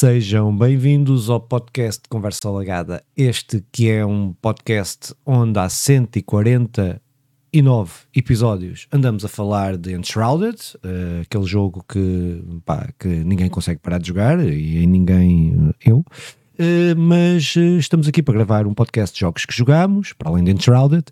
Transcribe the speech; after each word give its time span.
Sejam 0.00 0.56
bem-vindos 0.56 1.28
ao 1.28 1.38
podcast 1.38 2.00
Conversa 2.08 2.48
Alagada. 2.48 3.04
Este 3.14 3.62
que 3.70 3.90
é 3.90 4.06
um 4.06 4.32
podcast 4.32 5.14
onde 5.26 5.58
há 5.58 5.68
149 5.68 7.92
episódios 8.16 8.88
andamos 8.90 9.26
a 9.26 9.28
falar 9.28 9.76
de 9.76 9.92
Enshrouded, 9.92 10.56
uh, 10.76 11.20
aquele 11.20 11.44
jogo 11.44 11.84
que, 11.86 12.42
pá, 12.64 12.88
que 12.98 13.08
ninguém 13.08 13.50
consegue 13.50 13.80
parar 13.80 13.98
de 13.98 14.08
jogar 14.08 14.42
e 14.42 14.86
ninguém, 14.86 15.70
eu. 15.84 15.98
Uh, 15.98 16.96
mas 16.96 17.54
uh, 17.56 17.78
estamos 17.78 18.08
aqui 18.08 18.22
para 18.22 18.32
gravar 18.32 18.66
um 18.66 18.72
podcast 18.72 19.14
de 19.14 19.20
jogos 19.20 19.44
que 19.44 19.54
jogamos, 19.54 20.14
para 20.14 20.30
além 20.30 20.44
de 20.44 20.52
Enshrouded. 20.52 21.04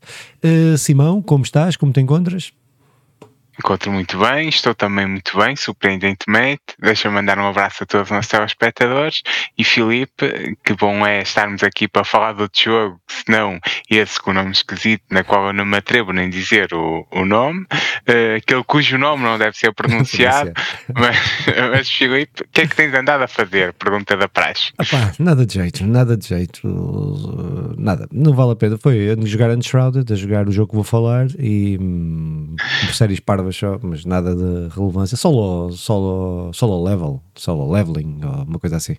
Simão, 0.79 1.21
como 1.21 1.45
estás? 1.45 1.77
Como 1.77 1.93
te 1.93 2.01
encontras? 2.01 2.55
Encontro 3.59 3.91
muito 3.91 4.19
bem, 4.19 4.49
estou 4.49 4.73
também 4.75 5.07
muito 5.07 5.37
bem, 5.37 5.57
surpreendentemente. 5.57 6.63
Deixa-me 6.79 7.17
mandar 7.17 7.39
um 7.39 7.49
abraço 7.49 7.83
a 7.83 7.87
todos 7.87 8.09
os 8.09 8.15
nossos 8.15 8.31
telespectadores. 8.31 9.23
E 9.57 9.65
Filipe, 9.65 10.57
que 10.65 10.75
bom 10.75 11.05
é 11.05 11.23
estarmos 11.23 11.63
aqui 11.65 11.89
para 11.89 12.05
falar 12.05 12.33
do 12.35 12.43
outro 12.43 12.63
jogo, 12.63 13.01
senão 13.09 13.59
esse 13.91 14.21
com 14.21 14.31
o 14.31 14.35
nome 14.35 14.53
esquisito, 14.53 15.03
na 15.11 15.25
qual 15.25 15.49
eu 15.49 15.53
não 15.53 15.65
me 15.65 15.77
atrevo 15.77 16.13
nem 16.13 16.31
dizer 16.31 16.73
o, 16.73 17.07
o 17.11 17.25
nome, 17.25 17.63
uh, 17.63 18.37
aquele 18.37 18.63
cujo 18.63 18.97
nome 18.97 19.25
não 19.25 19.37
deve 19.37 19.57
ser 19.57 19.73
pronunciado. 19.75 20.53
mas, 20.95 21.17
mas 21.73 21.91
Filipe, 21.91 22.43
o 22.43 22.49
que 22.53 22.61
é 22.61 22.67
que 22.67 22.77
tens 22.77 22.95
andado 22.95 23.23
a 23.23 23.29
fazer? 23.29 23.73
Pergunta 23.73 24.17
da 24.17 24.29
praxe. 24.29 24.73
Apá, 24.79 25.13
nada 25.19 25.45
de 25.45 25.55
jeito, 25.55 25.85
nada 25.85 26.17
de 26.17 26.29
jeito, 26.29 27.75
nada, 27.77 28.09
não 28.13 28.33
vale 28.35 28.53
a 28.53 28.57
pena. 28.57 28.79
Foi 28.79 29.11
a 29.11 29.27
jogar 29.27 29.51
Unshrouded, 29.51 30.13
a 30.13 30.17
jogar 30.17 30.49
o 30.49 30.53
jogo 30.53 30.69
que 30.69 30.75
vou 30.77 30.85
falar 30.85 31.27
e 31.39 31.77
hum, 31.81 32.55
séries 32.93 33.19
parvas 33.19 33.48
mas 33.83 34.05
nada 34.05 34.35
de 34.35 34.75
relevância. 34.75 35.17
Solo, 35.17 35.73
solo, 35.73 36.53
solo 36.53 36.83
level, 36.83 37.23
solo 37.35 37.71
leveling, 37.71 38.21
ou 38.25 38.45
uma 38.45 38.59
coisa 38.59 38.77
assim. 38.77 38.97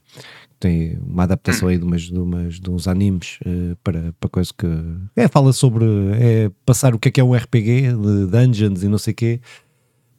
Tem 0.59 0.97
uma 0.97 1.23
adaptação 1.23 1.69
aí 1.69 1.77
de, 1.77 1.85
umas, 1.85 2.01
de, 2.01 2.19
umas, 2.19 2.59
de 2.59 2.69
uns 2.69 2.87
animes 2.87 3.39
uh, 3.45 3.77
para, 3.83 4.13
para 4.19 4.29
coisa 4.29 4.51
que. 4.57 4.67
É, 5.15 5.27
fala 5.27 5.53
sobre. 5.53 5.85
É 6.19 6.51
passar 6.65 6.93
o 6.93 6.99
que 6.99 7.07
é 7.07 7.11
que 7.11 7.21
é 7.21 7.23
um 7.23 7.33
RPG 7.33 7.93
de 7.93 8.25
dungeons 8.27 8.83
e 8.83 8.87
não 8.87 8.97
sei 8.97 9.13
o 9.13 9.15
quê 9.15 9.41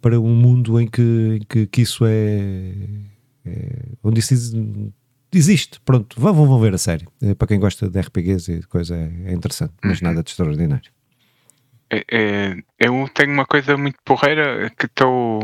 para 0.00 0.18
um 0.18 0.34
mundo 0.34 0.80
em 0.80 0.86
que, 0.86 1.38
em 1.40 1.46
que, 1.46 1.66
que 1.66 1.82
isso 1.82 2.04
é, 2.06 2.74
é. 3.44 3.82
onde 4.02 4.20
isso 4.20 4.34
existe. 5.32 5.80
Pronto, 5.84 6.18
vão, 6.18 6.32
vão 6.34 6.58
ver 6.58 6.74
a 6.74 6.78
série. 6.78 7.06
É, 7.20 7.34
para 7.34 7.48
quem 7.48 7.60
gosta 7.60 7.88
de 7.88 8.00
RPGs 8.00 8.52
e 8.52 8.62
coisa 8.62 8.96
é, 8.96 9.12
é 9.26 9.32
interessante, 9.32 9.74
mas 9.84 10.00
uhum. 10.00 10.08
nada 10.08 10.22
de 10.22 10.30
extraordinário. 10.30 10.90
É, 11.90 12.04
é, 12.10 12.56
eu 12.78 13.08
tenho 13.12 13.32
uma 13.32 13.46
coisa 13.46 13.76
muito 13.76 13.98
porreira 14.04 14.70
que 14.78 14.86
estou 14.86 15.42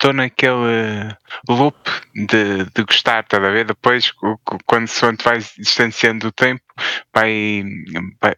estou 0.00 0.14
naquele 0.14 1.14
loop 1.46 1.76
de, 2.14 2.64
de 2.74 2.84
gostar, 2.84 3.22
estás 3.22 3.44
a 3.44 3.50
ver? 3.50 3.66
Depois, 3.66 4.10
quando 4.64 4.88
se 4.88 5.04
vai 5.22 5.38
distanciando 5.58 6.28
do 6.28 6.32
tempo, 6.32 6.62
vai, 7.14 7.62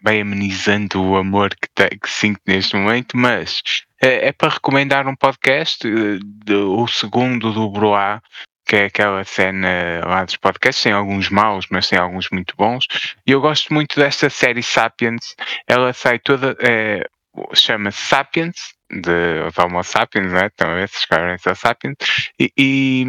vai, 0.03 0.21
amenizando 0.21 1.01
o 1.01 1.17
amor 1.17 1.51
que, 1.51 1.69
te, 1.73 1.97
que 1.99 2.11
sinto 2.11 2.41
neste 2.49 2.75
momento, 2.77 3.17
mas 3.17 3.63
é, 4.03 4.29
é 4.29 4.33
para 4.33 4.55
recomendar 4.55 5.07
um 5.07 5.15
podcast, 5.15 5.87
eh, 5.87 6.53
o 6.53 6.87
segundo 6.89 7.53
do 7.53 7.71
Broá, 7.71 8.21
que 8.67 8.77
é 8.77 8.85
aquela 8.87 9.23
cena 9.23 10.01
lá 10.05 10.25
dos 10.25 10.37
podcasts, 10.37 10.83
tem 10.83 10.93
alguns 10.93 11.29
maus, 11.31 11.67
mas 11.71 11.89
tem 11.89 11.99
alguns 11.99 12.29
muito 12.31 12.55
bons. 12.57 12.87
E 13.27 13.31
eu 13.31 13.41
gosto 13.41 13.73
muito 13.73 13.99
desta 13.99 14.29
série 14.29 14.63
Sapiens. 14.63 15.37
Ela 15.69 15.93
sai 15.93 16.19
toda. 16.19 16.57
É, 16.61 17.07
chama-se 17.55 18.01
Sapiens, 18.01 18.57
de 18.91 19.41
Homo 19.59 19.83
sapiens, 19.83 20.33
né? 20.33 20.47
Estão 20.47 20.71
a 20.71 20.75
ver 20.75 20.89
se 20.89 20.99
escrevem 20.99 21.39
Sapiens, 21.39 21.97
e, 22.39 22.53
e 22.59 23.07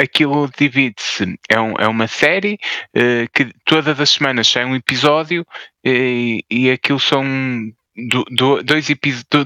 aquilo 0.00 0.48
divide-se, 0.56 1.38
é, 1.48 1.60
um, 1.60 1.72
é, 1.78 1.88
uma 1.88 2.06
série 2.06 2.58
uh, 2.94 3.28
que 3.32 3.50
todas 3.64 3.98
as 3.98 4.10
semanas 4.10 4.46
sai 4.46 4.64
um 4.64 4.76
episódio 4.76 5.46
e, 5.84 6.44
e 6.50 6.70
aquilo 6.70 7.00
são 7.00 7.24
do, 8.06 8.24
do, 8.30 8.62
dois 8.62 8.86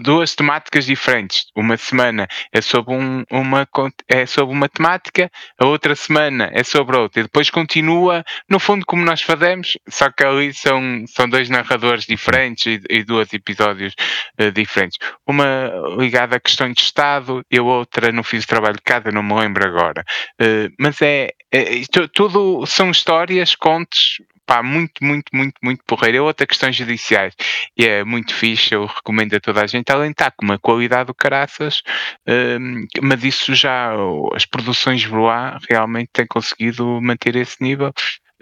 duas 0.01 0.35
temáticas 0.35 0.85
diferentes. 0.85 1.47
Uma 1.57 1.77
semana 1.77 2.29
é 2.53 2.61
sobre 2.61 2.95
um, 2.95 3.25
uma 3.31 3.67
é 4.09 4.27
sobre 4.27 4.55
uma 4.55 4.69
temática, 4.69 5.31
a 5.59 5.67
outra 5.67 5.95
semana 5.95 6.51
é 6.53 6.63
sobre 6.63 6.97
outra. 6.97 7.21
E 7.21 7.23
depois 7.25 7.49
continua, 7.49 8.25
no 8.49 8.59
fundo, 8.59 8.85
como 8.85 9.05
nós 9.05 9.23
fazemos, 9.23 9.79
só 9.89 10.11
que 10.11 10.25
ali 10.25 10.53
são, 10.53 11.05
são 11.07 11.29
dois 11.29 11.49
narradores 11.49 12.05
diferentes 12.05 12.67
e, 12.67 12.81
e 12.91 13.03
dois 13.03 13.33
episódios 13.33 13.95
uh, 14.39 14.53
diferentes. 14.53 14.99
Uma 15.27 15.73
ligada 15.99 16.37
a 16.37 16.41
questões 16.41 16.75
de 16.75 16.83
Estado 16.83 17.45
e 17.51 17.59
a 17.59 17.63
outra 17.63 18.13
não 18.13 18.23
fiz 18.23 18.45
trabalho 18.45 18.77
de 18.77 18.83
casa, 18.83 19.11
não 19.11 19.23
me 19.23 19.35
lembro 19.35 19.67
agora. 19.67 20.05
Uh, 20.41 20.73
mas 20.79 21.01
é, 21.01 21.31
é, 21.51 21.83
tudo 22.13 22.67
são 22.67 22.91
histórias, 22.91 23.55
contos 23.55 24.19
pá, 24.53 24.63
muito, 24.63 25.03
muito, 25.03 25.35
muito, 25.35 25.55
muito 25.63 25.83
porreiro. 25.87 26.19
É 26.19 26.21
outra 26.21 26.47
questão 26.47 26.71
judiciais 26.71 27.35
e 27.77 27.87
é 27.87 28.05
muito 28.05 28.35
fixe, 28.35 28.75
eu 28.75 28.85
recomendo 28.85 29.35
a 29.35 29.41
toda 29.41 29.63
a 29.63 29.67
gente. 29.67 29.91
Além 29.91 30.09
de 30.09 30.13
estar 30.13 30.31
com 30.33 30.45
uma 30.45 30.59
qualidade 30.59 31.07
do 31.07 31.15
caraças, 31.15 31.81
um, 32.29 32.85
mas 33.01 33.25
isso 33.25 33.55
já, 33.55 33.93
as 34.35 34.45
produções 34.45 35.07
Broá 35.07 35.59
realmente 35.71 36.11
têm 36.13 36.27
conseguido 36.27 37.01
manter 37.01 37.35
esse 37.37 37.63
nível 37.63 37.93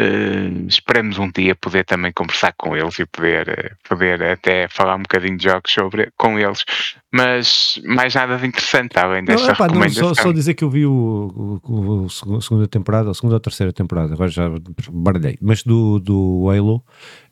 Uh, 0.00 0.66
esperamos 0.66 1.18
um 1.18 1.30
dia 1.30 1.54
poder 1.54 1.84
também 1.84 2.10
conversar 2.10 2.54
com 2.56 2.74
eles 2.74 2.98
e 2.98 3.04
poder, 3.04 3.48
uh, 3.50 3.76
poder 3.86 4.22
até 4.22 4.66
falar 4.66 4.96
um 4.96 5.02
bocadinho 5.02 5.36
de 5.36 5.44
jogos 5.44 5.70
sobre, 5.70 6.10
com 6.16 6.38
eles, 6.38 6.64
mas 7.12 7.78
mais 7.84 8.14
nada 8.14 8.38
de 8.38 8.46
interessante 8.46 8.98
além 8.98 9.22
desta 9.22 9.48
não, 9.48 9.54
recomendação. 9.54 10.08
Não, 10.08 10.14
só, 10.14 10.22
só, 10.22 10.32
dizer 10.32 10.54
que 10.54 10.64
eu 10.64 10.70
vi 10.70 10.86
o, 10.86 11.60
o, 11.62 12.06
o, 12.06 12.36
a 12.36 12.40
segunda 12.40 12.66
temporada, 12.66 13.10
a 13.10 13.14
segunda 13.14 13.34
ou 13.34 13.40
terceira 13.40 13.74
temporada, 13.74 14.14
agora 14.14 14.30
já 14.30 14.50
baralhei, 14.90 15.36
mas 15.38 15.62
do, 15.62 15.98
do 15.98 16.48
Halo 16.48 16.76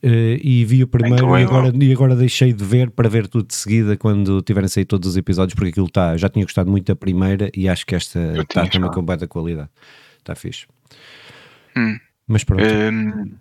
uh, 0.02 0.08
e 0.42 0.62
vi 0.66 0.82
o 0.82 0.88
primeiro 0.88 1.38
e 1.38 1.44
agora, 1.44 1.72
e 1.74 1.92
agora 1.92 2.14
deixei 2.14 2.52
de 2.52 2.64
ver 2.64 2.90
para 2.90 3.08
ver 3.08 3.28
tudo 3.28 3.46
de 3.46 3.54
seguida 3.54 3.96
quando 3.96 4.42
tiverem 4.42 4.68
saído 4.68 4.88
todos 4.88 5.08
os 5.08 5.16
episódios, 5.16 5.54
porque 5.54 5.70
aquilo 5.70 5.86
está, 5.86 6.18
já 6.18 6.28
tinha 6.28 6.44
gostado 6.44 6.70
muito 6.70 6.86
da 6.86 6.94
primeira 6.94 7.50
e 7.56 7.66
acho 7.66 7.86
que 7.86 7.94
esta 7.94 8.42
está 8.42 8.66
também 8.66 8.90
com 8.90 9.02
boa 9.02 9.26
qualidade. 9.26 9.70
Está 10.18 10.34
fixe. 10.34 10.66
Hum. 11.74 11.96
Mas 12.28 12.44
pronto. 12.44 12.62
Um, 12.62 13.32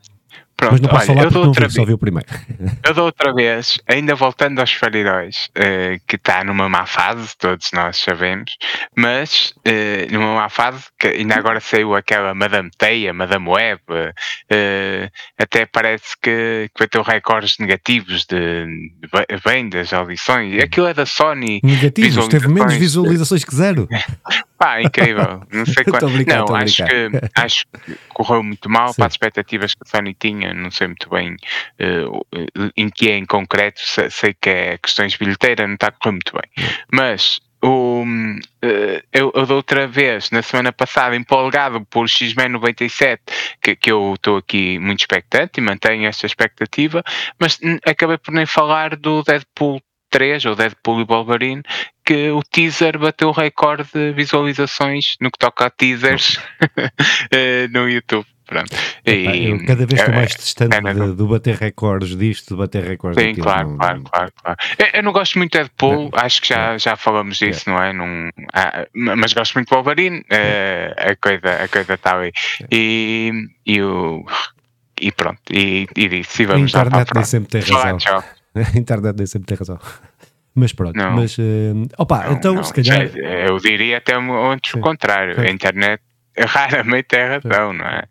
Pronto, 0.58 0.72
Mas 0.72 0.82
não 0.82 0.90
posso 0.90 1.12
olha, 1.12 1.30
falar 1.30 1.46
não 1.46 1.54
vi, 1.54 1.70
só 1.70 1.86
vi 1.86 1.94
o 1.94 1.98
primeiro. 2.00 2.28
Eu 2.84 2.94
dou 2.96 3.06
outra 3.06 3.32
vez, 3.32 3.80
ainda 3.88 4.16
voltando 4.16 4.60
aos 4.60 4.74
faridóis, 4.74 5.52
uh, 5.56 6.02
que 6.08 6.16
está 6.16 6.44
numa 6.44 6.68
má 6.68 6.88
fase, 6.88 7.38
todos 7.38 7.70
nós 7.74 7.98
sabemos, 7.98 8.58
mas 8.96 9.54
uh, 9.60 10.12
numa 10.12 10.34
má 10.34 10.50
fase, 10.50 10.86
que 10.98 11.10
ainda 11.10 11.36
agora 11.36 11.60
saiu 11.60 11.94
aquela 11.94 12.34
Madame 12.34 12.72
Teia, 12.76 13.14
Madame 13.14 13.48
Web, 13.48 13.82
uh, 13.92 15.12
até 15.38 15.68
parece 15.68 16.16
que, 16.20 16.72
que 16.74 16.80
vai 16.80 16.88
ter 16.88 17.02
recordes 17.04 17.60
negativos 17.60 18.26
de, 18.26 18.66
de 18.66 19.38
vendas, 19.46 19.94
audições. 19.94 20.60
Aquilo 20.60 20.88
é 20.88 20.94
da 20.96 21.06
Sony. 21.06 21.60
Negativos, 21.64 22.28
teve 22.30 22.48
menos 22.48 22.74
visualizações 22.74 23.44
que 23.44 23.56
zero. 23.56 23.88
Pá, 24.58 24.82
incrível. 24.82 25.44
Não 25.52 25.66
sei 25.66 25.84
quanto. 25.86 26.08
Não, 26.08 26.56
acho 26.56 26.84
que, 26.84 27.12
acho 27.36 27.66
que 27.86 27.98
correu 28.10 28.42
muito 28.42 28.70
mal 28.70 28.90
Sim. 28.90 28.96
para 28.96 29.06
as 29.06 29.14
expectativas 29.14 29.74
que 29.74 29.82
a 29.86 29.90
Sony 29.90 30.16
tinha. 30.20 30.47
Não 30.54 30.72
sei 30.72 30.88
muito 30.88 31.10
bem 31.10 31.36
uh, 31.82 32.72
em 32.76 32.90
que 32.90 33.10
é 33.10 33.18
em 33.18 33.26
concreto. 33.26 33.82
Sei 34.10 34.34
que 34.34 34.50
é 34.50 34.78
questões 34.78 35.16
bilheteira, 35.16 35.68
não 35.68 35.76
está 35.76 35.88
a 35.88 35.92
correr 35.92 36.12
muito 36.12 36.34
bem. 36.34 36.68
Mas 36.92 37.40
o, 37.62 38.04
uh, 38.04 39.04
eu, 39.12 39.32
eu 39.34 39.46
da 39.46 39.56
outra 39.56 39.88
vez, 39.88 40.30
na 40.32 40.42
semana 40.42 40.72
passada, 40.72 41.16
empolgado 41.16 41.84
por 41.86 42.08
X-Men 42.08 42.50
97, 42.50 43.22
que, 43.62 43.76
que 43.76 43.92
eu 43.92 44.14
estou 44.14 44.38
aqui 44.38 44.78
muito 44.80 45.00
expectante 45.00 45.60
e 45.60 45.62
mantenho 45.62 46.08
esta 46.08 46.26
expectativa, 46.26 47.04
mas 47.40 47.60
acabei 47.86 48.18
por 48.18 48.34
nem 48.34 48.46
falar 48.46 48.96
do 48.96 49.24
Deadpool 49.24 49.82
3, 50.10 50.46
ou 50.46 50.56
Deadpool 50.56 51.02
e 51.02 51.06
Wolverine, 51.06 51.64
que 52.06 52.30
o 52.30 52.42
teaser 52.42 52.98
bateu 52.98 53.30
o 53.30 53.34
recorde 53.34 53.90
de 53.94 54.14
visualizações 54.14 55.16
no 55.20 55.30
que 55.30 55.38
toca 55.38 55.66
a 55.66 55.70
teasers 55.70 56.40
eh, 57.32 57.68
no 57.70 57.90
YouTube. 57.90 58.26
Pronto. 58.48 58.74
E, 59.06 59.66
cada 59.66 59.86
vez 59.86 60.00
estou 60.00 60.14
é, 60.14 60.18
mais 60.18 60.30
distante 60.34 60.78
é, 60.78 60.94
de, 60.94 61.16
de, 61.16 61.24
bater 61.26 61.56
recordes 61.56 62.16
disto, 62.16 62.56
de 62.56 62.58
bater 62.58 62.82
recordes 62.82 63.22
Sim, 63.22 63.36
claro, 63.36 63.70
não, 63.70 63.78
claro, 63.78 64.02
claro, 64.04 64.32
claro. 64.42 64.58
Eu, 64.80 64.88
eu, 64.94 65.04
não 65.04 65.12
gosto 65.12 65.38
muito 65.38 65.52
de 65.52 65.58
Deadpool, 65.60 66.10
não, 66.10 66.12
acho 66.14 66.42
que 66.42 66.48
já, 66.48 66.78
já 66.78 66.96
falamos 66.96 67.38
disso, 67.38 67.70
não 67.70 67.78
é? 67.84 67.92
Num, 67.92 68.30
ah, 68.54 68.88
mas 68.94 69.34
gosto 69.34 69.56
muito 69.56 69.68
de 69.68 69.76
Wolverine, 69.76 70.20
uh, 70.20 71.12
a 71.12 71.16
coisa 71.18 71.64
a 71.64 71.68
coisa 71.68 71.94
está 71.96 72.18
ali. 72.18 72.32
E, 72.72 73.34
e, 73.66 73.82
o, 73.82 74.26
e 75.02 75.12
pronto, 75.12 75.42
e, 75.52 75.86
e 75.94 76.08
disse, 76.08 76.44
e 76.44 76.46
vamos 76.46 76.74
a 76.74 76.80
internet 76.80 77.12
nem 77.14 77.24
sempre 77.26 77.62
tem 77.62 77.76
razão. 77.76 78.24
A 78.56 78.62
internet 78.80 79.18
nem 79.18 79.28
sempre 79.28 79.48
tem 79.48 79.58
razão. 79.58 79.80
Mas 80.56 80.74
pronto, 80.74 80.96
não. 80.96 81.12
mas 81.12 81.38
uh, 81.38 81.44
opa, 82.00 82.24
não, 82.24 82.32
então 82.32 82.56
não. 82.56 82.64
se 82.64 82.74
calhar. 82.74 83.16
Eu 83.16 83.58
diria 83.60 83.98
até 83.98 84.16
antes 84.16 84.74
o 84.74 84.80
contrário. 84.80 85.40
A 85.40 85.52
internet 85.52 86.02
raramente 86.46 87.16
é 87.16 87.38
razão, 87.38 87.74
não 87.74 87.86
é? 87.86 88.04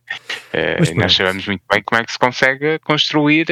Uh, 0.53 0.97
nós 0.97 1.15
sabemos 1.15 1.47
muito 1.47 1.63
bem 1.71 1.83
como 1.85 2.01
é 2.01 2.05
que 2.05 2.13
se 2.13 2.19
consegue 2.19 2.79
construir 2.81 3.47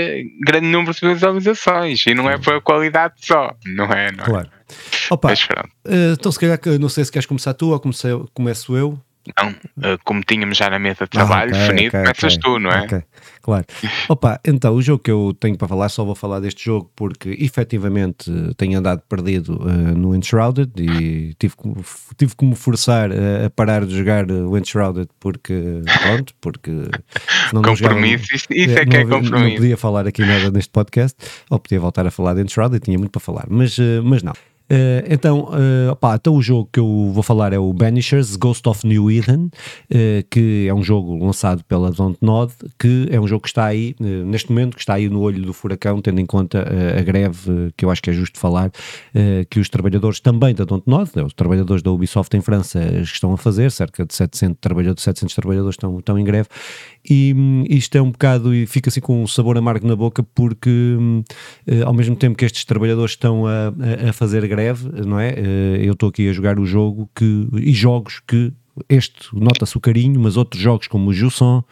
grande 0.44 0.66
número 0.66 0.92
de 0.92 1.14
visualizações 1.14 2.04
e 2.06 2.14
não 2.14 2.28
é 2.28 2.38
pela 2.38 2.60
qualidade 2.60 3.14
só, 3.18 3.54
não 3.66 3.86
é? 3.86 4.10
Não 4.10 4.24
é? 4.24 4.26
claro. 4.26 4.50
É? 4.50 4.64
Opa, 5.10 5.32
uh, 5.32 6.12
então 6.18 6.32
se 6.32 6.40
calhar, 6.40 6.58
não 6.80 6.88
sei 6.88 7.04
se 7.04 7.12
queres 7.12 7.26
começar 7.26 7.54
tu 7.54 7.70
ou 7.70 7.78
comecei, 7.78 8.10
começo 8.32 8.76
eu. 8.76 8.98
Não, 9.38 9.50
uh, 9.50 9.98
como 10.04 10.22
tínhamos 10.22 10.56
já 10.56 10.68
na 10.68 10.78
mesa 10.78 11.04
de 11.04 11.10
trabalho, 11.10 11.52
ah, 11.54 11.64
okay, 11.64 11.88
okay, 11.88 11.90
começas 11.90 12.34
okay, 12.34 12.38
tu, 12.38 12.58
não 12.58 12.70
é? 12.70 13.04
Claro. 13.40 13.64
Opa, 14.08 14.40
então, 14.44 14.74
o 14.74 14.82
jogo 14.82 15.02
que 15.02 15.10
eu 15.10 15.36
tenho 15.38 15.56
para 15.56 15.68
falar, 15.68 15.88
só 15.88 16.04
vou 16.04 16.14
falar 16.14 16.40
deste 16.40 16.64
jogo 16.64 16.90
porque 16.96 17.36
efetivamente 17.38 18.30
tenho 18.56 18.78
andado 18.78 19.02
perdido 19.08 19.60
uh, 19.62 19.96
no 19.96 20.14
Enshrouded 20.14 20.72
e 20.78 21.34
tive 21.34 21.54
que, 21.56 21.68
tive 22.16 22.36
que 22.36 22.44
me 22.44 22.54
forçar 22.54 23.10
a, 23.10 23.46
a 23.46 23.50
parar 23.50 23.84
de 23.84 23.96
jogar 23.96 24.30
o 24.30 24.56
Enshrouded 24.56 25.08
porque, 25.20 25.82
pronto, 26.02 26.34
porque 26.40 26.70
não 27.52 27.62
compromisso, 27.62 28.26
não, 28.30 28.36
isso, 28.36 28.46
isso 28.50 28.78
é 28.78 28.86
que 28.86 28.96
é 28.96 29.02
compromisso. 29.04 29.30
Não 29.30 29.54
podia 29.56 29.76
falar 29.76 30.06
aqui 30.06 30.24
nada 30.24 30.50
neste 30.50 30.70
podcast, 30.70 31.16
ou 31.50 31.58
podia 31.58 31.80
voltar 31.80 32.06
a 32.06 32.10
falar 32.10 32.34
de 32.34 32.42
Enshrouded, 32.42 32.80
tinha 32.80 32.98
muito 32.98 33.10
para 33.10 33.20
falar, 33.20 33.44
mas, 33.48 33.76
uh, 33.78 34.02
mas 34.02 34.22
não. 34.22 34.34
Uh, 34.64 35.04
então, 35.10 35.50
uh, 35.50 36.14
então 36.14 36.34
o 36.34 36.42
jogo 36.42 36.68
que 36.72 36.80
eu 36.80 37.10
vou 37.12 37.22
falar 37.22 37.52
é 37.52 37.58
o 37.58 37.70
Banishers 37.72 38.34
Ghost 38.36 38.66
of 38.66 38.86
New 38.86 39.10
Eden, 39.10 39.44
uh, 39.46 40.26
que 40.30 40.66
é 40.68 40.72
um 40.72 40.82
jogo 40.82 41.22
lançado 41.22 41.62
pela 41.64 41.90
Dontnod, 41.90 42.52
que 42.78 43.06
é 43.10 43.20
um 43.20 43.26
jogo 43.26 43.42
que 43.42 43.48
está 43.48 43.66
aí, 43.66 43.94
neste 44.00 44.50
momento, 44.50 44.74
que 44.74 44.80
está 44.80 44.94
aí 44.94 45.08
no 45.08 45.20
olho 45.20 45.42
do 45.42 45.52
furacão, 45.52 46.00
tendo 46.00 46.20
em 46.20 46.26
conta 46.26 46.64
a 46.98 47.02
greve, 47.02 47.72
que 47.76 47.84
eu 47.84 47.90
acho 47.90 48.02
que 48.02 48.10
é 48.10 48.12
justo 48.12 48.38
falar, 48.38 48.70
que 49.50 49.60
os 49.60 49.68
trabalhadores 49.68 50.20
também 50.20 50.54
da 50.54 50.64
Dontnod, 50.64 51.10
os 51.24 51.34
trabalhadores 51.34 51.82
da 51.82 51.90
Ubisoft 51.90 52.34
em 52.36 52.40
França, 52.40 52.80
estão 53.02 53.32
a 53.32 53.36
fazer, 53.36 53.70
cerca 53.70 54.04
de 54.04 54.14
700 54.14 54.58
trabalhadores, 54.60 55.02
700 55.02 55.34
trabalhadores 55.34 55.74
estão, 55.74 55.98
estão 55.98 56.18
em 56.18 56.24
greve, 56.24 56.48
e 57.08 57.34
isto 57.68 57.96
é 57.96 58.02
um 58.02 58.10
bocado, 58.10 58.54
e 58.54 58.66
fica 58.66 58.88
assim 58.88 59.00
com 59.00 59.22
um 59.22 59.26
sabor 59.26 59.58
amargo 59.58 59.86
na 59.86 59.94
boca, 59.94 60.22
porque 60.22 60.70
hum, 60.70 61.22
ao 61.84 61.92
mesmo 61.92 62.16
tempo 62.16 62.36
que 62.36 62.44
estes 62.44 62.64
trabalhadores 62.64 63.12
estão 63.12 63.46
a, 63.46 63.72
a 64.08 64.12
fazer 64.12 64.46
greve, 64.48 64.88
não 65.06 65.20
é? 65.20 65.34
Eh, 65.36 65.80
eu 65.82 65.92
estou 65.92 66.08
aqui 66.08 66.28
a 66.28 66.32
jogar 66.32 66.58
o 66.58 66.64
jogo 66.64 67.08
que, 67.14 67.48
e 67.54 67.72
jogos 67.72 68.20
que 68.26 68.52
este 68.88 69.28
nota-se 69.32 69.76
o 69.76 69.80
carinho, 69.80 70.20
mas 70.20 70.36
outros 70.36 70.60
jogos 70.60 70.88
como 70.88 71.10
o 71.10 71.12
Jusson, 71.12 71.62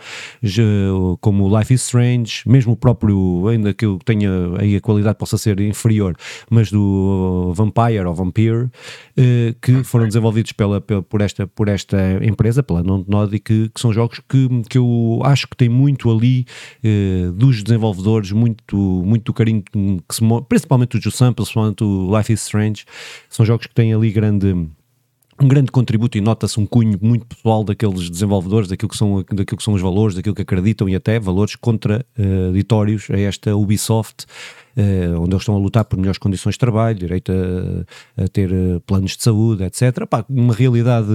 como 1.21 1.45
o 1.45 1.59
Life 1.59 1.75
is 1.75 1.83
Strange, 1.83 2.43
mesmo 2.47 2.73
o 2.73 2.77
próprio, 2.77 3.49
ainda 3.49 3.75
que 3.75 3.85
eu 3.85 3.99
tenha 4.05 4.31
aí 4.59 4.77
a 4.77 4.81
qualidade 4.81 5.19
possa 5.19 5.37
ser 5.37 5.61
inferior, 5.61 6.17
mas 6.49 6.71
do 6.71 7.53
Vampire 7.55 8.05
ou 8.05 8.15
Vampire, 8.15 8.69
eh, 9.17 9.55
que 9.61 9.83
foram 9.85 10.07
desenvolvidos 10.07 10.53
pela, 10.53 10.81
por, 10.81 11.21
esta, 11.21 11.47
por 11.47 11.69
esta 11.69 11.97
empresa, 12.25 12.63
pela 12.63 12.83
Node, 12.83 13.39
que, 13.39 13.69
que 13.69 13.81
são 13.81 13.93
jogos 13.93 14.21
que, 14.29 14.49
que 14.69 14.79
eu 14.79 15.21
acho 15.25 15.49
que 15.49 15.57
tem 15.57 15.69
muito 15.69 16.11
ali 16.11 16.47
eh, 16.83 17.31
dos 17.35 17.63
desenvolvedores, 17.63 18.31
muito, 18.33 18.77
muito 18.77 19.33
carinho, 19.33 19.63
que 19.63 20.15
se, 20.15 20.23
principalmente 20.49 20.97
o 20.97 21.01
Jusson, 21.01 21.33
principalmente 21.33 21.83
o 21.83 22.17
Life 22.17 22.33
is 22.33 22.43
Strange, 22.43 22.85
são 23.29 23.45
jogos 23.45 23.67
que 23.67 23.75
têm 23.75 23.93
ali 23.93 24.11
grande 24.11 24.69
um 25.43 25.49
grande 25.49 25.73
contributo 25.73 26.17
e 26.17 26.21
nota-se 26.21 26.61
um 26.61 26.65
cunho 26.65 26.97
muito 27.03 27.27
pessoal 27.27 27.65
daqueles 27.65 28.09
desenvolvedores, 28.09 28.69
daquilo 28.69 28.89
que, 28.89 28.97
são, 28.97 29.25
daquilo 29.29 29.57
que 29.57 29.63
são 29.63 29.75
os 29.75 29.83
valores, 29.83 30.15
daquilo 30.15 30.35
que 30.35 30.43
acreditam 30.43 30.89
e 30.89 30.95
até 30.95 31.19
valores 31.19 31.57
contraditórios 31.57 33.09
a 33.11 33.19
esta 33.19 33.57
Ubisoft, 33.57 34.25
uh, 34.77 35.21
onde 35.21 35.33
eles 35.33 35.43
estão 35.43 35.57
a 35.57 35.59
lutar 35.59 35.85
por 35.85 35.99
melhores 35.99 36.19
condições 36.19 36.53
de 36.53 36.61
trabalho, 36.61 36.97
direito 36.97 37.33
a, 37.33 38.23
a 38.23 38.29
ter 38.29 38.53
uh, 38.53 38.81
planos 38.87 39.17
de 39.17 39.23
saúde, 39.25 39.65
etc. 39.65 40.07
Pá, 40.07 40.25
uma 40.29 40.55
realidade 40.55 41.09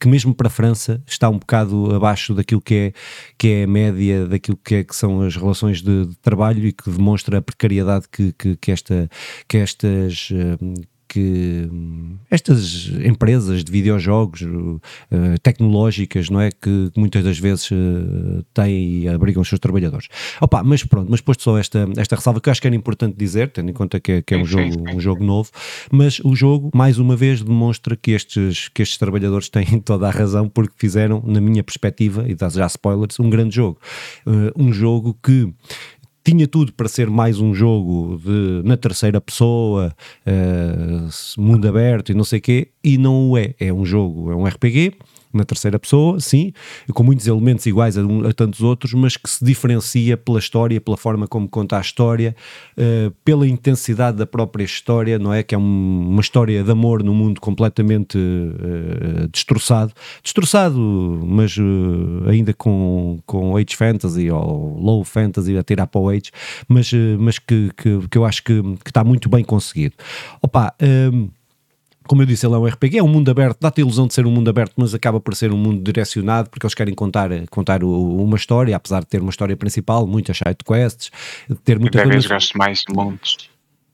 que 0.00 0.08
mesmo 0.08 0.34
para 0.34 0.48
a 0.48 0.50
França 0.50 1.00
está 1.06 1.28
um 1.28 1.38
bocado 1.38 1.94
abaixo 1.94 2.34
daquilo 2.34 2.60
que 2.60 2.74
é, 2.74 2.92
que 3.38 3.48
é 3.48 3.64
a 3.64 3.66
média, 3.68 4.26
daquilo 4.26 4.56
que, 4.56 4.74
é, 4.74 4.84
que 4.84 4.96
são 4.96 5.22
as 5.22 5.36
relações 5.36 5.80
de, 5.80 6.06
de 6.06 6.16
trabalho 6.16 6.66
e 6.66 6.72
que 6.72 6.90
demonstra 6.90 7.38
a 7.38 7.42
precariedade 7.42 8.06
que, 8.10 8.32
que, 8.32 8.56
que, 8.56 8.72
esta, 8.72 9.08
que 9.46 9.56
estas 9.58 10.32
que 11.12 11.68
estas 12.30 12.90
empresas 13.04 13.62
de 13.62 13.70
videojogos 13.70 14.40
uh, 14.40 14.80
tecnológicas, 15.42 16.30
não 16.30 16.40
é? 16.40 16.50
Que 16.50 16.90
muitas 16.96 17.22
das 17.22 17.38
vezes 17.38 17.70
uh, 17.70 18.42
têm 18.54 19.02
e 19.02 19.08
abrigam 19.10 19.42
os 19.42 19.48
seus 19.48 19.58
trabalhadores. 19.58 20.08
Opa, 20.40 20.62
mas 20.62 20.82
pronto, 20.84 21.10
mas 21.10 21.20
posto 21.20 21.42
só 21.42 21.58
esta, 21.58 21.86
esta 21.98 22.16
ressalva 22.16 22.40
que 22.40 22.48
eu 22.48 22.50
acho 22.50 22.62
que 22.62 22.66
era 22.66 22.74
importante 22.74 23.14
dizer, 23.14 23.50
tendo 23.50 23.68
em 23.68 23.74
conta 23.74 24.00
que 24.00 24.12
é, 24.12 24.22
que 24.22 24.32
é 24.32 24.38
um, 24.38 24.46
jogo, 24.46 24.90
um 24.90 24.98
jogo 24.98 25.22
novo, 25.22 25.50
mas 25.90 26.18
o 26.20 26.34
jogo, 26.34 26.70
mais 26.74 26.98
uma 26.98 27.14
vez, 27.14 27.42
demonstra 27.42 27.94
que 27.94 28.12
estes, 28.12 28.70
que 28.70 28.80
estes 28.80 28.96
trabalhadores 28.96 29.50
têm 29.50 29.78
toda 29.84 30.08
a 30.08 30.10
razão 30.10 30.48
porque 30.48 30.72
fizeram, 30.78 31.22
na 31.26 31.42
minha 31.42 31.62
perspectiva, 31.62 32.24
e 32.26 32.34
dá 32.34 32.48
já 32.48 32.66
spoilers, 32.68 33.20
um 33.20 33.28
grande 33.28 33.54
jogo. 33.54 33.78
Uh, 34.26 34.50
um 34.56 34.72
jogo 34.72 35.14
que 35.22 35.52
tinha 36.24 36.46
tudo 36.46 36.72
para 36.72 36.88
ser 36.88 37.10
mais 37.10 37.40
um 37.40 37.52
jogo 37.52 38.20
de, 38.24 38.62
na 38.66 38.76
terceira 38.76 39.20
pessoa, 39.20 39.94
uh, 40.26 41.40
mundo 41.40 41.66
aberto 41.68 42.12
e 42.12 42.14
não 42.14 42.24
sei 42.24 42.38
o 42.38 42.42
quê, 42.42 42.68
e 42.82 42.96
não 42.96 43.30
o 43.30 43.38
é. 43.38 43.54
É 43.58 43.72
um 43.72 43.84
jogo, 43.84 44.30
é 44.30 44.36
um 44.36 44.44
RPG 44.44 44.94
na 45.32 45.44
terceira 45.44 45.78
pessoa, 45.78 46.20
sim, 46.20 46.52
com 46.92 47.02
muitos 47.02 47.26
elementos 47.26 47.64
iguais 47.66 47.96
a, 47.96 48.02
a, 48.02 48.32
tantos 48.32 48.60
outros, 48.60 48.92
mas 48.92 49.16
que 49.16 49.28
se 49.28 49.44
diferencia 49.44 50.16
pela 50.16 50.38
história, 50.38 50.80
pela 50.80 50.96
forma 50.96 51.26
como 51.26 51.48
conta 51.48 51.78
a 51.78 51.80
história, 51.80 52.34
uh, 52.76 53.10
pela 53.24 53.46
intensidade 53.46 54.16
da 54.18 54.26
própria 54.26 54.64
história, 54.64 55.18
não 55.18 55.32
é? 55.32 55.42
Que 55.42 55.54
é 55.54 55.58
um, 55.58 56.08
uma 56.10 56.20
história 56.20 56.62
de 56.62 56.70
amor 56.70 57.02
num 57.02 57.14
mundo 57.14 57.40
completamente 57.40 58.18
uh, 58.18 59.28
destroçado, 59.28 59.92
destroçado, 60.22 60.78
mas 61.24 61.56
uh, 61.56 62.28
ainda 62.28 62.52
com, 62.52 63.20
com 63.26 63.56
Age 63.56 63.76
Fantasy 63.76 64.30
ou 64.30 64.78
Low 64.78 65.04
Fantasy 65.04 65.56
a 65.56 65.62
tirar 65.62 65.86
para 65.86 66.00
o 66.00 66.08
Age, 66.08 66.30
mas, 66.68 66.90
mas 67.18 67.38
que, 67.38 67.70
que, 67.76 68.08
que, 68.08 68.18
eu 68.18 68.24
acho 68.24 68.42
que, 68.44 68.62
que 68.84 68.90
está 68.90 69.02
muito 69.04 69.28
bem 69.28 69.44
conseguido. 69.44 69.94
Opa, 70.40 70.74
como 72.06 72.22
eu 72.22 72.26
disse, 72.26 72.46
ele 72.46 72.54
é 72.54 72.58
um 72.58 72.66
RPG, 72.66 72.98
é 72.98 73.02
um 73.02 73.08
mundo 73.08 73.30
aberto, 73.30 73.58
dá-te 73.60 73.80
a 73.80 73.84
ilusão 73.84 74.06
de 74.06 74.14
ser 74.14 74.26
um 74.26 74.30
mundo 74.30 74.48
aberto, 74.48 74.72
mas 74.76 74.94
acaba 74.94 75.20
por 75.20 75.34
ser 75.34 75.52
um 75.52 75.56
mundo 75.56 75.82
direcionado, 75.82 76.50
porque 76.50 76.66
eles 76.66 76.74
querem 76.74 76.94
contar, 76.94 77.30
contar 77.50 77.84
uma 77.84 78.36
história, 78.36 78.74
apesar 78.74 79.00
de 79.00 79.06
ter 79.06 79.20
uma 79.20 79.30
história 79.30 79.56
principal, 79.56 80.06
muitas 80.06 80.38
side 80.38 80.58
quests, 80.64 81.10
ter 81.64 81.78
muita 81.78 81.98
Cada 81.98 82.10
vez 82.10 82.26
gosto 82.26 82.56
mais 82.58 82.82
de 82.86 82.94
mundos 82.94 83.51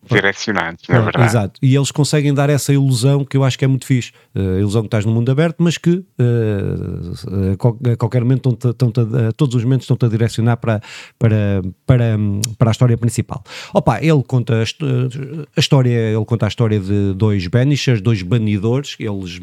direcionados, 0.09 0.85
na 0.89 0.97
é 0.97 1.01
verdade. 1.01 1.27
Exato, 1.27 1.61
e 1.63 1.75
eles 1.75 1.91
conseguem 1.91 2.33
dar 2.33 2.51
essa 2.51 2.73
ilusão 2.73 3.25
que 3.25 3.37
eu 3.37 3.45
acho 3.45 3.59
que 3.59 3.65
é 3.65 3.69
muito 3.69 3.85
fixe, 3.85 4.13
uh, 4.35 4.57
a 4.57 4.61
ilusão 4.61 4.83
que 4.83 4.89
estás 4.89 5.05
no 5.05 5.13
mundo 5.13 5.31
aberto, 5.31 5.57
mas 5.59 5.77
que 5.77 5.91
uh, 5.91 7.93
a 7.93 7.97
qualquer 7.97 8.23
momento 8.23 8.51
estão 8.51 8.91
-te, 8.91 9.01
a 9.01 9.33
todos 9.33 9.55
os 9.55 9.65
momentos 9.65 9.85
estão-te 9.85 10.07
a 10.07 10.09
direcionar 10.09 10.57
para, 10.57 10.81
para, 11.19 11.63
para, 11.87 12.17
para 12.57 12.71
a 12.71 12.73
história 12.73 12.97
principal. 12.97 13.43
Opa, 13.73 14.03
ele 14.03 14.23
conta 14.23 14.55
a, 14.55 14.63
a, 14.63 15.61
história, 15.61 15.91
ele 15.91 16.25
conta 16.25 16.47
a 16.47 16.49
história 16.49 16.81
de 16.81 17.13
dois 17.15 17.47
banishers, 17.47 18.01
dois 18.01 18.23
banidores, 18.23 18.97
eles, 18.99 19.41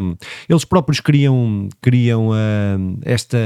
eles 0.50 0.66
próprios 0.66 1.00
criam, 1.00 1.70
criam 1.82 2.30
uh, 2.30 3.00
esta, 3.04 3.38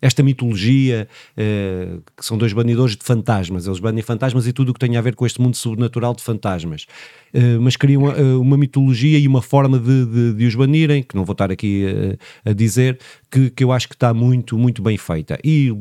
esta 0.00 0.22
mitologia, 0.22 1.08
que 1.36 2.24
são 2.24 2.38
dois 2.38 2.52
banidores 2.52 2.96
de 2.96 3.04
fantasmas, 3.04 3.66
eles 3.66 3.80
banem 3.80 4.02
fantasmas 4.02 4.46
e 4.46 4.52
tudo 4.52 4.70
o 4.70 4.74
que 4.74 4.80
tem 4.80 4.96
a 4.96 5.00
ver 5.00 5.14
com 5.14 5.26
este 5.26 5.40
mundo 5.40 5.56
sobrenatural 5.56 6.14
de 6.14 6.22
fantasmas 6.22 6.59
fantasmas, 6.60 6.86
uh, 7.34 7.60
mas 7.60 7.76
criam 7.76 8.04
uh, 8.04 8.40
uma 8.40 8.56
mitologia 8.56 9.18
e 9.18 9.26
uma 9.26 9.42
forma 9.42 9.78
de, 9.78 10.06
de, 10.06 10.34
de, 10.34 10.46
os 10.46 10.54
banirem, 10.54 11.02
que 11.02 11.16
não 11.16 11.24
vou 11.24 11.32
estar 11.32 11.50
aqui 11.50 11.86
a 12.44 12.52
dizer, 12.52 12.98
que, 13.30 13.50
que 13.50 13.64
eu 13.64 13.72
acho 13.72 13.88
que 13.88 13.94
está 13.94 14.12
muito, 14.12 14.58
muito 14.58 14.82
bem 14.82 14.96
feita. 14.96 15.38
E 15.44 15.72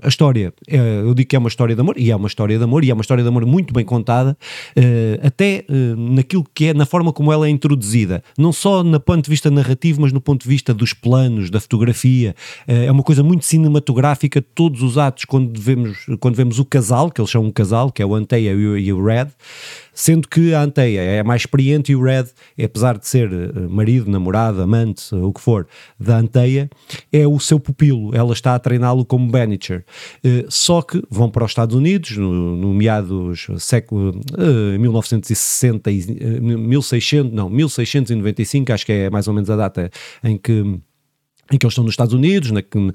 a 0.00 0.08
história, 0.08 0.54
eu 0.66 1.12
digo 1.12 1.28
que 1.28 1.36
é 1.36 1.38
uma 1.38 1.48
história 1.48 1.74
de 1.74 1.80
amor, 1.80 1.98
e 1.98 2.10
é 2.10 2.16
uma 2.16 2.28
história 2.28 2.56
de 2.56 2.64
amor, 2.64 2.84
e 2.84 2.90
é 2.90 2.94
uma 2.94 3.02
história 3.02 3.22
de 3.22 3.28
amor 3.28 3.44
muito 3.44 3.74
bem 3.74 3.84
contada, 3.84 4.36
eh, 4.74 5.20
até 5.22 5.64
eh, 5.68 5.94
naquilo 5.96 6.44
que 6.54 6.66
é, 6.66 6.74
na 6.74 6.86
forma 6.86 7.12
como 7.12 7.32
ela 7.32 7.46
é 7.46 7.50
introduzida, 7.50 8.22
não 8.38 8.52
só 8.52 8.82
no 8.82 8.98
ponto 9.00 9.24
de 9.24 9.30
vista 9.30 9.50
narrativo, 9.50 10.00
mas 10.00 10.12
no 10.12 10.20
ponto 10.20 10.42
de 10.42 10.48
vista 10.48 10.72
dos 10.72 10.94
planos, 10.94 11.50
da 11.50 11.60
fotografia, 11.60 12.34
eh, 12.66 12.86
é 12.86 12.92
uma 12.92 13.02
coisa 13.02 13.22
muito 13.22 13.44
cinematográfica, 13.44 14.40
todos 14.40 14.82
os 14.82 14.96
atos, 14.96 15.24
quando 15.24 15.60
vemos, 15.60 16.06
quando 16.20 16.36
vemos 16.36 16.58
o 16.58 16.64
casal, 16.64 17.10
que 17.10 17.20
eles 17.20 17.30
são 17.30 17.44
um 17.44 17.50
casal, 17.50 17.90
que 17.90 18.00
é 18.00 18.06
o 18.06 18.14
Anteia 18.14 18.52
e 18.52 18.92
o 18.92 19.04
Red, 19.04 19.28
sendo 19.92 20.28
que 20.28 20.54
a 20.54 20.62
Anteia 20.62 21.00
é 21.00 21.22
mais 21.22 21.42
experiente 21.42 21.92
e 21.92 21.96
o 21.96 22.02
Red, 22.02 22.26
apesar 22.62 22.98
de 22.98 23.06
ser 23.06 23.30
marido, 23.68 24.10
namorado, 24.10 24.62
amante, 24.62 25.14
o 25.14 25.32
que 25.32 25.40
for, 25.40 25.66
da 25.98 26.18
Anteia, 26.18 26.70
é 27.12 27.26
o 27.26 27.38
seu 27.38 27.58
pupilo, 27.58 28.14
ela 28.14 28.32
está 28.32 28.54
a 28.54 28.58
treiná-lo 28.58 29.04
como 29.04 29.30
manager. 29.30 29.84
Uh, 30.24 30.44
só 30.48 30.82
que 30.82 31.02
vão 31.10 31.30
para 31.30 31.44
os 31.44 31.50
Estados 31.50 31.74
Unidos, 31.74 32.16
no, 32.16 32.56
no 32.56 32.74
meados 32.74 33.46
século 33.58 34.10
uh, 34.10 34.78
1960, 34.78 35.90
uh, 35.90 36.42
1600, 36.42 37.32
não, 37.32 37.48
1695, 37.48 38.72
acho 38.72 38.86
que 38.86 38.92
é 38.92 39.10
mais 39.10 39.28
ou 39.28 39.34
menos 39.34 39.50
a 39.50 39.56
data 39.56 39.90
em 40.22 40.36
que 40.36 40.80
em 41.54 41.58
que 41.58 41.66
eles 41.66 41.72
estão 41.72 41.84
nos 41.84 41.92
Estados 41.92 42.14
Unidos, 42.14 42.50
na, 42.50 42.60
uh, 42.60 42.92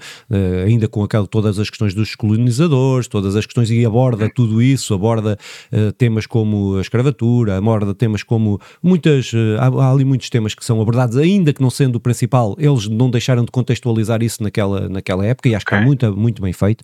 ainda 0.66 0.88
com 0.88 1.04
aquela, 1.04 1.28
todas 1.28 1.60
as 1.60 1.70
questões 1.70 1.94
dos 1.94 2.16
colonizadores, 2.16 3.08
todas 3.08 3.36
as 3.36 3.46
questões, 3.46 3.70
e 3.70 3.86
aborda 3.86 4.30
tudo 4.30 4.62
isso, 4.62 4.94
aborda 4.94 5.38
uh, 5.72 5.92
temas 5.94 6.26
como 6.26 6.78
a 6.78 6.82
escravatura, 6.82 7.58
aborda 7.58 7.94
temas 7.94 8.24
como 8.24 8.60
muitas, 8.82 9.32
uh, 9.34 9.58
há, 9.60 9.86
há, 9.86 9.92
ali 9.92 10.06
muitos 10.06 10.30
temas 10.30 10.54
que 10.54 10.66
são 10.66 10.82
abordados, 10.82 11.18
ainda 11.18 11.54
que 11.54 11.62
não 11.62 11.70
sendo 11.70 11.98
o 11.98 12.00
principal, 12.00 12.56
eles 12.58 12.88
não 12.88 13.10
deixaram 13.10 13.44
de 13.44 13.52
contextualizar 13.52 14.24
isso 14.24 14.42
naquela, 14.42 14.90
naquela 14.90 15.26
época, 15.26 15.50
e 15.50 15.56
acho 15.56 15.64
okay. 15.64 15.78
que 15.78 15.84
está 15.94 16.10
muito, 16.12 16.18
muito 16.18 16.42
bem 16.42 16.54
feito. 16.54 16.84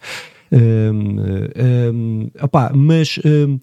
Um, 0.52 1.18
um, 1.92 2.30
opa, 2.40 2.72
mas 2.76 3.20
um, 3.26 3.60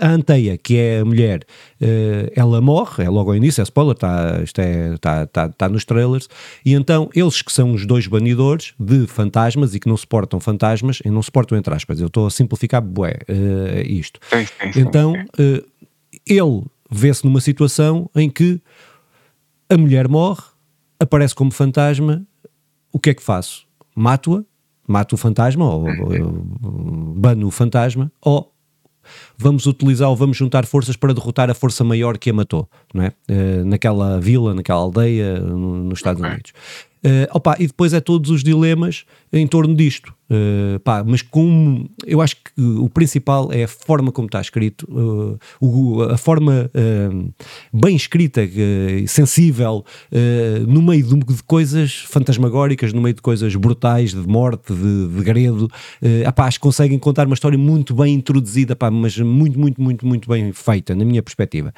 a 0.00 0.08
Anteia, 0.08 0.56
que 0.56 0.76
é 0.76 1.00
a 1.00 1.04
mulher, 1.04 1.44
uh, 1.80 2.30
ela 2.34 2.60
morre, 2.60 3.04
é 3.04 3.08
logo 3.08 3.30
ao 3.30 3.36
início, 3.36 3.60
é 3.60 3.64
spoiler, 3.64 3.94
está 3.94 4.40
isto 4.42 4.60
é, 4.60 4.96
tá, 4.98 5.26
tá, 5.26 5.48
tá 5.48 5.68
nos 5.68 5.84
trailers, 5.84 6.28
e 6.64 6.74
então 6.74 7.08
eles 7.14 7.42
que 7.42 7.52
são 7.52 7.72
os 7.72 7.86
dois 7.86 8.06
banidores 8.06 8.74
de 8.78 9.06
fantasmas 9.06 9.74
e 9.74 9.80
que 9.80 9.88
não 9.88 9.96
suportam 9.96 10.40
fantasmas, 10.40 11.00
e 11.04 11.10
não 11.10 11.22
suportam 11.22 11.56
entre 11.56 11.74
aspas, 11.74 12.00
eu 12.00 12.06
estou 12.06 12.26
a 12.26 12.30
simplificar 12.30 12.82
bué, 12.82 13.18
uh, 13.28 13.80
isto. 13.86 14.20
Sim, 14.30 14.46
sim, 14.46 14.72
sim, 14.72 14.80
então, 14.80 15.14
ele 16.26 16.64
vê-se 16.90 17.24
numa 17.24 17.40
situação 17.40 18.10
em 18.14 18.28
que 18.28 18.60
a 19.68 19.76
mulher 19.76 20.06
morre, 20.08 20.42
aparece 21.00 21.34
como 21.34 21.50
fantasma, 21.50 22.22
o 22.92 22.98
que 22.98 23.10
é 23.10 23.14
que 23.14 23.22
faço? 23.22 23.66
Mato-a, 23.94 24.44
mato 24.86 25.14
o 25.14 25.16
fantasma, 25.16 25.64
ou, 25.64 25.86
ou 25.86 27.14
bano 27.16 27.46
o 27.46 27.50
fantasma, 27.50 28.12
ou 28.20 28.51
vamos 29.36 29.66
utilizar 29.66 30.08
ou 30.08 30.16
vamos 30.16 30.36
juntar 30.36 30.66
forças 30.66 30.96
para 30.96 31.14
derrotar 31.14 31.50
a 31.50 31.54
força 31.54 31.84
maior 31.84 32.18
que 32.18 32.30
a 32.30 32.32
matou, 32.32 32.68
não 32.92 33.04
é? 33.04 33.12
Uh, 33.30 33.64
naquela 33.64 34.20
vila, 34.20 34.54
naquela 34.54 34.80
aldeia, 34.80 35.38
no, 35.40 35.84
nos 35.84 35.98
Estados 35.98 36.22
Unidos. 36.22 36.52
Uh, 37.04 37.26
opa, 37.32 37.56
e 37.58 37.66
depois 37.66 37.92
é 37.92 38.00
todos 38.00 38.30
os 38.30 38.44
dilemas 38.44 39.04
em 39.32 39.46
torno 39.46 39.74
disto. 39.74 40.14
Uh, 40.32 40.80
pá, 40.80 41.04
mas 41.04 41.20
como 41.20 41.90
eu 42.06 42.22
acho 42.22 42.36
que 42.36 42.62
o 42.62 42.88
principal 42.88 43.52
é 43.52 43.64
a 43.64 43.68
forma 43.68 44.10
como 44.10 44.26
está 44.26 44.40
escrito, 44.40 44.86
uh, 44.90 45.38
o, 45.60 46.02
a 46.04 46.16
forma 46.16 46.70
uh, 46.74 47.34
bem 47.70 47.94
escrita, 47.94 48.40
sensível, 49.06 49.84
no 50.66 50.80
meio 50.80 51.04
de, 51.04 51.16
de, 51.16 51.42
coisas 51.42 51.96
fantasmagóricas, 52.08 52.94
no 52.94 53.02
meio 53.02 53.14
de 53.14 53.20
coisas 53.20 53.54
brutais, 53.56 54.12
de 54.12 54.26
morte, 54.26 54.72
de, 54.72 55.08
de 55.08 55.22
gredo. 55.22 55.66
Uh, 56.00 56.42
acho 56.42 56.58
que 56.58 56.62
conseguem 56.62 56.98
contar 56.98 57.26
uma 57.26 57.34
história 57.34 57.58
muito 57.58 57.94
bem 57.94 58.14
introduzida, 58.14 58.76
mas 58.90 59.18
muito, 59.18 59.58
muito, 59.58 59.82
muito, 59.82 60.06
muito 60.06 60.28
bem 60.28 60.50
feita, 60.52 60.94
na 60.94 61.04
minha 61.04 61.22
perspectiva. 61.22 61.74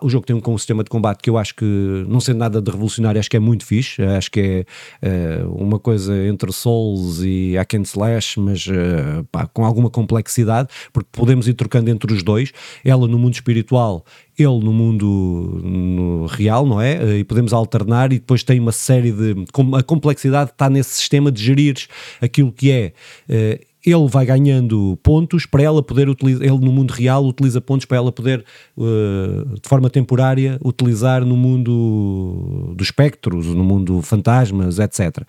O 0.00 0.08
jogo 0.08 0.24
tem 0.24 0.36
um, 0.36 0.42
um 0.46 0.58
sistema 0.58 0.84
de 0.84 0.90
combate 0.90 1.20
que 1.20 1.30
eu 1.30 1.36
acho 1.36 1.54
que, 1.54 1.64
não 2.08 2.20
sendo 2.20 2.38
nada 2.38 2.62
de 2.62 2.70
revolucionário, 2.70 3.18
acho 3.18 3.30
que 3.30 3.36
é 3.36 3.40
muito 3.40 3.66
fixe. 3.66 4.02
Acho 4.02 4.30
que 4.30 4.64
é 5.02 5.44
uma 5.46 5.78
coisa 5.78 6.14
entre 6.26 6.52
Souls 6.52 7.20
e 7.22 7.56
Hack 7.56 7.74
slash, 7.88 8.38
mas 8.40 8.66
uh, 8.66 9.24
pá, 9.30 9.46
com 9.46 9.64
alguma 9.64 9.90
complexidade, 9.90 10.68
porque 10.92 11.08
podemos 11.12 11.48
ir 11.48 11.54
trocando 11.54 11.90
entre 11.90 12.12
os 12.12 12.22
dois, 12.22 12.52
ela 12.84 13.06
no 13.08 13.18
mundo 13.18 13.34
espiritual, 13.34 14.04
ele 14.38 14.60
no 14.60 14.72
mundo 14.72 15.60
no 15.62 16.26
real, 16.26 16.64
não 16.64 16.80
é? 16.80 16.94
Eh, 16.94 17.18
e 17.18 17.24
podemos 17.24 17.52
alternar 17.52 18.12
e 18.12 18.18
depois 18.18 18.44
tem 18.44 18.60
uma 18.60 18.70
série 18.72 19.10
de... 19.10 19.34
A 19.76 19.82
complexidade 19.82 20.50
está 20.50 20.70
nesse 20.70 20.90
sistema 20.90 21.32
de 21.32 21.42
gerir 21.42 21.76
aquilo 22.20 22.52
que 22.52 22.70
é... 22.70 22.92
Uh, 23.28 23.68
ele 23.84 24.08
vai 24.08 24.26
ganhando 24.26 24.98
pontos 25.02 25.46
para 25.46 25.62
ela 25.62 25.82
poder 25.82 26.08
utilizar, 26.08 26.42
ele 26.42 26.58
no 26.58 26.72
mundo 26.72 26.90
real 26.90 27.24
utiliza 27.24 27.60
pontos 27.60 27.86
para 27.86 27.96
ela 27.96 28.12
poder, 28.12 28.44
uh, 28.76 29.54
de 29.54 29.68
forma 29.68 29.88
temporária, 29.88 30.58
utilizar 30.64 31.24
no 31.24 31.36
mundo 31.36 32.74
dos 32.76 32.88
espectros, 32.88 33.46
no 33.46 33.64
mundo 33.64 34.02
fantasmas, 34.02 34.78
etc. 34.78 35.22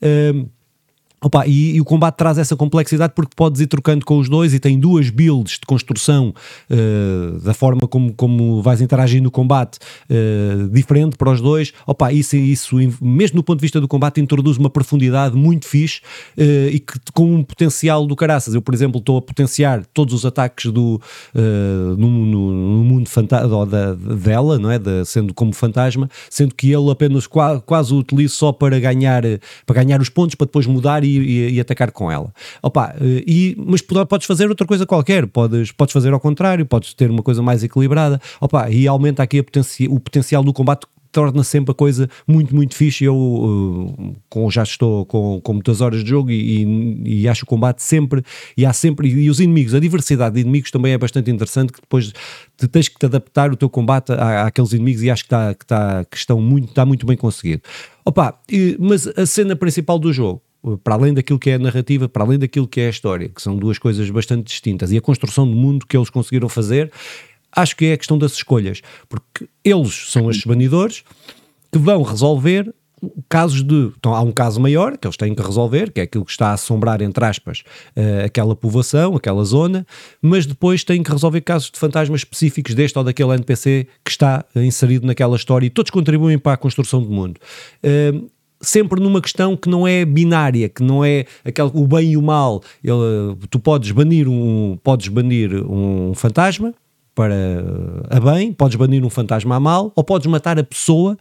Uh, 0.00 0.48
Opa, 1.22 1.46
e, 1.46 1.76
e, 1.76 1.80
o 1.80 1.84
combate 1.84 2.16
traz 2.16 2.36
essa 2.36 2.54
complexidade 2.54 3.14
porque 3.16 3.32
podes 3.34 3.62
ir 3.62 3.66
trocando 3.66 4.04
com 4.04 4.18
os 4.18 4.28
dois 4.28 4.52
e 4.52 4.60
tem 4.60 4.78
duas 4.78 5.08
builds 5.08 5.52
de 5.52 5.66
construção 5.66 6.34
uh, 6.70 7.40
da 7.40 7.54
forma 7.54 7.88
como, 7.88 8.12
como 8.12 8.60
vais 8.60 8.82
interagir 8.82 9.22
no 9.22 9.30
combate 9.30 9.78
uh, 10.10 10.68
diferente 10.68 11.16
para 11.16 11.30
os 11.30 11.40
dois. 11.40 11.72
Opa, 11.86 12.12
isso, 12.12 12.36
isso, 12.36 12.76
mesmo 13.00 13.36
no 13.36 13.42
ponto 13.42 13.58
de 13.58 13.62
vista 13.62 13.80
do 13.80 13.88
combate, 13.88 14.20
introduz 14.20 14.58
uma 14.58 14.68
profundidade 14.68 15.34
muito 15.34 15.66
fixe 15.66 16.02
uh, 16.36 16.68
e 16.70 16.78
que 16.78 16.98
com 17.14 17.36
um 17.36 17.42
potencial 17.42 18.06
do 18.06 18.14
caraças. 18.14 18.54
Eu, 18.54 18.60
por 18.60 18.74
exemplo, 18.74 18.98
estou 18.98 19.16
a 19.16 19.22
potenciar 19.22 19.86
todos 19.94 20.12
os 20.12 20.26
ataques 20.26 20.70
do, 20.70 21.00
no, 21.34 21.96
no, 21.96 22.52
no, 22.52 22.84
mundo 22.84 23.08
da, 23.70 23.94
dela, 23.94 24.58
não 24.58 24.70
é? 24.70 24.78
Da, 24.78 25.02
sendo 25.06 25.32
como 25.32 25.54
fantasma, 25.54 26.10
sendo 26.28 26.54
que 26.54 26.70
ele 26.70 26.90
apenas 26.90 27.26
quase, 27.26 27.62
quase 27.62 27.94
o 27.94 27.98
utiliza 27.98 28.34
só 28.34 28.52
para 28.52 28.78
ganhar, 28.78 29.22
para 29.64 29.82
ganhar 29.82 30.00
os 30.00 30.10
pontos, 30.10 30.34
para 30.34 30.44
depois 30.46 30.66
mudar 30.66 31.05
e, 31.06 31.18
e, 31.18 31.54
e 31.54 31.60
atacar 31.60 31.90
com 31.90 32.10
ela. 32.10 32.32
Opa, 32.62 32.94
eh, 33.00 33.24
e, 33.26 33.56
mas 33.58 33.80
podes 33.82 34.26
fazer 34.26 34.48
outra 34.48 34.66
coisa 34.66 34.84
qualquer, 34.84 35.26
podes, 35.26 35.72
podes 35.72 35.92
fazer 35.92 36.12
ao 36.12 36.20
contrário, 36.20 36.66
podes 36.66 36.94
ter 36.94 37.10
uma 37.10 37.22
coisa 37.22 37.42
mais 37.42 37.62
equilibrada, 37.62 38.20
opa, 38.40 38.70
e 38.70 38.86
aumenta 38.86 39.22
aqui 39.22 39.42
potenci 39.42 39.86
o 39.86 40.00
potencial 40.00 40.42
do 40.42 40.52
combate 40.52 40.86
torna 41.16 41.42
sempre 41.42 41.72
a 41.72 41.74
coisa 41.74 42.10
muito, 42.28 42.54
muito 42.54 42.74
fixe. 42.74 43.04
Eu 43.04 43.16
uh, 43.16 44.16
com, 44.28 44.50
já 44.50 44.62
estou 44.62 45.06
com, 45.06 45.40
com 45.40 45.52
muitas 45.54 45.80
horas 45.80 46.04
de 46.04 46.10
jogo 46.10 46.30
e, 46.30 46.62
e, 46.62 47.22
e, 47.22 47.28
acho 47.28 47.44
o 47.44 47.46
combate 47.46 47.82
sempre, 47.82 48.22
e 48.54 48.66
há 48.66 48.72
sempre, 48.74 49.08
e 49.08 49.30
os 49.30 49.40
inimigos, 49.40 49.74
a 49.74 49.80
diversidade 49.80 50.34
de 50.34 50.42
inimigos 50.42 50.70
também 50.70 50.92
é 50.92 50.98
bastante 50.98 51.30
interessante, 51.30 51.72
que 51.72 51.80
depois 51.80 52.12
te, 52.58 52.68
tens 52.68 52.88
que 52.88 52.98
te 52.98 53.06
adaptar 53.06 53.50
o 53.50 53.56
teu 53.56 53.70
combate 53.70 54.12
à, 54.12 54.46
àqueles 54.46 54.72
inimigos 54.72 55.02
e 55.02 55.10
acho 55.10 55.22
que, 55.22 55.28
está, 55.28 55.54
que, 55.54 55.64
está, 55.64 56.04
que 56.04 56.16
estão 56.18 56.38
muito, 56.38 56.68
está 56.68 56.84
muito 56.84 57.06
bem 57.06 57.16
conseguido. 57.16 57.62
Opa, 58.04 58.38
mas 58.78 59.08
a 59.08 59.24
cena 59.24 59.56
principal 59.56 59.98
do 59.98 60.12
jogo 60.12 60.42
para 60.82 60.94
além 60.94 61.14
daquilo 61.14 61.38
que 61.38 61.50
é 61.50 61.54
a 61.54 61.58
narrativa, 61.58 62.08
para 62.08 62.24
além 62.24 62.38
daquilo 62.38 62.66
que 62.66 62.80
é 62.80 62.86
a 62.86 62.90
história, 62.90 63.28
que 63.28 63.40
são 63.40 63.56
duas 63.56 63.78
coisas 63.78 64.08
bastante 64.10 64.46
distintas, 64.46 64.90
e 64.92 64.96
a 64.96 65.00
construção 65.00 65.46
do 65.48 65.54
mundo 65.54 65.86
que 65.86 65.96
eles 65.96 66.10
conseguiram 66.10 66.48
fazer, 66.48 66.90
acho 67.54 67.76
que 67.76 67.86
é 67.86 67.92
a 67.92 67.96
questão 67.96 68.18
das 68.18 68.32
escolhas, 68.32 68.82
porque 69.08 69.48
eles 69.64 70.10
são 70.10 70.26
os 70.26 70.42
banidores 70.44 71.04
que 71.70 71.78
vão 71.78 72.02
resolver 72.02 72.74
casos 73.28 73.62
de. 73.62 73.92
Então, 73.98 74.14
há 74.14 74.20
um 74.22 74.32
caso 74.32 74.60
maior 74.60 74.96
que 74.96 75.06
eles 75.06 75.16
têm 75.16 75.34
que 75.34 75.42
resolver, 75.42 75.92
que 75.92 76.00
é 76.00 76.04
aquilo 76.04 76.24
que 76.24 76.30
está 76.30 76.48
a 76.48 76.52
assombrar, 76.54 77.02
entre 77.02 77.24
aspas, 77.24 77.62
uh, 77.96 78.24
aquela 78.24 78.56
povoação, 78.56 79.14
aquela 79.14 79.44
zona, 79.44 79.86
mas 80.20 80.46
depois 80.46 80.82
têm 80.82 81.02
que 81.02 81.10
resolver 81.10 81.40
casos 81.42 81.70
de 81.70 81.78
fantasmas 81.78 82.20
específicos 82.20 82.74
deste 82.74 82.96
ou 82.96 83.04
daquele 83.04 83.32
NPC 83.34 83.86
que 84.04 84.10
está 84.10 84.44
inserido 84.54 85.06
naquela 85.06 85.36
história 85.36 85.66
e 85.66 85.70
todos 85.70 85.90
contribuem 85.90 86.38
para 86.38 86.52
a 86.52 86.56
construção 86.56 87.02
do 87.02 87.10
mundo. 87.10 87.38
Sempre 88.60 89.00
numa 89.00 89.20
questão 89.20 89.56
que 89.56 89.68
não 89.68 89.86
é 89.86 90.04
binária, 90.04 90.68
que 90.68 90.82
não 90.82 91.04
é 91.04 91.26
aquele, 91.44 91.70
o 91.74 91.86
bem 91.86 92.12
e 92.12 92.16
o 92.16 92.22
mal. 92.22 92.62
Ele, 92.82 93.36
tu 93.50 93.58
podes 93.58 93.90
banir 93.90 94.28
um, 94.28 94.78
podes 94.82 95.08
banir 95.08 95.54
um 95.70 96.14
fantasma 96.14 96.74
para 97.14 97.34
a 98.10 98.20
bem, 98.20 98.52
podes 98.52 98.76
banir 98.76 99.04
um 99.04 99.10
fantasma 99.10 99.56
a 99.56 99.60
mal, 99.60 99.92
ou 99.94 100.04
podes 100.04 100.26
matar 100.26 100.58
a 100.58 100.64
pessoa 100.64 101.18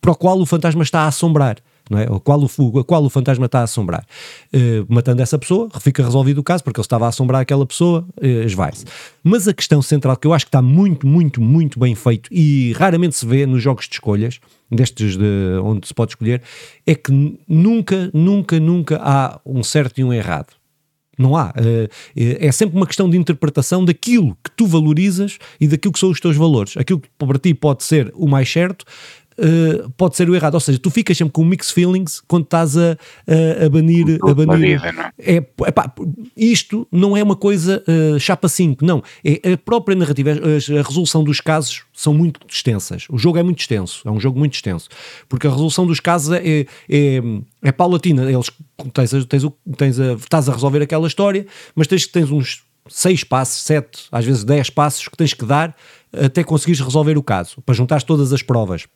para 0.00 0.12
o 0.12 0.14
qual 0.14 0.40
o 0.40 0.46
fantasma 0.46 0.82
está 0.82 1.00
a 1.00 1.06
assombrar 1.06 1.56
não 1.90 1.98
é? 1.98 2.06
qual 2.22 2.40
o, 2.40 2.78
a 2.78 2.84
qual 2.84 3.04
o 3.04 3.10
fantasma 3.10 3.46
está 3.46 3.60
a 3.60 3.62
assombrar. 3.64 4.06
Uh, 4.54 4.86
matando 4.88 5.20
essa 5.20 5.36
pessoa, 5.36 5.68
fica 5.80 6.04
resolvido 6.04 6.38
o 6.38 6.42
caso, 6.42 6.62
porque 6.62 6.78
ele 6.78 6.84
estava 6.84 7.06
a 7.06 7.08
assombrar 7.08 7.42
aquela 7.42 7.66
pessoa, 7.66 8.06
uh, 8.22 8.26
esvai-se. 8.46 8.84
Mas 9.24 9.48
a 9.48 9.52
questão 9.52 9.82
central, 9.82 10.16
que 10.16 10.26
eu 10.26 10.32
acho 10.32 10.44
que 10.44 10.50
está 10.50 10.62
muito, 10.62 11.04
muito, 11.04 11.40
muito 11.40 11.80
bem 11.80 11.96
feito 11.96 12.32
e 12.32 12.72
raramente 12.74 13.16
se 13.16 13.26
vê 13.26 13.44
nos 13.44 13.60
jogos 13.60 13.88
de 13.88 13.94
escolhas, 13.94 14.38
destes 14.70 15.16
de, 15.16 15.58
onde 15.62 15.86
se 15.86 15.94
pode 15.94 16.12
escolher, 16.12 16.42
é 16.86 16.94
que 16.94 17.10
nunca, 17.48 18.10
nunca, 18.14 18.60
nunca 18.60 19.00
há 19.02 19.40
um 19.44 19.62
certo 19.62 20.00
e 20.00 20.04
um 20.04 20.12
errado. 20.12 20.54
Não 21.18 21.36
há. 21.36 21.52
Eh, 21.56 22.46
é 22.46 22.50
sempre 22.50 22.76
uma 22.76 22.86
questão 22.86 23.08
de 23.10 23.18
interpretação 23.18 23.84
daquilo 23.84 24.34
que 24.42 24.50
tu 24.56 24.66
valorizas 24.66 25.38
e 25.60 25.68
daquilo 25.68 25.92
que 25.92 25.98
são 25.98 26.10
os 26.10 26.18
teus 26.18 26.34
valores. 26.34 26.78
Aquilo 26.78 27.00
que 27.00 27.08
para 27.18 27.38
ti 27.38 27.52
pode 27.52 27.82
ser 27.84 28.10
o 28.14 28.26
mais 28.26 28.50
certo, 28.50 28.86
uh, 29.40 29.90
pode 29.96 30.16
ser 30.16 30.28
o 30.28 30.34
errado. 30.34 30.54
Ou 30.54 30.60
seja, 30.60 30.78
tu 30.78 30.90
ficas 30.90 31.16
sempre 31.16 31.32
com 31.32 31.44
mixed 31.44 31.72
feelings 31.72 32.22
quando 32.28 32.44
estás 32.44 32.76
a, 32.76 32.92
a, 33.26 33.66
a 33.66 33.68
banir. 33.68 34.18
A 34.22 34.34
banir. 34.34 34.80
É? 35.18 35.36
é, 35.36 35.36
epá, 35.66 35.92
isto 36.36 36.86
não 36.92 37.16
é 37.16 37.22
uma 37.22 37.36
coisa 37.36 37.82
uh, 37.88 38.18
chapa 38.20 38.48
5, 38.48 38.84
não. 38.84 39.02
É 39.24 39.52
a 39.52 39.56
própria 39.56 39.96
narrativa, 39.96 40.30
a, 40.30 40.78
a, 40.78 40.82
resolução 40.82 41.24
dos 41.24 41.40
casos 41.40 41.82
são 41.92 42.12
muito 42.12 42.40
extensas. 42.48 43.06
O 43.10 43.18
jogo 43.18 43.38
é 43.38 43.42
muito 43.42 43.60
extenso, 43.60 44.06
é 44.06 44.10
um 44.10 44.20
jogo 44.20 44.38
muito 44.38 44.54
extenso. 44.54 44.88
Porque 45.28 45.46
a 45.46 45.50
resolução 45.50 45.86
dos 45.86 46.00
casos 46.00 46.32
é, 46.32 46.66
é, 46.88 47.22
é 47.62 47.72
paulatina. 47.72 48.30
Eles, 48.30 48.50
tens, 48.92 49.24
tens, 49.26 49.42
tens 49.76 50.00
a, 50.00 50.12
estás 50.14 50.48
a 50.48 50.52
resolver 50.52 50.82
aquela 50.82 51.06
história, 51.06 51.46
mas 51.74 51.86
tens, 51.86 52.06
tens 52.06 52.30
uns 52.30 52.62
seis 52.88 53.22
passos, 53.22 53.62
sete, 53.62 54.04
às 54.10 54.24
vezes 54.24 54.44
dez 54.44 54.68
passos 54.70 55.06
que 55.06 55.16
tens 55.16 55.32
que 55.32 55.44
dar 55.44 55.76
até 56.12 56.42
conseguires 56.42 56.80
resolver 56.80 57.16
o 57.16 57.22
caso, 57.22 57.60
para 57.62 57.74
juntar 57.74 58.02
todas 58.02 58.32
as 58.32 58.42
provas. 58.42 58.86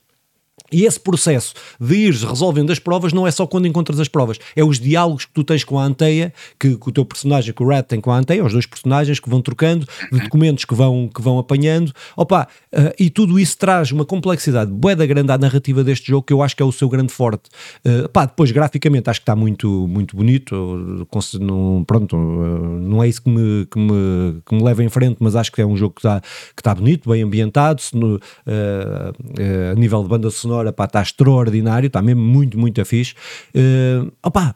E 0.74 0.84
esse 0.84 0.98
processo 0.98 1.54
de 1.80 1.94
ires 1.94 2.24
resolvendo 2.24 2.72
as 2.72 2.80
provas 2.80 3.12
não 3.12 3.24
é 3.26 3.30
só 3.30 3.46
quando 3.46 3.68
encontras 3.68 4.00
as 4.00 4.08
provas, 4.08 4.40
é 4.56 4.64
os 4.64 4.80
diálogos 4.80 5.24
que 5.24 5.32
tu 5.32 5.44
tens 5.44 5.62
com 5.62 5.78
a 5.78 5.84
Anteia, 5.84 6.34
que, 6.58 6.76
que 6.76 6.88
o 6.88 6.90
teu 6.90 7.04
personagem, 7.04 7.54
que 7.54 7.62
o 7.62 7.68
Red 7.68 7.84
tem 7.84 8.00
com 8.00 8.10
a 8.10 8.18
Anteia, 8.18 8.44
os 8.44 8.52
dois 8.52 8.66
personagens 8.66 9.20
que 9.20 9.30
vão 9.30 9.40
trocando, 9.40 9.86
de 10.12 10.18
documentos 10.18 10.64
que 10.64 10.74
vão, 10.74 11.08
que 11.14 11.22
vão 11.22 11.38
apanhando, 11.38 11.92
opa, 12.16 12.48
uh, 12.72 12.92
e 12.98 13.08
tudo 13.08 13.38
isso 13.38 13.56
traz 13.56 13.92
uma 13.92 14.04
complexidade 14.04 14.72
boeda 14.72 15.06
grande 15.06 15.30
à 15.30 15.38
narrativa 15.38 15.84
deste 15.84 16.08
jogo 16.08 16.26
que 16.26 16.32
eu 16.32 16.42
acho 16.42 16.56
que 16.56 16.62
é 16.62 16.66
o 16.66 16.72
seu 16.72 16.88
grande 16.88 17.12
forte. 17.12 17.48
Uh, 17.86 18.08
pá, 18.08 18.26
depois 18.26 18.50
graficamente 18.50 19.08
acho 19.08 19.20
que 19.20 19.22
está 19.22 19.36
muito, 19.36 19.86
muito 19.86 20.16
bonito, 20.16 21.06
não, 21.40 21.84
pronto, 21.86 22.16
uh, 22.16 22.80
não 22.80 23.00
é 23.00 23.08
isso 23.08 23.22
que 23.22 23.30
me, 23.30 23.66
que, 23.66 23.78
me, 23.78 24.40
que 24.44 24.54
me 24.56 24.62
leva 24.64 24.82
em 24.82 24.88
frente, 24.88 25.18
mas 25.20 25.36
acho 25.36 25.52
que 25.52 25.62
é 25.62 25.66
um 25.66 25.76
jogo 25.76 25.94
que 25.94 26.00
está, 26.00 26.20
que 26.20 26.60
está 26.60 26.74
bonito, 26.74 27.08
bem 27.08 27.22
ambientado, 27.22 27.80
no, 27.92 28.20
a 28.46 29.74
nível 29.76 30.02
de 30.02 30.08
banda 30.08 30.30
sonora 30.30 30.63
sonora, 30.64 30.72
pá, 30.72 30.84
está 30.84 31.02
extraordinário, 31.02 31.88
está 31.88 32.00
mesmo 32.00 32.22
muito, 32.22 32.58
muito 32.58 32.80
a 32.80 32.84
fixe. 32.84 33.14
Uh, 33.54 34.10
opá, 34.22 34.54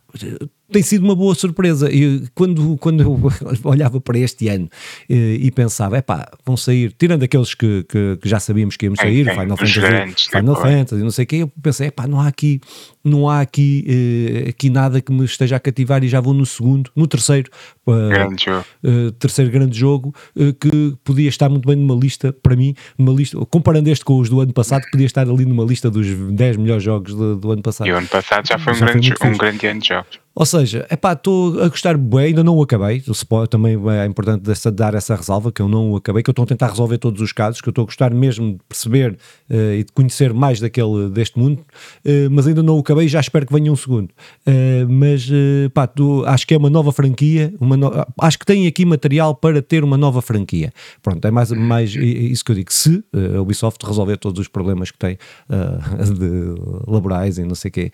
tem 0.71 0.83
sido 0.83 1.05
uma 1.05 1.15
boa 1.15 1.35
surpresa. 1.35 1.91
E 1.91 2.25
quando, 2.35 2.77
quando 2.79 3.03
eu 3.03 3.21
olhava 3.65 4.01
para 4.01 4.19
este 4.19 4.49
ano 4.49 4.69
e, 5.09 5.41
e 5.43 5.51
pensava, 5.51 5.97
é 5.97 6.03
pá, 6.03 6.29
vão 6.45 6.57
sair, 6.57 6.93
tirando 6.93 7.23
aqueles 7.23 7.55
que, 7.55 7.85
que, 7.85 8.19
que 8.21 8.29
já 8.29 8.39
sabíamos 8.39 8.77
que 8.77 8.87
íamos 8.87 9.01
sair, 9.01 9.25
Final 9.31 9.57
Fantasy, 9.57 9.81
grandes, 9.81 10.25
Final 10.25 10.57
Fantasy, 10.57 11.03
não 11.03 11.11
sei 11.11 11.25
o 11.25 11.27
quê, 11.27 11.37
eu 11.37 11.53
pensei, 11.63 11.89
é 11.89 11.91
pá, 11.91 12.07
não 12.07 12.21
há 12.21 12.27
aqui, 12.27 12.61
não 13.03 13.29
há 13.29 13.41
aqui, 13.41 13.85
eh, 13.89 14.49
aqui 14.51 14.69
nada 14.71 15.01
que 15.01 15.11
me 15.13 15.25
esteja 15.25 15.57
a 15.57 15.61
cativar 15.61 16.05
e 16.05 16.09
já 16.09 16.21
vou 16.21 16.35
no 16.35 16.45
segundo, 16.45 16.91
no 16.95 17.07
terceiro, 17.07 17.51
grande 17.87 18.45
jogo. 18.45 18.65
Uh, 18.85 19.13
terceiro 19.13 19.51
grande 19.51 19.79
jogo, 19.79 20.15
uh, 20.37 20.53
que 20.53 20.95
podia 21.03 21.29
estar 21.29 21.49
muito 21.49 21.67
bem 21.67 21.77
numa 21.77 21.95
lista, 21.95 22.33
para 22.33 22.55
mim, 22.55 22.75
numa 22.99 23.13
lista, 23.13 23.39
comparando 23.47 23.89
este 23.89 24.05
com 24.05 24.19
os 24.19 24.29
do 24.29 24.41
ano 24.41 24.53
passado, 24.53 24.83
podia 24.91 25.07
estar 25.07 25.29
ali 25.29 25.45
numa 25.45 25.65
lista 25.65 25.91
dos 25.91 26.07
10 26.07 26.57
melhores 26.59 26.83
jogos 26.83 27.15
do, 27.15 27.37
do 27.37 27.53
ano 27.53 27.63
passado. 27.63 27.87
E 27.87 27.93
o 27.93 27.97
ano 27.97 28.09
passado 28.09 28.47
já 28.47 28.59
foi, 28.59 28.75
já 28.75 28.85
um, 28.85 28.89
grande, 28.91 29.15
foi 29.17 29.31
um 29.31 29.37
grande 29.37 29.67
ano 29.67 29.81
de 29.81 29.89
jogos. 29.89 30.21
Ou 30.39 30.47
seja, 30.47 30.87
epá, 30.89 31.15
estou 31.15 31.61
a 31.61 31.69
gostar 31.69 31.97
bem, 31.97 32.27
ainda 32.27 32.45
não 32.45 32.57
o 32.57 32.63
acabei. 32.63 33.03
Também 33.51 33.77
é 33.91 34.07
importante 34.07 34.43
dessa, 34.43 34.71
dar 34.71 34.95
essa 34.95 35.17
ressalva 35.17 35.51
que 35.51 35.61
eu 35.61 35.69
não 35.69 35.91
o 35.91 35.97
acabei, 35.97 36.23
que 36.23 36.31
eu 36.31 36.33
estou 36.33 36.45
a 36.45 36.47
tentar 36.47 36.69
resolver 36.69 36.97
todos 36.97 37.21
os 37.21 37.33
casos, 37.33 37.61
que 37.61 37.69
eu 37.69 37.73
estou 37.73 37.83
a 37.83 37.87
gostar 37.87 38.15
mesmo 38.15 38.53
de 38.53 38.61
perceber 38.69 39.19
uh, 39.51 39.73
e 39.73 39.83
de 39.83 39.91
conhecer 39.93 40.33
mais 40.33 40.61
daquele, 40.61 41.11
deste 41.11 41.37
mundo, 41.37 41.59
uh, 42.05 42.31
mas 42.31 42.47
ainda 42.47 42.63
não 42.63 42.77
o 42.77 42.79
acabei 42.79 43.07
e 43.07 43.09
já 43.09 43.19
espero 43.19 43.47
que 43.47 43.53
venha 43.53 43.73
um 43.73 43.75
segundo. 43.75 44.11
Uh, 44.47 44.89
mas 44.89 45.29
pá, 45.75 45.89
tu, 45.89 46.23
acho 46.25 46.47
que 46.47 46.55
é 46.55 46.57
uma 46.57 46.71
nova 46.71 46.93
franquia, 46.93 47.53
uma 47.61 47.77
no... 47.77 47.91
acho 48.21 48.39
que 48.39 48.47
tem 48.47 48.69
aqui 48.69 48.85
material 48.85 49.35
para 49.35 49.61
ter 49.61 49.83
uma 49.83 49.97
nova 49.97 50.23
franquia. 50.23 50.73
Pronto, 51.03 51.27
é 51.27 51.33
mais, 51.33 51.51
mais 51.51 51.97
isso 51.97 52.45
que 52.45 52.53
eu 52.53 52.57
digo. 52.57 52.73
Se 52.73 53.03
a 53.37 53.41
Ubisoft 53.41 53.85
resolver 53.85 54.17
todos 54.19 54.39
os 54.39 54.47
problemas 54.47 54.93
que 54.93 54.99
tem 54.99 55.19
de 56.17 56.55
laborais 56.87 57.39
e 57.39 57.45
não 57.45 57.57
sei 57.57 57.71
o 57.71 57.73
quê, 57.73 57.93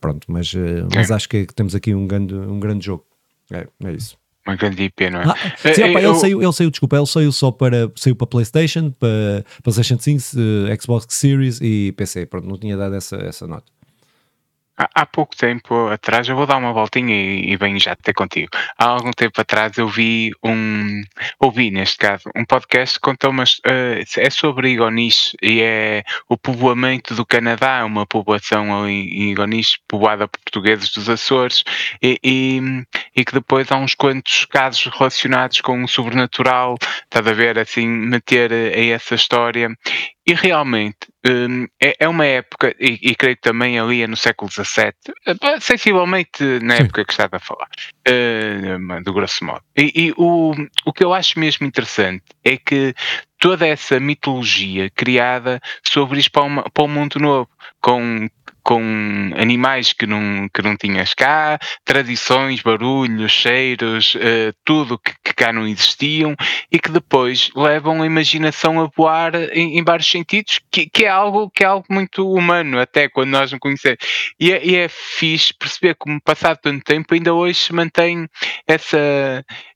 pronto, 0.00 0.26
mas, 0.30 0.54
mas 0.94 1.10
acho 1.10 1.25
acho 1.26 1.28
que 1.28 1.46
temos 1.54 1.74
aqui 1.74 1.94
um 1.94 2.06
grande, 2.06 2.34
um 2.34 2.60
grande 2.60 2.86
jogo. 2.86 3.04
É, 3.52 3.66
é 3.84 3.92
isso. 3.92 4.16
Uma 4.46 4.54
grande 4.54 4.84
IP, 4.84 5.10
não 5.10 5.22
é? 5.22 5.24
Ah, 5.26 5.74
sim, 5.74 5.82
opa, 5.82 6.00
eu... 6.00 6.10
ele, 6.12 6.20
saiu, 6.20 6.42
ele 6.42 6.52
saiu, 6.52 6.70
desculpa, 6.70 6.96
ele 6.96 7.06
saiu 7.06 7.32
só 7.32 7.50
para, 7.50 7.90
saiu 7.96 8.14
para 8.14 8.26
PlayStation, 8.28 8.92
para 8.92 9.44
PlayStation 9.62 9.98
5, 9.98 10.22
uh, 10.36 10.82
Xbox 10.82 11.06
Series 11.10 11.60
e 11.60 11.92
PC. 11.96 12.26
Pronto, 12.26 12.46
não 12.46 12.56
tinha 12.56 12.76
dado 12.76 12.94
essa, 12.94 13.16
essa 13.16 13.46
nota. 13.46 13.72
Há, 14.76 15.06
pouco 15.06 15.34
tempo 15.34 15.88
atrás, 15.88 16.28
eu 16.28 16.36
vou 16.36 16.46
dar 16.46 16.58
uma 16.58 16.72
voltinha 16.72 17.14
e, 17.14 17.56
venho 17.56 17.80
já 17.80 17.96
ter 17.96 18.12
contigo. 18.12 18.50
Há 18.78 18.84
algum 18.84 19.10
tempo 19.10 19.40
atrás 19.40 19.78
eu 19.78 19.88
vi 19.88 20.32
um, 20.44 21.02
ouvi 21.40 21.70
neste 21.70 21.96
caso, 21.96 22.30
um 22.36 22.44
podcast 22.44 22.96
que 22.96 23.00
contou 23.00 23.32
mas 23.32 23.58
uh, 23.58 24.04
é 24.18 24.28
sobre 24.28 24.70
Igonish 24.70 25.34
e 25.42 25.62
é 25.62 26.04
o 26.28 26.36
povoamento 26.36 27.14
do 27.14 27.24
Canadá, 27.24 27.84
uma 27.86 28.06
povoação 28.06 28.86
em 28.86 29.30
Igonish 29.30 29.78
povoada 29.88 30.28
por 30.28 30.38
portugueses 30.40 30.92
dos 30.92 31.08
Açores 31.08 31.64
e, 32.02 32.18
e, 32.22 32.60
e, 33.16 33.24
que 33.24 33.32
depois 33.32 33.72
há 33.72 33.76
uns 33.76 33.94
quantos 33.94 34.44
casos 34.44 34.84
relacionados 34.86 35.60
com 35.62 35.82
o 35.84 35.88
sobrenatural, 35.88 36.76
estás 37.04 37.26
a 37.26 37.32
ver, 37.32 37.58
assim, 37.58 37.86
meter 37.86 38.52
a 38.52 38.94
essa 38.94 39.14
história 39.14 39.70
e 40.26 40.34
realmente 40.34 41.08
um, 41.24 41.66
é, 41.80 41.96
é, 42.00 42.08
uma 42.08 42.26
época, 42.26 42.74
e, 42.80 42.98
e, 43.00 43.14
creio 43.14 43.36
que 43.36 43.42
também 43.42 43.78
ali 43.78 44.02
é 44.02 44.06
no 44.08 44.16
século 44.16 44.50
XVII, 44.50 44.92
eh, 45.26 45.60
sensivelmente 45.60 46.42
na 46.62 46.74
época 46.74 47.04
que 47.04 47.12
estava 47.12 47.36
a 47.36 47.40
falar, 47.40 47.68
uh, 48.08 49.02
do 49.04 49.12
grosso 49.12 49.44
modo. 49.44 49.62
E, 49.76 49.92
e, 49.94 50.14
o, 50.16 50.52
o 50.84 50.92
que 50.92 51.04
eu 51.04 51.14
acho 51.14 51.38
mesmo 51.38 51.66
interessante 51.66 52.24
é 52.44 52.56
que 52.56 52.92
toda 53.38 53.66
essa 53.66 54.00
mitologia 54.00 54.90
criada 54.90 55.60
sobre 55.84 56.18
isto 56.18 56.32
para, 56.32 56.42
uma, 56.42 56.70
para 56.70 56.84
um 56.84 56.88
mundo 56.88 57.20
novo, 57.20 57.48
com 57.80 58.28
com 58.66 59.30
animais 59.36 59.92
que 59.92 60.08
não, 60.08 60.48
que 60.52 60.60
não 60.60 60.76
tinhas 60.76 61.14
cá, 61.14 61.56
tradições, 61.84 62.60
barulhos, 62.60 63.30
cheiros, 63.30 64.16
uh, 64.16 64.52
tudo 64.64 64.98
que, 64.98 65.12
que, 65.22 65.32
cá 65.32 65.52
não 65.52 65.68
existiam 65.68 66.34
e 66.72 66.76
que 66.80 66.90
depois 66.90 67.48
levam 67.54 68.02
a 68.02 68.06
imaginação 68.06 68.80
a 68.80 68.90
voar 68.96 69.36
em, 69.52 69.78
em 69.78 69.84
vários 69.84 70.10
sentidos, 70.10 70.58
que, 70.68 70.90
que, 70.90 71.04
é 71.04 71.08
algo, 71.08 71.48
que 71.48 71.62
é 71.62 71.66
algo 71.68 71.86
muito 71.88 72.28
humano, 72.28 72.80
até 72.80 73.08
quando 73.08 73.30
nós 73.30 73.52
não 73.52 73.58
conhecemos. 73.60 73.98
E 74.40 74.52
é, 74.52 74.66
e 74.66 74.74
é 74.74 74.88
fixe 74.88 75.54
perceber 75.56 75.94
como, 75.94 76.20
passado 76.20 76.58
tanto 76.60 76.82
tempo, 76.82 77.14
ainda 77.14 77.32
hoje 77.32 77.60
se 77.60 77.72
mantém 77.72 78.26
essa. 78.66 78.98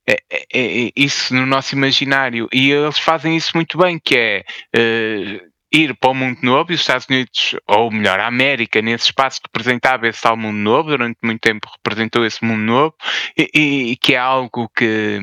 É, 0.05 0.17
é, 0.29 0.45
é, 0.53 0.91
isso 0.97 1.33
no 1.33 1.45
nosso 1.45 1.75
imaginário 1.75 2.49
e 2.51 2.71
eles 2.71 2.97
fazem 2.97 3.37
isso 3.37 3.51
muito 3.55 3.77
bem, 3.77 3.99
que 4.03 4.17
é 4.17 4.43
uh, 4.75 5.50
ir 5.71 5.95
para 5.95 6.11
o 6.11 6.13
mundo 6.13 6.39
novo 6.41 6.71
e 6.71 6.75
os 6.75 6.81
Estados 6.81 7.07
Unidos, 7.09 7.55
ou 7.67 7.91
melhor, 7.91 8.19
a 8.19 8.27
América, 8.27 8.81
nesse 8.81 9.05
espaço 9.05 9.39
que 9.41 9.47
representava 9.47 10.07
esse 10.07 10.21
tal 10.21 10.35
mundo 10.35 10.57
novo, 10.57 10.89
durante 10.89 11.17
muito 11.23 11.39
tempo 11.39 11.69
representou 11.77 12.25
esse 12.25 12.43
mundo 12.43 12.61
novo, 12.61 12.95
e, 13.37 13.91
e 13.91 13.97
que 13.97 14.13
é 14.13 14.17
algo 14.17 14.69
que, 14.75 15.19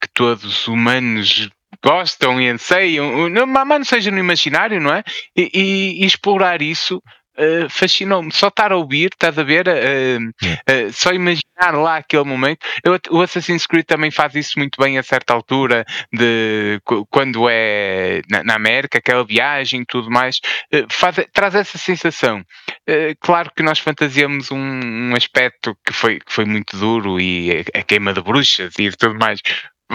que 0.00 0.08
todos 0.14 0.44
os 0.44 0.68
humanos 0.68 1.50
gostam 1.84 2.40
e 2.40 2.48
anseiam, 2.48 3.28
mas 3.46 3.68
não 3.68 3.84
seja 3.84 4.10
no 4.10 4.18
imaginário, 4.18 4.80
não 4.80 4.94
é? 4.94 5.04
E, 5.36 5.50
e, 5.52 6.02
e 6.02 6.06
explorar 6.06 6.62
isso 6.62 7.02
uh, 7.38 7.68
fascinou-me. 7.68 8.32
Só 8.32 8.48
estar 8.48 8.72
a 8.72 8.76
ouvir, 8.76 9.10
estás 9.12 9.38
a 9.38 9.42
ver? 9.42 9.66
Uh, 9.68 10.28
uh, 10.28 10.92
só 10.92 11.12
imaginar 11.12 11.72
lá 11.72 11.96
aquele 11.96 12.24
momento. 12.24 12.58
Eu, 12.84 12.98
o 13.10 13.20
Assassin's 13.20 13.66
Creed 13.66 13.84
também 13.86 14.10
faz 14.10 14.34
isso 14.34 14.58
muito 14.58 14.80
bem 14.80 14.98
a 14.98 15.02
certa 15.02 15.32
altura, 15.32 15.84
de 16.12 16.80
quando 17.10 17.48
é 17.48 18.22
na, 18.30 18.42
na 18.42 18.54
América, 18.54 18.98
aquela 18.98 19.24
viagem 19.24 19.82
e 19.82 19.86
tudo 19.86 20.10
mais, 20.10 20.40
faz, 20.90 21.16
traz 21.32 21.54
essa 21.54 21.78
sensação. 21.78 22.42
claro 23.20 23.50
que 23.54 23.62
nós 23.62 23.78
fantasiamos 23.78 24.50
um, 24.50 24.58
um, 24.58 25.14
aspecto 25.16 25.76
que 25.84 25.92
foi, 25.92 26.18
que 26.18 26.32
foi 26.32 26.44
muito 26.44 26.76
duro 26.76 27.20
e 27.20 27.64
a, 27.74 27.80
a 27.80 27.82
queima 27.82 28.12
de 28.12 28.20
bruxas 28.20 28.74
e 28.78 28.90
tudo 28.90 29.18
mais 29.18 29.40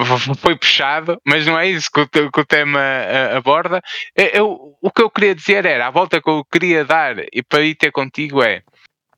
foi 0.38 0.56
puxado, 0.56 1.20
mas 1.26 1.46
não 1.46 1.58
é 1.58 1.68
isso 1.68 1.90
que 1.92 2.00
o, 2.00 2.08
que 2.08 2.40
o 2.40 2.46
tema 2.46 2.80
aborda. 3.36 3.80
Eu, 4.16 4.76
o 4.82 4.90
que 4.90 5.02
eu 5.02 5.10
queria 5.10 5.34
dizer 5.34 5.64
era, 5.64 5.86
a 5.86 5.90
volta 5.90 6.20
que 6.20 6.30
eu 6.30 6.44
queria 6.44 6.84
dar 6.84 7.16
e 7.32 7.42
para 7.42 7.62
ir 7.62 7.74
ter 7.74 7.90
contigo 7.90 8.42
é 8.42 8.62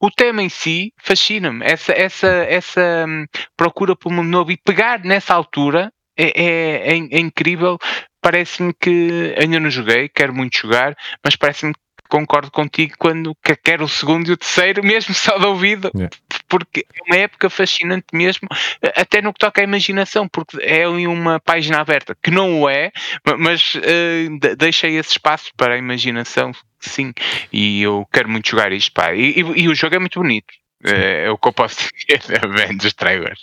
o 0.03 0.11
tema 0.11 0.43
em 0.43 0.49
si 0.49 0.93
fascina-me. 1.01 1.65
Essa, 1.65 1.93
essa, 1.93 2.27
essa 2.27 3.05
hum, 3.07 3.25
procura 3.57 3.95
por 3.95 4.13
um 4.13 4.25
novo 4.25 4.51
e 4.51 4.57
pegar 4.57 4.99
nessa 5.05 5.33
altura 5.33 5.93
é, 6.19 6.25
é, 6.25 6.95
é, 6.95 6.97
é 6.97 7.21
incrível. 7.21 7.79
Parece-me 8.21 8.75
que 8.75 9.33
ainda 9.39 9.61
não 9.61 9.71
joguei, 9.71 10.09
quero 10.09 10.35
muito 10.35 10.59
jogar, 10.59 10.97
mas 11.25 11.37
parece-me 11.37 11.73
concordo 12.13 12.51
contigo 12.51 12.95
quando 12.99 13.35
quer 13.65 13.81
o 13.81 13.89
segundo 13.89 14.29
e 14.29 14.33
o 14.33 14.37
terceiro, 14.37 14.85
mesmo 14.85 15.15
só 15.15 15.39
de 15.39 15.47
ouvido, 15.47 15.91
yeah. 15.95 16.15
porque 16.47 16.85
é 16.95 17.03
uma 17.07 17.17
época 17.17 17.49
fascinante 17.49 18.07
mesmo, 18.13 18.47
até 18.95 19.23
no 19.23 19.33
que 19.33 19.39
toca 19.39 19.63
à 19.63 19.65
imaginação, 19.65 20.29
porque 20.29 20.59
é 20.61 20.85
ali 20.85 21.07
uma 21.07 21.41
página 21.41 21.81
aberta, 21.81 22.15
que 22.23 22.31
não 22.31 22.61
o 22.61 22.69
é, 22.69 22.93
mas 23.39 23.77
uh, 23.77 24.57
deixa 24.59 24.89
esse 24.89 25.13
espaço 25.13 25.53
para 25.57 25.75
a 25.75 25.79
imaginação, 25.79 26.53
sim, 26.79 27.15
e 27.51 27.81
eu 27.81 28.07
quero 28.13 28.29
muito 28.29 28.51
jogar 28.51 28.73
isto, 28.73 28.93
pá, 28.93 29.15
e, 29.15 29.41
e, 29.41 29.63
e 29.63 29.69
o 29.69 29.75
jogo 29.75 29.95
é 29.95 29.99
muito 29.99 30.21
bonito. 30.21 30.53
É, 30.85 31.27
é, 31.27 31.31
o 31.31 31.39
que 31.39 31.49
eu 31.49 31.53
posso 31.53 31.89
dizer, 31.97 32.47
bem 32.49 32.77
dos 32.77 32.93
trailers, 32.93 33.43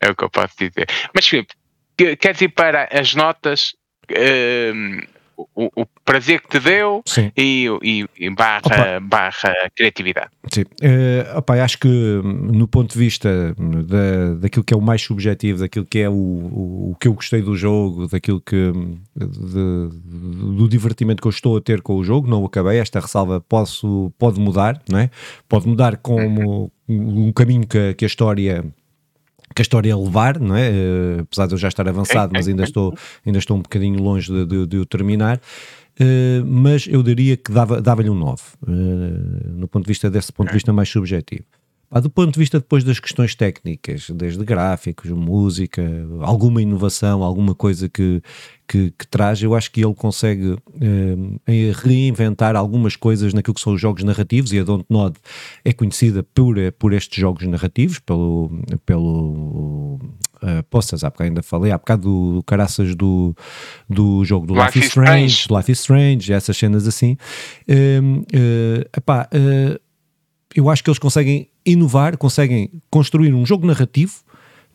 é 0.00 0.08
o 0.08 0.16
que 0.16 0.24
eu 0.24 0.30
posso 0.30 0.54
dizer. 0.56 0.86
Mas 1.14 1.28
Filipe, 1.28 1.52
queres 1.96 2.40
ir 2.40 2.48
para 2.48 2.88
as 2.90 3.14
notas? 3.14 3.74
Uh, 4.08 5.15
o, 5.36 5.82
o, 5.82 5.86
prazer 6.04 6.40
que 6.40 6.48
te 6.48 6.60
deu 6.60 7.02
e, 7.36 7.68
e, 7.82 8.06
e, 8.18 8.30
barra, 8.30 9.00
barra 9.00 9.54
criatividade. 9.74 10.30
Sim, 10.52 10.62
uh, 10.62 11.38
opa, 11.38 11.62
acho 11.62 11.78
que 11.78 11.88
no 11.88 12.66
ponto 12.66 12.92
de 12.92 12.98
vista 12.98 13.54
da, 13.58 14.34
daquilo 14.40 14.64
que 14.64 14.72
é 14.72 14.76
o 14.76 14.80
mais 14.80 15.02
subjetivo, 15.02 15.60
daquilo 15.60 15.84
que 15.84 15.98
é 15.98 16.08
o, 16.08 16.12
o, 16.12 16.90
o 16.92 16.96
que 16.98 17.08
eu 17.08 17.12
gostei 17.12 17.42
do 17.42 17.56
jogo, 17.56 18.06
daquilo 18.08 18.40
que 18.40 18.72
de, 19.14 19.88
do 20.56 20.68
divertimento 20.68 21.20
que 21.20 21.28
eu 21.28 21.30
estou 21.30 21.56
a 21.56 21.60
ter 21.60 21.82
com 21.82 21.96
o 21.96 22.04
jogo, 22.04 22.28
não 22.28 22.42
o 22.42 22.46
acabei, 22.46 22.78
esta 22.78 23.00
ressalva 23.00 23.40
posso, 23.40 24.12
pode 24.18 24.40
mudar, 24.40 24.80
não 24.88 24.98
é? 24.98 25.10
Pode 25.48 25.68
mudar 25.68 25.96
como 25.96 26.70
uhum. 26.88 27.28
um 27.28 27.32
caminho 27.32 27.66
que, 27.66 27.94
que 27.94 28.04
a 28.04 28.08
história 28.08 28.64
que 29.56 29.62
a 29.62 29.64
história 29.64 29.90
é 29.90 29.96
levar, 29.96 30.38
não 30.38 30.54
é? 30.54 30.70
Uh, 30.70 31.20
apesar 31.22 31.46
de 31.46 31.54
eu 31.54 31.58
já 31.58 31.68
estar 31.68 31.88
avançado, 31.88 32.30
mas 32.34 32.46
ainda 32.46 32.62
estou, 32.62 32.94
ainda 33.24 33.38
estou 33.38 33.56
um 33.56 33.62
bocadinho 33.62 34.00
longe 34.02 34.30
de, 34.30 34.44
de, 34.44 34.66
de 34.66 34.76
o 34.76 34.84
terminar. 34.84 35.40
Uh, 35.98 36.44
mas 36.44 36.86
eu 36.86 37.02
diria 37.02 37.38
que 37.38 37.50
dava-lhe 37.50 37.80
dava 37.80 38.02
um 38.02 38.14
9, 38.14 38.42
uh, 38.62 38.68
no 39.54 39.66
ponto 39.66 39.84
de 39.84 39.88
vista 39.88 40.10
desse 40.10 40.30
ponto 40.30 40.48
de 40.48 40.54
vista 40.54 40.74
mais 40.74 40.90
subjetivo. 40.90 41.44
Ah, 41.90 42.00
do 42.00 42.10
ponto 42.10 42.32
de 42.32 42.38
vista 42.38 42.58
depois 42.58 42.82
das 42.82 42.98
questões 42.98 43.34
técnicas, 43.34 44.10
desde 44.10 44.44
gráficos, 44.44 45.10
música, 45.10 45.82
alguma 46.20 46.60
inovação, 46.60 47.22
alguma 47.22 47.54
coisa 47.54 47.88
que, 47.88 48.20
que, 48.66 48.92
que 48.98 49.06
traz, 49.06 49.40
eu 49.40 49.54
acho 49.54 49.70
que 49.70 49.84
ele 49.84 49.94
consegue 49.94 50.56
eh, 50.80 51.72
reinventar 51.72 52.56
algumas 52.56 52.96
coisas 52.96 53.32
naquilo 53.32 53.54
que 53.54 53.60
são 53.60 53.74
os 53.74 53.80
jogos 53.80 54.02
narrativos 54.02 54.52
e 54.52 54.58
a 54.58 54.64
Dontnod 54.64 55.16
é 55.64 55.72
conhecida 55.72 56.24
por, 56.34 56.56
por 56.78 56.92
estes 56.92 57.20
jogos 57.20 57.46
narrativos, 57.46 58.00
pelo, 58.00 58.50
pelo 58.84 60.00
uh, 60.42 60.62
Postas, 60.68 61.04
há 61.04 61.10
bocado 61.10 61.28
ainda 61.28 61.42
falei, 61.42 61.70
há 61.70 61.78
bocado 61.78 62.02
do, 62.02 62.32
do 62.34 62.42
caraças 62.42 62.94
do, 62.94 63.34
do 63.88 64.24
jogo 64.24 64.46
do 64.46 64.54
Life, 64.54 64.66
Life 64.66 64.78
is 64.80 64.84
Strange, 64.86 65.34
Strange, 65.34 65.56
Life 65.56 65.72
is 65.72 65.78
Strange, 65.78 66.32
essas 66.32 66.56
cenas 66.56 66.86
assim. 66.86 67.16
Uh, 67.68 68.20
uh, 68.20 68.88
epá, 68.96 69.28
uh, 69.32 69.85
eu 70.56 70.70
acho 70.70 70.82
que 70.82 70.90
eles 70.90 70.98
conseguem 70.98 71.48
inovar, 71.64 72.16
conseguem 72.16 72.70
construir 72.90 73.34
um 73.34 73.44
jogo 73.44 73.66
narrativo 73.66 74.24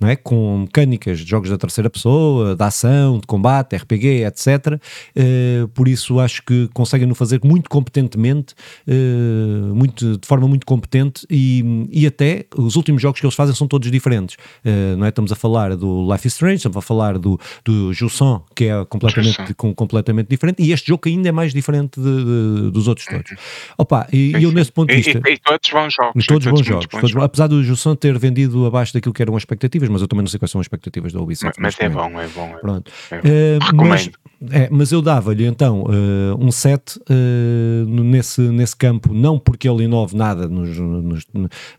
não 0.02 0.10
é? 0.10 0.16
com 0.16 0.58
mecânicas 0.62 1.20
de 1.20 1.30
jogos 1.30 1.50
da 1.50 1.58
terceira 1.58 1.90
pessoa, 1.90 2.56
de 2.56 2.64
ação, 2.64 3.20
de 3.20 3.28
combate, 3.28 3.76
RPG, 3.76 4.24
etc. 4.24 4.48
Uh, 4.48 4.80
eh, 5.16 5.68
por 5.76 5.88
isso 5.88 6.20
acho 6.20 6.44
que 6.44 6.68
conseguem 6.74 7.08
no 7.08 7.14
fazer 7.14 7.40
muito 7.44 7.70
competentemente, 7.70 8.56
uh, 8.88 9.76
muito, 9.76 10.18
de 10.18 10.28
forma 10.28 10.48
muito 10.48 10.66
competente 10.66 11.26
e, 11.30 11.88
e 11.92 12.08
até 12.08 12.46
os 12.56 12.76
últimos 12.76 13.00
jogos 13.00 13.20
que 13.20 13.26
eles 13.26 13.36
fazem 13.36 13.54
são 13.54 13.68
todos 13.68 13.92
diferentes. 13.92 14.36
Uh, 14.66 14.98
não 14.98 15.06
é? 15.06 15.10
Estamos 15.10 15.32
a 15.32 15.36
falar 15.36 15.76
do 15.76 16.12
Life 16.12 16.28
is 16.28 16.34
Strange, 16.34 16.56
estamos 16.56 16.78
a 16.78 16.82
falar 16.82 17.20
do, 17.20 17.40
do 17.64 17.94
Jusson, 17.94 18.44
que 18.56 18.66
é 18.66 18.86
completamente, 18.86 19.54
com, 19.54 19.74
completamente 19.76 20.28
diferente, 20.28 20.64
e 20.64 20.72
este 20.72 20.88
jogo 20.88 21.02
ainda 21.06 21.30
é 21.30 21.32
mais 21.32 21.54
diferente 21.54 22.00
de, 22.00 22.24
de, 22.24 22.72
dos 22.72 22.88
outros 22.88 23.06
todos. 23.06 23.32
Uhum. 23.32 23.38
Opa, 23.78 24.08
e, 24.12 24.36
e 24.36 24.44
eu 24.44 24.52
nesse 24.52 24.72
ponto 24.72 24.90
de 24.90 24.96
vista... 24.96 25.22
E, 25.28 25.34
e, 25.34 25.38
todos 25.38 25.70
bons 25.70 25.94
jogos. 25.94 26.26
todos, 26.26 26.48
bons 26.48 26.66
jogos. 26.66 26.88
Todos, 26.88 27.16
apesar 27.18 27.48
do 27.48 27.64
Jusson 27.64 27.96
ter 27.96 28.18
vendido 28.18 28.66
abaixo 28.66 28.94
daquilo 28.94 29.14
que 29.14 29.22
eram 29.22 29.38
expectativas, 29.38 29.91
mas 29.92 30.02
eu 30.02 30.08
também 30.08 30.24
não 30.24 30.30
sei 30.30 30.40
quais 30.40 30.52
são 30.52 30.60
as 30.60 30.66
expectativas 30.66 31.14
da 31.14 31.20
Ubisoft. 31.20 31.60
Mas, 31.60 31.76
mas 31.78 31.86
é 31.86 31.90
bom, 31.90 32.20
é 32.20 32.28
bom. 32.28 32.56
É 32.56 32.60
Pronto. 32.60 32.92
É 33.12 33.60
bom. 33.60 33.84
Uh, 33.84 33.88
mas, 33.88 34.10
é, 34.50 34.68
mas 34.72 34.92
eu 34.92 35.02
dava-lhe 35.04 35.46
então 35.46 35.84
uh, 35.84 36.36
um 36.40 36.52
7 36.52 36.98
uh, 36.98 37.86
nesse, 37.86 38.42
nesse 38.42 38.76
campo, 38.76 39.14
não 39.14 39.38
porque 39.38 39.70
ele 39.70 39.84
inove 39.84 40.16
nada 40.16 40.48
nos, 40.48 40.78
nos, 40.78 41.28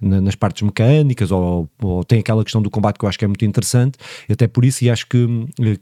nas 0.00 0.34
partes 0.36 0.62
mecânicas 0.62 1.32
ou, 1.32 1.68
ou, 1.80 2.04
tem 2.04 2.20
aquela 2.20 2.44
questão 2.44 2.62
do 2.62 2.70
combate 2.70 2.98
que 2.98 3.04
eu 3.04 3.08
acho 3.08 3.18
que 3.18 3.24
é 3.24 3.28
muito 3.28 3.44
interessante, 3.44 3.98
até 4.30 4.46
por 4.46 4.64
isso, 4.64 4.84
e 4.84 4.90
acho 4.90 5.08
que, 5.08 5.26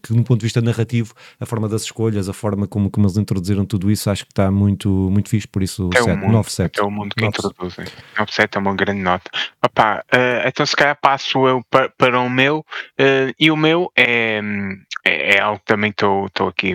que 0.02 0.14
no 0.14 0.24
ponto 0.24 0.38
de 0.40 0.46
vista 0.46 0.62
narrativo, 0.62 1.12
a 1.38 1.44
forma 1.44 1.68
das 1.68 1.82
escolhas, 1.82 2.28
a 2.28 2.32
forma 2.32 2.66
como, 2.66 2.90
como 2.90 3.06
eles 3.06 3.18
introduziram 3.18 3.66
tudo 3.66 3.90
isso, 3.90 4.08
acho 4.08 4.24
que 4.24 4.32
está 4.32 4.50
muito, 4.50 4.88
muito 4.88 5.28
fixe, 5.28 5.46
por 5.46 5.62
isso 5.62 5.90
é 5.94 6.02
7, 6.02 6.16
mundo, 6.16 6.32
9 6.32 6.50
7. 6.50 6.80
É 6.80 6.82
o 6.82 6.90
mundo 6.90 7.14
que 7.14 7.24
9, 7.24 7.36
introduzem. 7.36 7.84
9 8.18 8.32
7 8.32 8.56
é 8.56 8.60
uma 8.60 8.74
grande 8.74 9.02
nota. 9.02 9.30
Opa, 9.62 10.02
então 10.46 10.64
se 10.64 10.74
calhar 10.74 10.96
passo 10.98 11.46
eu 11.46 11.62
para, 11.70 11.90
para 11.90 12.19
o 12.20 12.30
meu, 12.30 12.64
e 13.38 13.50
o 13.50 13.56
meu 13.56 13.90
é, 13.96 14.40
é, 15.04 15.36
é 15.36 15.40
algo 15.40 15.58
que 15.58 15.66
também 15.66 15.90
estou 15.90 16.48
aqui 16.48 16.74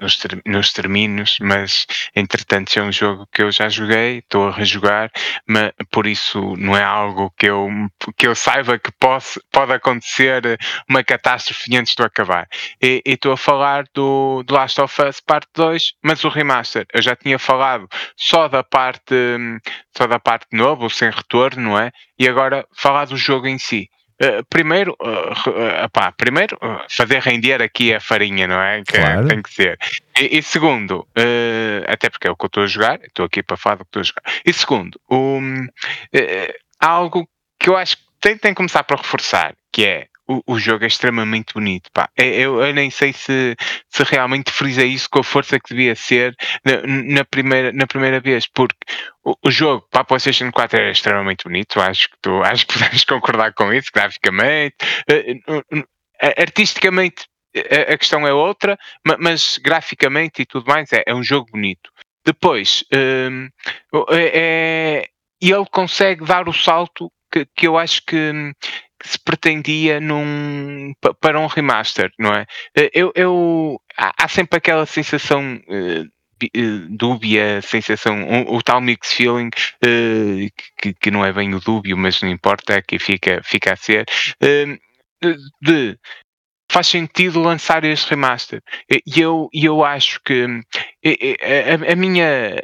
nos, 0.00 0.18
nos 0.44 0.72
termínios, 0.72 1.38
mas 1.40 1.86
entretanto 2.14 2.76
é 2.78 2.82
um 2.82 2.92
jogo 2.92 3.26
que 3.32 3.42
eu 3.42 3.50
já 3.50 3.68
joguei, 3.68 4.18
estou 4.18 4.48
a 4.48 4.52
rejogar, 4.52 5.10
mas 5.46 5.72
por 5.90 6.06
isso 6.06 6.54
não 6.56 6.76
é 6.76 6.82
algo 6.82 7.32
que 7.36 7.46
eu, 7.46 7.68
que 8.16 8.26
eu 8.26 8.34
saiba 8.34 8.78
que 8.78 8.92
posso, 8.98 9.40
pode 9.50 9.72
acontecer 9.72 10.58
uma 10.88 11.02
catástrofe 11.02 11.76
antes 11.76 11.94
de 11.94 12.02
acabar. 12.02 12.46
E 12.80 13.02
estou 13.04 13.32
a 13.32 13.36
falar 13.36 13.84
do, 13.94 14.42
do 14.44 14.54
Last 14.54 14.80
of 14.80 15.02
Us 15.02 15.20
Parte 15.20 15.48
2, 15.54 15.94
mas 16.02 16.24
o 16.24 16.28
remaster, 16.28 16.86
eu 16.92 17.02
já 17.02 17.16
tinha 17.16 17.38
falado 17.38 17.88
só 18.16 18.48
da 18.48 18.62
parte 18.62 19.14
só 19.96 20.06
da 20.06 20.18
parte 20.18 20.46
nova, 20.52 20.84
o 20.84 20.90
sem 20.90 21.10
retorno, 21.10 21.62
não 21.62 21.78
é? 21.78 21.90
E 22.18 22.28
agora 22.28 22.66
falar 22.76 23.06
do 23.06 23.16
jogo 23.16 23.46
em 23.46 23.58
si. 23.58 23.88
Uh, 24.22 24.42
primeiro, 24.48 24.96
uh, 25.00 25.32
uh, 25.50 26.12
primeiro 26.16 26.58
fazer 26.88 27.20
render 27.20 27.60
aqui 27.60 27.92
a 27.92 28.00
farinha, 28.00 28.46
não 28.46 28.60
é? 28.60 28.82
Que 28.82 28.98
claro. 28.98 29.28
tem 29.28 29.42
que 29.42 29.52
ser. 29.52 29.78
E, 30.18 30.38
e 30.38 30.42
segundo, 30.42 31.06
até 31.86 32.08
porque 32.08 32.26
é 32.26 32.30
o 32.30 32.36
que 32.36 32.44
eu 32.44 32.48
estou 32.48 32.62
a 32.62 32.66
jogar, 32.66 33.00
estou 33.04 33.26
aqui 33.26 33.42
para 33.42 33.56
falar 33.56 33.76
do 33.76 33.84
que 33.84 33.98
estou 33.98 34.00
a 34.00 34.04
jogar. 34.04 34.22
E 34.44 34.52
segundo, 34.52 35.00
um, 35.10 35.66
algo 36.80 37.28
que 37.58 37.68
eu 37.68 37.76
acho 37.76 37.98
que 37.98 38.02
tem, 38.20 38.38
tem 38.38 38.52
que 38.52 38.56
começar 38.56 38.84
para 38.84 38.96
reforçar, 38.96 39.54
que 39.70 39.84
é 39.84 40.06
o, 40.28 40.58
jogo 40.58 40.84
é 40.84 40.86
extremamente 40.86 41.54
bonito. 41.54 41.90
Pá. 41.92 42.08
É, 42.16 42.26
eu, 42.26 42.60
eu, 42.60 42.72
nem 42.72 42.90
sei 42.90 43.12
se, 43.12 43.56
se 43.88 44.02
realmente 44.02 44.50
frisa 44.50 44.84
isso 44.84 45.08
com 45.08 45.20
a 45.20 45.24
força 45.24 45.58
que 45.60 45.70
devia 45.70 45.94
ser 45.94 46.34
na, 46.64 46.82
na 47.14 47.24
primeira, 47.24 47.72
na 47.72 47.86
primeira 47.86 48.20
vez, 48.20 48.46
porque 48.46 48.76
o, 49.24 49.34
o, 49.44 49.50
jogo 49.50 49.86
para 49.90 50.00
a 50.00 50.04
PlayStation 50.04 50.50
4 50.50 50.80
é 50.80 50.90
extremamente 50.90 51.44
bonito. 51.44 51.80
Acho 51.80 52.10
que, 52.10 52.16
tu, 52.20 52.42
acho 52.42 52.66
que 52.66 52.74
podemos 52.78 53.04
concordar 53.04 53.52
com 53.54 53.72
isso, 53.72 53.90
graficamente, 53.94 54.76
uh, 55.10 55.78
uh, 55.78 55.84
artisticamente. 56.20 57.26
A, 57.56 57.94
a 57.94 57.98
questão 57.98 58.26
é 58.26 58.32
outra, 58.34 58.76
mas 59.18 59.58
graficamente 59.58 60.42
e 60.42 60.46
tudo 60.46 60.66
mais 60.66 60.92
é, 60.92 61.04
é 61.06 61.14
um 61.14 61.22
jogo 61.22 61.50
bonito. 61.52 61.90
Depois, 62.26 62.84
um, 62.92 63.48
é, 64.10 64.30
é, 64.34 65.08
ele 65.40 65.64
consegue 65.70 66.24
dar 66.24 66.48
o 66.48 66.52
salto 66.52 67.10
que, 67.32 67.46
que 67.56 67.66
eu 67.68 67.78
acho 67.78 68.02
que, 68.04 68.16
que 68.16 68.85
se 69.06 69.18
pretendia 69.18 70.00
num, 70.00 70.92
para 71.20 71.40
um 71.40 71.46
remaster, 71.46 72.10
não 72.18 72.32
é? 72.32 72.46
Eh, 72.76 72.90
eu, 72.92 73.12
eu 73.14 73.80
há 73.96 74.28
sempre 74.28 74.58
aquela 74.58 74.86
sensação 74.86 75.60
uh, 75.68 76.16
dúbia, 76.90 77.62
sensação, 77.62 78.22
o, 78.24 78.56
o, 78.56 78.62
tal 78.62 78.80
mix 78.80 79.12
feeling 79.12 79.48
uh, 79.48 80.50
que, 80.80 80.92
que 80.94 81.10
não 81.10 81.24
é 81.24 81.32
bem 81.32 81.54
o 81.54 81.60
dúbio, 81.60 81.96
mas 81.96 82.20
não 82.20 82.28
importa, 82.28 82.74
é 82.74 82.82
que 82.82 82.98
fica, 82.98 83.40
fica 83.42 83.72
a 83.72 83.76
ser. 83.76 84.04
Uh, 84.42 84.78
de 85.62 85.98
faz 86.76 86.88
sentido 86.88 87.40
lançar 87.40 87.84
este 87.84 88.10
remaster. 88.10 88.62
E 89.06 89.18
eu, 89.18 89.48
eu 89.50 89.82
acho 89.82 90.20
que 90.22 90.44
a, 90.44 91.92
a, 91.92 91.96
minha, 91.96 92.62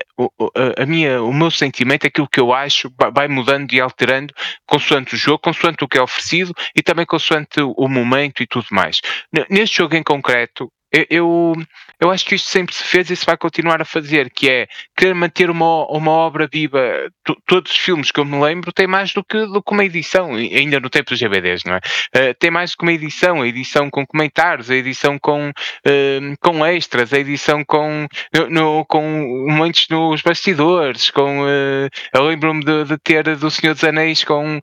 a 0.77 0.85
minha, 0.85 1.23
o 1.23 1.33
meu 1.33 1.51
sentimento, 1.51 2.07
aquilo 2.07 2.29
que 2.29 2.39
eu 2.39 2.53
acho, 2.53 2.93
vai 3.15 3.27
mudando 3.27 3.73
e 3.73 3.81
alterando 3.81 4.35
consoante 4.67 5.15
o 5.15 5.17
jogo, 5.17 5.39
consoante 5.39 5.83
o 5.83 5.89
que 5.89 5.97
é 5.97 6.03
oferecido 6.03 6.53
e 6.77 6.83
também 6.83 7.07
consoante 7.07 7.63
o 7.63 7.89
momento 7.89 8.43
e 8.43 8.47
tudo 8.47 8.67
mais. 8.71 9.01
Neste 9.49 9.79
jogo 9.79 9.97
em 9.97 10.03
concreto, 10.03 10.71
eu, 11.09 11.55
eu 11.99 12.11
acho 12.11 12.27
que 12.27 12.35
isto 12.35 12.49
sempre 12.49 12.75
se 12.75 12.83
fez 12.83 13.09
e 13.11 13.17
se 13.17 13.25
vai 13.25 13.37
continuar 13.37 13.81
a 13.81 13.85
fazer, 13.85 14.29
que 14.31 14.51
é 14.51 14.67
querer 14.97 15.15
manter 15.15 15.49
uma, 15.49 15.87
uma 15.87 16.11
obra 16.11 16.49
viva. 16.53 16.81
T 17.25 17.33
todos 17.47 17.71
os 17.71 17.79
filmes 17.79 18.11
que 18.11 18.21
eu 18.21 18.25
me 18.25 18.39
lembro 18.41 18.73
têm 18.73 18.87
mais 18.87 19.13
do 19.13 19.23
que, 19.23 19.47
do 19.47 19.63
que 19.63 19.73
uma 19.73 19.85
edição, 19.85 20.35
ainda 20.35 20.81
no 20.81 20.91
tempo 20.91 21.11
dos 21.11 21.19
GBDs, 21.19 21.63
não 21.65 21.75
é? 21.75 21.79
Uh, 21.79 22.35
tem 22.39 22.51
mais 22.51 22.73
do 22.73 22.79
que 22.79 22.83
uma 22.83 22.93
edição, 22.93 23.41
a 23.41 23.47
edição 23.47 23.89
com 23.89 24.07
comentários, 24.07 24.71
a 24.71 24.75
edição 24.75 25.19
com, 25.19 25.51
uh, 25.51 26.37
com 26.41 26.67
extras, 26.67 27.13
a 27.13 27.19
edição 27.19 27.65
com, 27.65 28.07
no, 28.51 28.85
com 28.85 29.47
momentos 29.49 29.87
nos 29.89 30.21
bastidores, 30.23 31.11
com 31.11 31.43
uh, 31.43 31.89
eu 32.13 32.25
lembro-me 32.25 32.65
de, 32.65 32.85
de, 32.85 32.99
ter 32.99 33.37
do 33.37 33.51
Senhor 33.51 33.75
dos 33.75 33.85
Anéis 33.85 34.25
com 34.25 34.61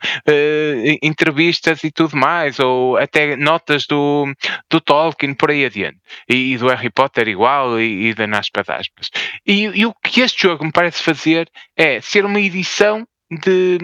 entrevistas 1.02 1.84
e 1.84 1.92
tudo 1.92 2.18
mais, 2.18 2.60
ou 2.60 2.98
até 2.98 3.36
notas 3.36 3.86
do, 3.88 4.32
do 4.70 4.82
Tolkien 4.82 5.34
por 5.34 5.50
aí 5.50 5.66
adiante 5.66 5.98
e, 6.28 6.54
e 6.54 6.58
do 6.58 6.68
Harry 6.68 6.90
Potter 6.90 7.28
igual 7.28 7.80
e, 7.80 8.10
e 8.10 8.14
da 8.14 8.28
Naspa 8.28 8.62
aspas. 8.68 9.10
E, 9.46 9.64
e 9.64 9.86
o 9.86 9.94
que 9.94 10.22
este 10.22 10.44
jogo 10.44 10.66
me 10.66 10.72
parece 10.72 11.02
fazer 11.04 11.50
é 11.78 12.02
ser 12.02 12.26
uma 12.26 12.40
edição 12.40 13.06
de, 13.32 13.78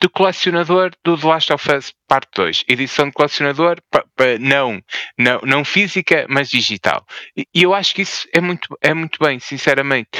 de 0.00 0.08
colecionador 0.08 0.92
do 1.04 1.18
The 1.18 1.26
Last 1.26 1.52
of 1.52 1.74
Us 1.74 1.92
Parte 2.08 2.30
2. 2.36 2.64
Edição 2.68 3.06
de 3.06 3.12
colecionador, 3.12 3.78
pa, 3.90 4.04
pa, 4.14 4.38
não, 4.38 4.80
não, 5.18 5.40
não 5.42 5.64
física, 5.64 6.24
mas 6.28 6.48
digital. 6.48 7.04
E, 7.36 7.46
e 7.52 7.62
eu 7.64 7.74
acho 7.74 7.94
que 7.94 8.02
isso 8.02 8.28
é 8.32 8.40
muito, 8.40 8.68
é 8.80 8.94
muito 8.94 9.18
bem, 9.18 9.40
sinceramente. 9.40 10.10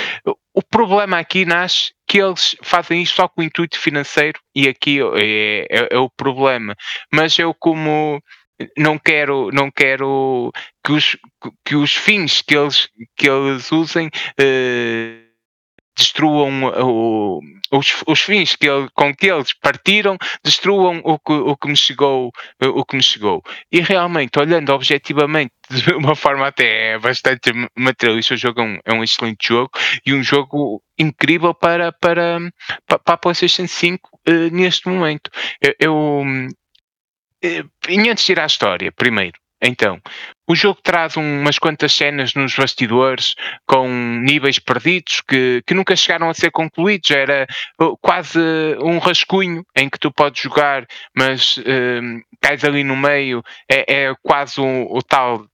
O 0.52 0.62
problema 0.62 1.18
aqui 1.18 1.44
nasce 1.44 1.92
que 2.08 2.18
eles 2.18 2.56
fazem 2.62 3.02
isto 3.02 3.16
só 3.16 3.28
com 3.28 3.40
o 3.40 3.44
intuito 3.44 3.78
financeiro 3.78 4.40
e 4.54 4.68
aqui 4.68 4.98
é, 5.00 5.66
é, 5.70 5.88
é 5.92 5.98
o 5.98 6.10
problema. 6.10 6.74
Mas 7.12 7.38
eu, 7.38 7.54
como 7.54 8.20
não 8.76 8.98
quero, 8.98 9.50
não 9.52 9.70
quero 9.70 10.52
que 10.84 10.92
os, 10.92 11.16
que 11.64 11.76
os 11.76 11.94
fins 11.94 12.42
que 12.42 12.56
eles, 12.56 12.88
que 13.16 13.28
eles 13.28 13.70
usem 13.72 14.06
uh, 14.08 15.26
destruam 15.96 16.64
o, 16.82 17.40
os, 17.72 18.02
os 18.06 18.20
fins 18.20 18.54
que 18.54 18.68
ele, 18.68 18.88
com 18.94 19.14
que 19.14 19.26
eles 19.26 19.52
partiram, 19.54 20.18
destruam 20.44 21.00
o 21.02 21.18
que, 21.18 21.32
o 21.32 21.56
que 21.56 21.68
me 21.68 21.76
chegou, 21.76 22.30
o 22.62 22.84
que 22.84 22.96
me 22.96 23.02
chegou. 23.02 23.42
E 23.72 23.80
realmente, 23.80 24.38
olhando 24.38 24.72
objetivamente 24.72 25.52
de 25.70 25.94
uma 25.94 26.14
forma 26.14 26.46
até 26.46 26.98
bastante 26.98 27.50
materialista, 27.76 28.34
o 28.34 28.36
jogo 28.36 28.60
é 28.60 28.64
um, 28.64 28.78
é 28.84 28.92
um 28.92 29.02
excelente 29.02 29.48
jogo 29.48 29.70
e 30.04 30.12
um 30.12 30.22
jogo 30.22 30.82
incrível 30.98 31.54
para, 31.54 31.92
para, 31.92 32.38
para, 32.86 33.00
a 33.06 33.16
PlayStation 33.16 33.66
5 33.66 34.08
uh, 34.12 34.18
eh, 34.26 34.50
neste 34.50 34.88
momento. 34.88 35.30
Eu, 35.78 36.22
eh, 36.24 36.48
e 37.42 38.08
antes 38.08 38.24
de 38.24 38.32
ir 38.32 38.40
à 38.40 38.46
história, 38.46 38.90
primeiro, 38.92 39.38
então, 39.62 40.00
o 40.48 40.54
jogo 40.54 40.80
traz 40.82 41.16
umas 41.16 41.58
quantas 41.58 41.92
cenas 41.92 42.34
nos 42.34 42.54
bastidores 42.54 43.34
com 43.66 43.88
níveis 43.88 44.58
perdidos 44.58 45.22
que, 45.26 45.62
que 45.66 45.74
nunca 45.74 45.96
chegaram 45.96 46.28
a 46.28 46.34
ser 46.34 46.50
concluídos. 46.50 47.10
Era 47.10 47.46
uh, 47.80 47.96
quase 47.98 48.38
um 48.80 48.98
rascunho 48.98 49.64
em 49.74 49.88
que 49.88 49.98
tu 49.98 50.12
podes 50.12 50.42
jogar, 50.42 50.86
mas 51.16 51.56
uh, 51.56 52.22
cais 52.40 52.64
ali 52.64 52.84
no 52.84 52.96
meio. 52.96 53.42
É, 53.70 54.04
é 54.04 54.14
quase 54.22 54.60
o, 54.60 54.86
o 54.90 55.02
tal 55.02 55.46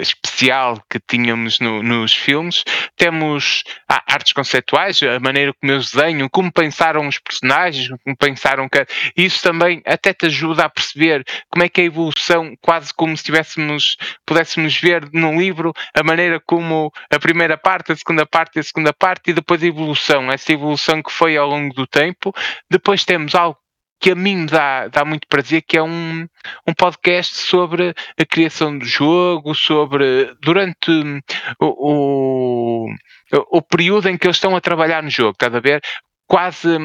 especial 0.00 0.82
que 0.88 0.98
tínhamos 1.00 1.60
no, 1.60 1.82
nos 1.82 2.14
filmes. 2.14 2.64
Temos 2.96 3.62
ah, 3.88 4.02
artes 4.08 4.32
conceituais, 4.32 5.02
a 5.02 5.20
maneira 5.20 5.52
como 5.54 5.72
eles 5.72 5.90
desenham, 5.90 6.28
como 6.28 6.52
pensaram 6.52 7.06
os 7.06 7.18
personagens, 7.18 7.88
como 8.02 8.16
pensaram 8.16 8.68
que. 8.68 8.84
Isso 9.16 9.42
também 9.42 9.82
até 9.86 10.12
te 10.12 10.26
ajuda 10.26 10.64
a 10.64 10.68
perceber 10.68 11.24
como 11.50 11.64
é 11.64 11.68
que 11.68 11.80
é 11.80 11.84
a 11.84 11.86
evolução, 11.86 12.54
quase 12.60 12.92
como 12.92 13.16
se 13.16 13.24
tivéssemos, 13.24 13.96
pudéssemos 14.26 14.76
ver 14.76 15.08
no 15.12 15.38
livro 15.38 15.72
a 15.94 16.02
maneira 16.02 16.40
como 16.44 16.92
a 17.10 17.18
primeira 17.18 17.56
parte, 17.56 17.92
a 17.92 17.96
segunda 17.96 18.26
parte 18.26 18.58
a 18.58 18.62
segunda 18.62 18.92
parte, 18.92 19.30
e 19.30 19.32
depois 19.32 19.62
a 19.62 19.66
evolução, 19.66 20.30
essa 20.30 20.52
evolução 20.52 21.02
que 21.02 21.12
foi 21.12 21.36
ao 21.36 21.48
longo 21.48 21.74
do 21.74 21.86
tempo. 21.86 22.32
Depois 22.70 23.04
temos 23.04 23.34
algo 23.34 23.58
que 24.00 24.10
a 24.10 24.14
mim 24.14 24.46
dá, 24.46 24.88
dá 24.88 25.04
muito 25.04 25.26
prazer, 25.28 25.62
que 25.62 25.76
é 25.76 25.82
um, 25.82 26.26
um 26.66 26.74
podcast 26.76 27.34
sobre 27.36 27.94
a 28.20 28.26
criação 28.26 28.78
do 28.78 28.84
jogo, 28.84 29.54
sobre 29.54 30.34
durante 30.42 30.90
o, 31.60 32.86
o, 32.86 32.86
o 33.50 33.62
período 33.62 34.08
em 34.08 34.18
que 34.18 34.26
eles 34.26 34.36
estão 34.36 34.54
a 34.54 34.60
trabalhar 34.60 35.02
no 35.02 35.10
jogo, 35.10 35.32
estás 35.32 35.54
a 35.54 35.60
ver? 35.60 35.80
Quase 36.26 36.78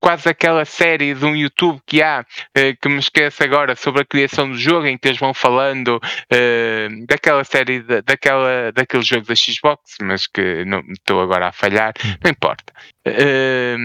quase 0.00 0.28
aquela 0.28 0.64
série 0.64 1.14
de 1.14 1.24
um 1.24 1.36
YouTube 1.36 1.80
que 1.86 2.02
há, 2.02 2.24
eh, 2.54 2.74
que 2.74 2.88
me 2.88 2.98
esqueço 2.98 3.42
agora, 3.44 3.76
sobre 3.76 4.02
a 4.02 4.04
criação 4.04 4.50
do 4.50 4.58
jogo, 4.58 4.86
em 4.86 4.96
que 4.96 5.08
eles 5.08 5.20
vão 5.20 5.34
falando 5.34 6.00
eh, 6.30 6.88
daquela 7.06 7.44
série, 7.44 7.80
de, 7.80 8.02
daquela, 8.02 8.72
daquele 8.72 9.02
jogo 9.02 9.26
da 9.26 9.34
Xbox, 9.34 9.96
mas 10.00 10.26
que 10.26 10.64
não 10.64 10.80
estou 10.90 11.20
agora 11.20 11.48
a 11.48 11.52
falhar, 11.52 11.92
não 12.24 12.30
importa. 12.30 12.72
Eh, 13.04 13.76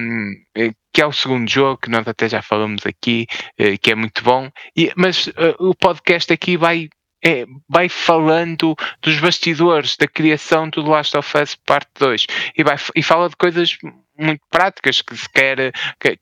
que 0.94 1.02
é 1.02 1.06
o 1.06 1.12
segundo 1.12 1.50
jogo, 1.50 1.78
que 1.82 1.90
nós 1.90 2.08
até 2.08 2.30
já 2.30 2.42
falamos 2.42 2.86
aqui, 2.86 3.28
eh, 3.58 3.78
que 3.78 3.92
é 3.92 3.96
muito 3.96 4.24
bom, 4.24 4.50
e, 4.76 4.92
mas 4.96 5.30
o 5.60 5.76
podcast 5.76 6.32
aqui 6.32 6.56
vai 6.56 6.88
é, 7.26 7.44
vai 7.68 7.90
falando 7.90 8.76
dos 9.02 9.20
bastidores 9.20 9.98
da 9.98 10.08
criação 10.08 10.70
do 10.70 10.84
The 10.84 10.90
Last 10.90 11.18
of 11.18 11.38
Us 11.38 11.56
Parte 11.56 11.90
2 11.98 12.28
e, 12.56 12.64
vai, 12.64 12.76
e 12.96 13.02
fala 13.02 13.28
de 13.28 13.36
coisas 13.36 13.76
muito 14.18 14.42
práticas, 14.50 15.02
que 15.02 15.16
se 15.16 15.30
quer, 15.30 15.72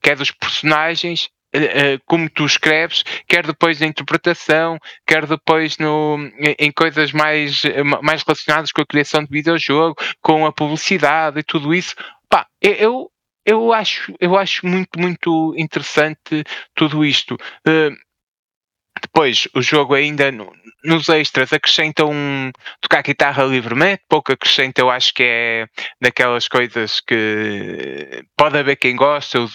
quer 0.01 0.15
dos 0.15 0.31
personagens, 0.31 1.29
eh, 1.53 1.99
como 2.05 2.29
tu 2.29 2.45
escreves, 2.45 3.03
quer 3.27 3.45
depois 3.45 3.79
na 3.79 3.85
interpretação, 3.85 4.79
quer 5.05 5.27
depois 5.27 5.77
no, 5.77 6.17
em 6.57 6.71
coisas 6.71 7.11
mais, 7.11 7.61
mais 8.01 8.23
relacionadas 8.23 8.71
com 8.71 8.81
a 8.81 8.85
criação 8.85 9.23
de 9.23 9.29
videojogo, 9.29 9.95
com 10.21 10.45
a 10.47 10.51
publicidade 10.51 11.39
e 11.39 11.43
tudo 11.43 11.73
isso. 11.73 11.95
Pá, 12.27 12.47
eu, 12.59 13.11
eu 13.45 13.71
acho, 13.71 14.13
eu 14.19 14.35
acho 14.35 14.65
muito, 14.65 14.99
muito 14.99 15.53
interessante 15.55 16.43
tudo 16.73 17.05
isto. 17.05 17.37
Depois, 19.01 19.47
o 19.53 19.61
jogo 19.61 19.95
ainda 19.95 20.31
nos 20.83 21.09
extras 21.09 21.51
acrescenta 21.51 22.05
um 22.05 22.51
tocar 22.81 23.01
guitarra 23.01 23.43
livremente, 23.43 24.03
pouco 24.07 24.31
acrescenta, 24.31 24.81
eu 24.81 24.89
acho 24.89 25.13
que 25.13 25.23
é 25.23 25.67
daquelas 26.01 26.47
coisas 26.47 26.99
que 26.99 28.23
pode 28.37 28.57
haver 28.57 28.75
quem 28.75 28.95
gosta, 28.95 29.37
eu 29.37 29.49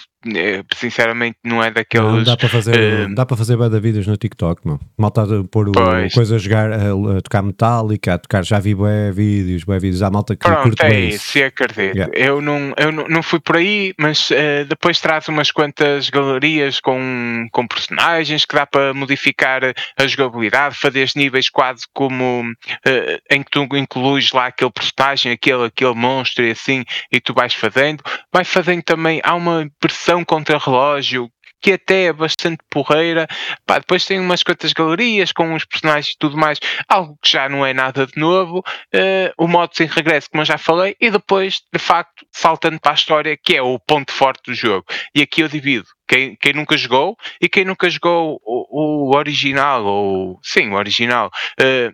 sinceramente 0.75 1.37
não 1.45 1.63
é 1.63 1.71
daqueles. 1.71 2.07
Não, 2.07 2.25
dá 2.25 2.37
para 2.37 2.49
fazer, 2.49 3.09
uh, 3.09 3.15
dá 3.15 3.25
para 3.25 3.37
fazer 3.37 3.57
bada 3.57 3.79
vídeos 3.79 4.07
no 4.07 4.17
TikTok, 4.17 4.67
não. 4.67 4.79
Mal 4.97 5.09
está 5.09 5.23
a 5.23 5.45
pôr 5.51 5.69
o, 5.69 5.73
coisa 6.13 6.37
a 6.37 6.39
jogar, 6.39 6.73
a, 6.73 7.19
a 7.19 7.23
tocar 7.23 7.43
metálica, 7.43 8.15
a 8.15 8.19
tocar, 8.19 8.45
já 8.45 8.59
vi 8.59 8.75
bué 8.75 9.13
vídeos, 9.13 9.65
bué 9.65 9.79
vídeos, 9.79 10.03
há 10.03 10.11
malta 10.11 10.35
que 10.35 10.47
Pronto, 10.47 10.63
curte 10.63 10.83
é 10.83 10.89
bem 10.89 11.09
isso, 11.11 11.39
acredito. 11.39 11.97
Yeah. 11.97 12.13
Eu, 12.17 12.41
não, 12.41 12.73
eu 12.77 12.91
não, 12.91 13.09
não 13.09 13.23
fui 13.23 13.39
por 13.39 13.57
aí, 13.57 13.95
mas 13.99 14.31
uh, 14.31 14.65
depois 14.69 15.01
traz 15.01 15.29
umas 15.29 15.51
quantas 15.51 16.11
galerias 16.11 16.81
com, 16.81 17.47
com 17.53 17.67
personagens 17.67 18.45
que 18.45 18.55
dá 18.55 18.67
para 18.67 18.93
modificar 18.93 19.63
a 19.97 20.07
jogabilidade, 20.07 20.75
fazer 20.75 21.09
níveis 21.15 21.49
quase 21.49 21.85
como 21.95 22.43
uh, 22.43 23.21
em 23.31 23.43
que 23.43 23.51
tu 23.51 23.63
incluís 23.77 24.33
lá 24.33 24.47
aquele 24.47 24.71
personagem, 24.71 25.33
aquele, 25.33 25.67
aquele 25.67 25.95
monstro 25.95 26.45
e 26.45 26.51
assim, 26.51 26.85
e 27.13 27.21
tu 27.21 27.33
vais 27.33 27.55
fazendo. 27.55 28.03
Vai 28.33 28.45
fazendo 28.45 28.83
também, 28.83 29.21
há 29.23 29.35
uma 29.35 29.69
versão 30.09 30.25
contra 30.25 30.59
relógio 30.59 31.31
que 31.61 31.73
até 31.73 32.05
é 32.05 32.13
bastante 32.13 32.63
porreira. 32.71 33.27
Pá, 33.67 33.81
depois 33.81 34.05
tem 34.05 34.21
umas 34.21 34.45
quantas 34.45 34.73
galerias 34.73 35.33
com 35.33 35.55
os 35.55 35.65
personagens 35.65 36.15
e 36.15 36.19
tudo 36.19 36.37
mais, 36.37 36.61
algo 36.89 37.19
que 37.21 37.33
já 37.33 37.49
não 37.49 37.67
é 37.67 37.75
nada 37.75 38.07
de 38.07 38.17
novo. 38.17 38.61
Uh, 38.95 39.33
o 39.37 39.49
modo 39.49 39.75
sem 39.75 39.89
regresso, 39.89 40.31
como 40.31 40.43
eu 40.43 40.47
já 40.47 40.57
falei, 40.57 40.95
e 41.01 41.11
depois, 41.11 41.61
de 41.73 41.81
facto, 41.81 42.25
saltando 42.31 42.79
para 42.81 42.93
a 42.93 42.95
história, 42.95 43.37
que 43.37 43.57
é 43.57 43.63
o 43.63 43.77
ponto 43.81 44.13
forte 44.13 44.43
do 44.47 44.55
jogo. 44.55 44.87
E 45.13 45.21
aqui 45.21 45.41
eu 45.41 45.49
divido 45.49 45.87
quem, 46.07 46.37
quem 46.37 46.53
nunca 46.53 46.77
jogou 46.77 47.17
e 47.41 47.49
quem 47.49 47.65
nunca 47.65 47.91
jogou 47.91 48.41
o, 48.45 49.11
o 49.11 49.17
original, 49.17 49.85
ou 49.85 50.39
sim, 50.45 50.69
o 50.69 50.75
original. 50.75 51.29
Uh, 51.61 51.93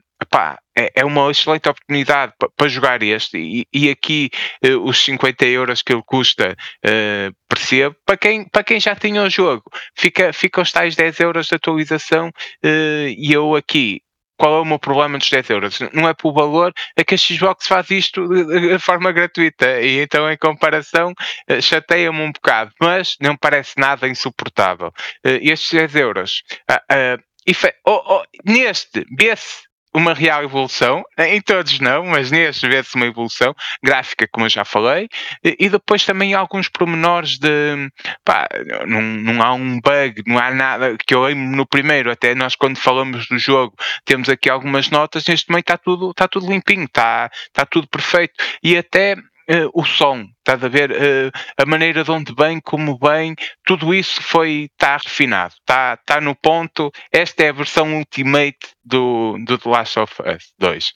É, 0.77 0.91
é 0.97 1.05
uma 1.05 1.31
excelente 1.31 1.69
oportunidade 1.69 2.33
para 2.57 2.69
jogar 2.69 3.03
este 3.03 3.39
e, 3.39 3.67
e 3.73 3.91
aqui 3.91 4.29
uh, 4.65 4.79
os 4.81 4.99
50 5.05 5.47
euros 5.47 5.83
que 5.83 5.93
ele 5.93 6.03
custa 6.05 6.57
uh, 6.85 7.35
percebo, 7.49 7.95
para 8.05 8.17
quem, 8.17 8.49
para 8.49 8.65
quem 8.65 8.81
já 8.81 8.97
tinha 8.97 9.23
o 9.23 9.31
jogo 9.31 9.63
fica, 9.97 10.33
fica 10.33 10.61
os 10.61 10.73
tais 10.73 10.97
10 10.97 11.21
euros 11.21 11.47
de 11.47 11.55
atualização 11.55 12.29
uh, 12.29 13.09
e 13.17 13.33
eu 13.33 13.55
aqui 13.55 14.01
qual 14.37 14.57
é 14.57 14.61
o 14.61 14.65
meu 14.65 14.81
problema 14.81 15.17
dos 15.17 15.31
10 15.31 15.51
euros? 15.51 15.79
Não 15.93 16.09
é 16.09 16.13
pelo 16.13 16.35
valor, 16.35 16.73
é 16.97 17.05
que 17.05 17.15
a 17.15 17.17
Xbox 17.17 17.69
faz 17.69 17.89
isto 17.91 18.27
de, 18.27 18.77
forma 18.81 19.13
gratuita 19.13 19.81
e 19.81 20.01
então 20.01 20.29
em 20.29 20.37
comparação 20.37 21.15
chateia-me 21.63 22.21
um 22.21 22.33
bocado, 22.33 22.73
mas 22.81 23.15
não 23.21 23.37
parece 23.37 23.75
nada 23.79 24.09
insuportável. 24.09 24.93
estes 25.23 25.71
10 25.71 25.95
euros, 25.95 26.43
uh, 26.69 27.19
uh, 27.19 27.73
oh, 27.87 28.17
oh, 28.17 28.23
neste, 28.45 29.07
vê-se 29.17 29.63
uma 29.95 30.13
real 30.13 30.43
evolução, 30.43 31.05
em 31.19 31.41
todos 31.41 31.79
não, 31.79 32.05
mas 32.05 32.31
neste 32.31 32.69
vê-se 32.69 32.97
uma 32.97 33.07
evolução 33.07 33.55
gráfica, 33.83 34.29
como 34.31 34.47
eu 34.47 34.51
já 34.51 34.65
falei, 34.65 35.09
e, 35.43 35.69
depois 35.69 36.05
também 36.05 36.35
alguns 36.35 36.69
pormenores 36.69 37.39
de 37.39 37.91
pá, 38.25 38.49
não, 38.87 39.01
não 39.01 39.43
há 39.43 39.55
um 39.55 39.81
bug, 39.81 40.23
não 40.27 40.39
há 40.39 40.51
nada 40.51 40.97
que 41.07 41.15
eu 41.15 41.23
lembro 41.23 41.57
no 41.57 41.67
primeiro, 41.67 42.11
até 42.11 42.35
nós 42.35 42.57
quando 42.57 42.77
falamos 42.77 43.29
do 43.29 43.39
jogo 43.39 43.75
temos 44.05 44.29
aqui 44.29 44.51
algumas 44.51 44.91
notas, 44.91 45.25
neste 45.27 45.49
momento 45.49 45.65
está 45.65 45.79
tudo, 45.79 46.11
está 46.11 46.27
tudo 46.27 46.51
limpinho, 46.51 46.85
está, 46.85 47.31
está 47.47 47.65
tudo 47.65 47.87
perfeito, 47.87 48.35
e 48.63 48.77
até 48.77 49.17
uh, 49.51 49.71
o 49.73 49.85
som, 49.85 50.27
estás 50.39 50.63
a 50.63 50.69
ver? 50.69 50.91
Uh, 50.91 51.31
a 51.61 51.67
maneira 51.67 52.05
de 52.05 52.11
onde 52.11 52.35
vem, 52.35 52.61
como 52.61 52.99
vem, 52.99 53.35
tudo 53.65 53.95
isso 53.95 54.23
foi, 54.23 54.69
está 54.73 54.97
refinado, 54.97 55.55
está, 55.55 55.99
está 56.01 56.21
no 56.21 56.35
ponto. 56.35 56.91
Esta 57.13 57.45
é 57.45 57.49
a 57.49 57.53
versão 57.53 57.97
ultimate 57.97 58.59
do, 58.85 59.37
do 59.45 59.59
The 59.59 59.69
Last 59.69 59.99
of 59.99 60.15
Us 60.23 60.53
2. 60.59 60.93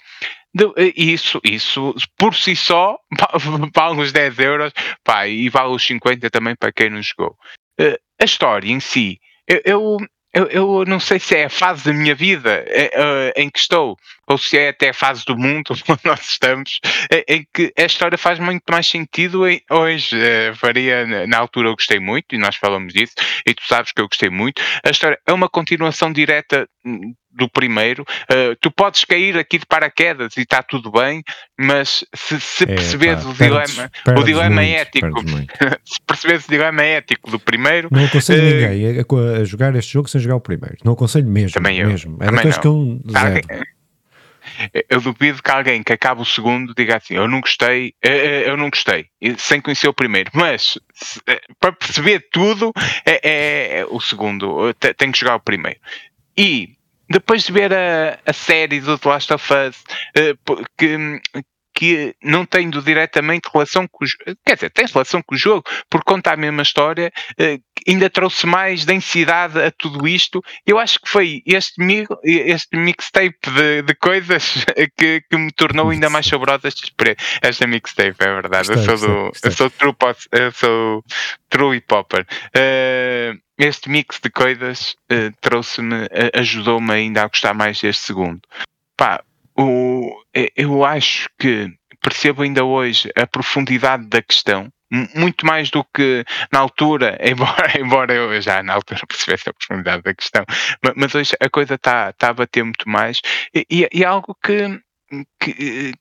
De, 0.54 0.92
isso, 0.96 1.40
isso 1.44 1.94
por 2.16 2.34
si 2.34 2.56
só 2.56 2.98
vale 3.74 4.00
os 4.00 4.12
10 4.12 4.38
euros 4.38 4.72
pá, 5.04 5.28
e 5.28 5.48
vale 5.48 5.74
os 5.74 5.84
50 5.84 6.30
também 6.30 6.54
para 6.56 6.72
quem 6.72 6.90
não 6.90 7.02
jogou. 7.02 7.36
Uh, 7.80 7.96
a 8.20 8.24
história 8.24 8.70
em 8.70 8.80
si, 8.80 9.20
eu, 9.46 9.62
eu 9.64 9.96
eu, 10.32 10.46
eu, 10.46 10.84
não 10.86 11.00
sei 11.00 11.18
se 11.18 11.36
é 11.36 11.44
a 11.44 11.50
fase 11.50 11.84
da 11.84 11.92
minha 11.92 12.14
vida 12.14 12.64
é, 12.66 13.32
em 13.36 13.48
que 13.50 13.58
estou, 13.58 13.96
ou 14.26 14.36
se 14.36 14.58
é 14.58 14.68
até 14.68 14.90
a 14.90 14.94
fase 14.94 15.24
do 15.24 15.36
mundo 15.36 15.74
onde 15.88 16.00
nós 16.04 16.20
estamos, 16.20 16.80
é, 17.10 17.24
em 17.28 17.46
que 17.52 17.72
a 17.78 17.84
história 17.84 18.18
faz 18.18 18.38
muito 18.38 18.62
mais 18.70 18.86
sentido 18.86 19.42
hoje. 19.70 20.20
É, 20.20 20.54
faria, 20.54 21.26
na 21.26 21.38
altura 21.38 21.68
eu 21.68 21.74
gostei 21.74 21.98
muito, 21.98 22.34
e 22.34 22.38
nós 22.38 22.56
falamos 22.56 22.92
disso, 22.92 23.14
e 23.46 23.54
tu 23.54 23.62
sabes 23.66 23.92
que 23.92 24.00
eu 24.00 24.08
gostei 24.08 24.28
muito. 24.28 24.60
A 24.84 24.90
história 24.90 25.18
é 25.26 25.32
uma 25.32 25.48
continuação 25.48 26.12
direta 26.12 26.68
hum, 26.84 27.14
do 27.38 27.48
primeiro. 27.48 28.02
Uh, 28.30 28.54
tu 28.60 28.70
podes 28.70 29.04
cair 29.04 29.38
aqui 29.38 29.58
de 29.58 29.66
paraquedas 29.66 30.36
e 30.36 30.42
está 30.42 30.62
tudo 30.62 30.90
bem, 30.90 31.22
mas 31.58 32.04
se, 32.14 32.40
se 32.40 32.64
é, 32.64 32.66
perceberes 32.66 33.24
pá, 33.24 33.30
o 33.30 33.34
perdes, 33.34 33.70
dilema, 33.70 33.90
perdes 34.04 34.22
o 34.22 34.26
dilema 34.26 34.62
muito, 34.62 34.74
ético, 34.74 35.20
se 35.84 36.00
perceberes 36.06 36.44
o 36.44 36.50
dilema 36.50 36.82
ético 36.82 37.30
do 37.30 37.38
primeiro. 37.38 37.88
Não 37.90 38.04
aconselho 38.04 38.42
uh, 38.42 38.70
ninguém 38.70 38.98
a, 39.00 39.40
a, 39.40 39.44
jogar 39.44 39.74
este 39.76 39.92
jogo 39.92 40.08
sem 40.08 40.20
jogar 40.20 40.36
o 40.36 40.40
primeiro. 40.40 40.76
Não 40.84 40.92
aconselho 40.92 41.28
mesmo. 41.28 41.54
Também 41.54 41.78
eu. 41.78 41.88
Mesmo. 41.88 42.18
É 42.20 42.30
daqueles 42.30 42.58
que 42.58 42.66
eu 42.66 43.00
zero. 43.10 43.68
Eu 44.88 45.00
duvido 45.00 45.42
que 45.42 45.50
alguém 45.50 45.82
que 45.82 45.92
acabe 45.92 46.20
o 46.20 46.24
segundo 46.24 46.74
diga 46.74 46.96
assim: 46.96 47.14
Eu 47.14 47.28
não 47.28 47.40
gostei, 47.40 47.94
eu 48.02 48.56
não 48.56 48.70
gostei, 48.70 49.06
sem 49.36 49.60
conhecer 49.60 49.88
o 49.88 49.94
primeiro. 49.94 50.30
Mas 50.34 50.78
eh, 51.26 51.40
para 51.60 51.72
perceber 51.72 52.26
tudo, 52.32 52.72
é, 53.04 53.20
é, 53.22 53.78
é 53.80 53.86
o 53.86 54.00
segundo, 54.00 54.74
tem 54.96 55.12
que 55.12 55.20
jogar 55.20 55.36
o 55.36 55.40
primeiro. 55.40 55.78
E 56.36 56.77
depois 57.08 57.44
de 57.44 57.52
ver 57.52 57.72
a, 57.72 58.18
a 58.26 58.32
série 58.32 58.80
do 58.80 58.98
The 58.98 59.08
Last 59.08 59.30
of 59.32 59.50
Us, 59.50 59.84
uh, 60.16 60.64
que, 60.76 61.20
que 61.78 62.12
não 62.20 62.44
tendo 62.44 62.82
diretamente 62.82 63.48
relação 63.54 63.86
com 63.86 64.04
o 64.04 64.06
jogo, 64.08 64.36
quer 64.44 64.56
dizer, 64.56 64.70
tem 64.70 64.84
relação 64.84 65.22
com 65.22 65.36
o 65.36 65.38
jogo, 65.38 65.62
porque 65.88 66.12
conta 66.12 66.32
a 66.32 66.36
mesma 66.36 66.62
história, 66.62 67.12
uh, 67.40 67.62
ainda 67.86 68.10
trouxe 68.10 68.48
mais 68.48 68.84
densidade 68.84 69.62
a 69.62 69.70
tudo 69.70 70.08
isto. 70.08 70.42
Eu 70.66 70.76
acho 70.76 70.98
que 71.00 71.08
foi 71.08 71.40
este, 71.46 71.76
este 72.24 72.76
mixtape 72.76 73.38
de, 73.48 73.82
de 73.82 73.94
coisas 73.94 74.64
que, 74.98 75.22
que, 75.30 75.36
me 75.36 75.52
tornou 75.52 75.90
ainda 75.90 76.10
mais 76.10 76.26
saborosa 76.26 76.68
esta 77.42 77.66
mixtape, 77.68 78.16
é 78.18 78.26
verdade. 78.26 78.66
Gostei, 78.66 78.94
eu 78.94 78.98
sou 78.98 79.08
do, 79.08 79.24
gostei. 79.28 79.48
eu 79.48 79.54
sou 79.54 79.70
true, 79.70 79.94
eu 80.32 80.50
sou 80.50 81.04
true 81.48 81.76
hip 81.76 81.94
hopper. 81.94 82.26
Uh, 82.56 83.38
este 83.56 83.88
mix 83.88 84.18
de 84.18 84.30
coisas 84.30 84.96
uh, 85.12 85.32
trouxe-me, 85.40 86.06
uh, 86.06 86.30
ajudou-me 86.34 86.92
ainda 86.92 87.22
a 87.22 87.28
gostar 87.28 87.54
mais 87.54 87.80
deste 87.80 88.04
segundo. 88.04 88.40
Pá, 88.96 89.22
o, 89.58 90.22
eu 90.56 90.84
acho 90.84 91.28
que 91.38 91.68
percebo 92.00 92.42
ainda 92.42 92.64
hoje 92.64 93.10
a 93.16 93.26
profundidade 93.26 94.06
da 94.06 94.22
questão, 94.22 94.68
muito 95.14 95.44
mais 95.44 95.70
do 95.70 95.84
que 95.84 96.24
na 96.52 96.60
altura, 96.60 97.18
embora, 97.22 97.80
embora 97.80 98.14
eu 98.14 98.40
já 98.40 98.62
na 98.62 98.74
altura 98.74 99.00
percebesse 99.06 99.48
a 99.48 99.52
profundidade 99.52 100.02
da 100.02 100.14
questão, 100.14 100.44
mas 100.96 101.14
hoje 101.14 101.32
a 101.40 101.50
coisa 101.50 101.74
está 101.74 102.12
tá 102.12 102.28
a 102.28 102.34
bater 102.34 102.62
muito 102.62 102.88
mais 102.88 103.20
e, 103.54 103.88
é 103.92 104.04
algo 104.04 104.36
que, 104.42 104.80
que, 105.40 105.94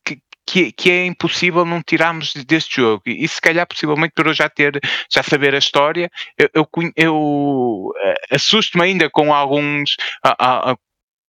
que, 0.45 0.71
que, 0.71 0.91
é 0.91 1.05
impossível 1.05 1.65
não 1.65 1.81
tirarmos 1.81 2.33
deste 2.33 2.77
jogo. 2.77 3.03
E, 3.05 3.23
e 3.23 3.27
se 3.27 3.41
calhar, 3.41 3.67
possivelmente, 3.67 4.13
por 4.15 4.27
eu 4.27 4.33
já 4.33 4.47
ter, 4.47 4.79
já 5.11 5.21
saber 5.21 5.53
a 5.53 5.57
história, 5.57 6.09
eu, 6.37 6.49
eu, 6.53 6.69
eu 6.95 7.93
eh, 8.01 8.35
assusto-me 8.35 8.85
ainda 8.85 9.09
com 9.09 9.33
alguns, 9.33 9.97
a, 10.23 10.71
a, 10.71 10.77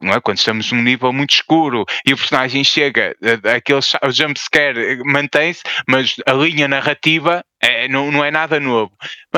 não 0.00 0.12
é? 0.12 0.20
Quando 0.20 0.38
estamos 0.38 0.70
num 0.72 0.82
nível 0.82 1.12
muito 1.12 1.34
escuro 1.34 1.84
e 2.06 2.12
o 2.12 2.16
personagem 2.16 2.62
chega, 2.64 3.14
aquele 3.54 3.80
jumpscare 4.12 5.02
mantém-se, 5.04 5.62
mas 5.88 6.16
a 6.26 6.32
linha 6.32 6.68
narrativa 6.68 7.44
é, 7.61 7.88
não, 7.88 8.11
não 8.11 8.24
é 8.24 8.30
nada 8.30 8.61
novo. 8.61 8.92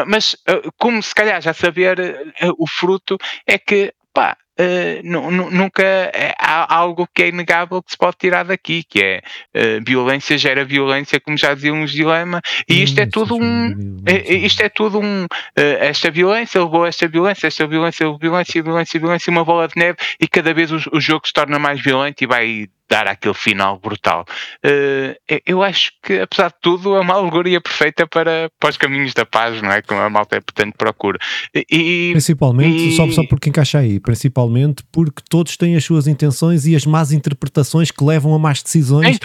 Mas, 0.07 0.37
eh, 0.47 0.61
como 0.79 1.03
se 1.03 1.15
calhar 1.15 1.41
já 1.41 1.55
saber 1.55 1.99
eh, 1.99 2.51
o 2.59 2.67
fruto, 2.69 3.17
é 3.47 3.59
que, 3.59 3.93
pá, 4.13 4.37
Uh, 4.61 5.51
nunca 5.51 5.83
é, 5.83 6.35
há 6.39 6.75
algo 6.75 7.09
que 7.15 7.23
é 7.23 7.29
inegável 7.29 7.83
que 7.83 7.93
se 7.93 7.97
pode 7.97 8.17
tirar 8.19 8.45
daqui, 8.45 8.83
que 8.83 9.01
é 9.01 9.23
uh, 9.57 9.83
violência 9.87 10.37
gera 10.37 10.67
violência, 10.67 11.19
como 11.19 11.39
já 11.39 11.55
diziam 11.55 11.83
os 11.83 11.93
dilema, 11.93 12.43
e 12.69 12.83
isto 12.83 13.01
é 13.01 13.07
tudo 13.07 13.37
um 13.37 14.03
é, 14.05 14.35
isto 14.35 14.61
é 14.63 14.69
tudo 14.69 15.01
um 15.01 15.25
uh, 15.25 15.29
esta 15.57 16.11
violência 16.11 16.63
levou 16.63 16.85
a 16.85 16.89
esta 16.89 17.09
violência, 17.09 17.47
esta 17.47 17.67
violência, 17.67 18.07
violência, 18.21 18.63
violência, 18.63 19.01
violência, 19.01 19.31
uma 19.31 19.45
bola 19.45 19.67
de 19.67 19.79
neve, 19.79 19.97
e 20.21 20.29
cada 20.29 20.53
vez 20.53 20.71
o, 20.71 20.77
o 20.93 21.01
jogo 21.01 21.27
se 21.27 21.33
torna 21.33 21.59
mais 21.59 21.81
violento 21.81 22.23
e 22.23 22.27
vai 22.27 22.69
dar 22.91 23.07
aquele 23.07 23.35
final 23.35 23.79
brutal. 23.79 24.25
Uh, 24.65 25.15
eu 25.47 25.63
acho 25.63 25.93
que, 26.03 26.19
apesar 26.19 26.49
de 26.49 26.57
tudo, 26.61 26.97
é 26.97 27.01
uma 27.01 27.15
alegoria 27.15 27.61
perfeita 27.61 28.07
para, 28.07 28.51
para 28.59 28.71
os 28.71 28.77
caminhos 28.77 29.15
da 29.15 29.25
paz, 29.25 29.63
não 29.63 29.71
é? 29.71 29.81
Como 29.81 30.01
a 30.01 30.11
malta, 30.11 30.41
portanto, 30.43 30.75
procura. 30.77 31.19
E, 31.55 32.11
principalmente, 32.13 32.89
e, 32.89 32.97
só, 32.97 33.09
só 33.11 33.25
porque 33.27 33.49
encaixa 33.49 33.79
aí, 33.79 34.01
principalmente 34.01 34.83
porque 34.91 35.23
todos 35.29 35.57
têm 35.57 35.77
as 35.77 35.85
suas 35.85 36.09
intenções 36.09 36.67
e 36.67 36.75
as 36.75 36.85
más 36.85 37.13
interpretações 37.13 37.91
que 37.91 38.03
levam 38.03 38.35
a 38.35 38.39
más 38.39 38.63
decisões 38.63 39.19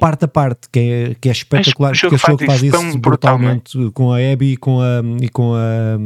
parte 0.00 0.24
a 0.24 0.28
parte, 0.28 0.68
que 0.70 0.80
é, 0.80 1.14
que 1.20 1.28
é 1.28 1.32
espetacular, 1.32 1.92
porque 1.92 2.16
a 2.16 2.36
que 2.36 2.46
faz 2.46 2.62
isso 2.62 2.98
brutalmente 2.98 3.78
com 3.94 4.12
a 4.12 4.18
Abby 4.18 4.52
e 4.52 4.56
com 4.56 4.80
a. 4.80 5.02
E 5.20 5.28
com 5.28 5.54
a 5.54 5.98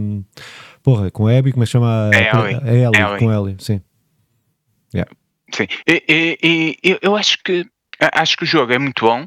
porra, 0.83 1.11
com 1.11 1.27
a 1.27 1.37
Abby, 1.37 1.53
como 1.53 1.65
é 1.65 1.67
que 1.67 1.73
chama? 1.73 2.11
É 2.13 2.31
a 2.31 2.41
Ellie. 2.41 2.61
A 2.63 2.75
Ellie, 2.75 3.19
com 3.19 3.31
a 3.31 3.35
Ellie, 3.35 3.57
sim. 3.59 3.81
Yeah. 4.95 5.11
Sim, 5.53 5.67
e, 5.87 6.03
e, 6.43 6.79
e, 6.83 6.99
eu 7.03 7.17
acho 7.17 7.39
que 7.45 7.65
acho 8.13 8.37
que 8.37 8.45
o 8.45 8.47
jogo 8.47 8.73
é 8.73 8.79
muito 8.79 9.05
bom 9.05 9.27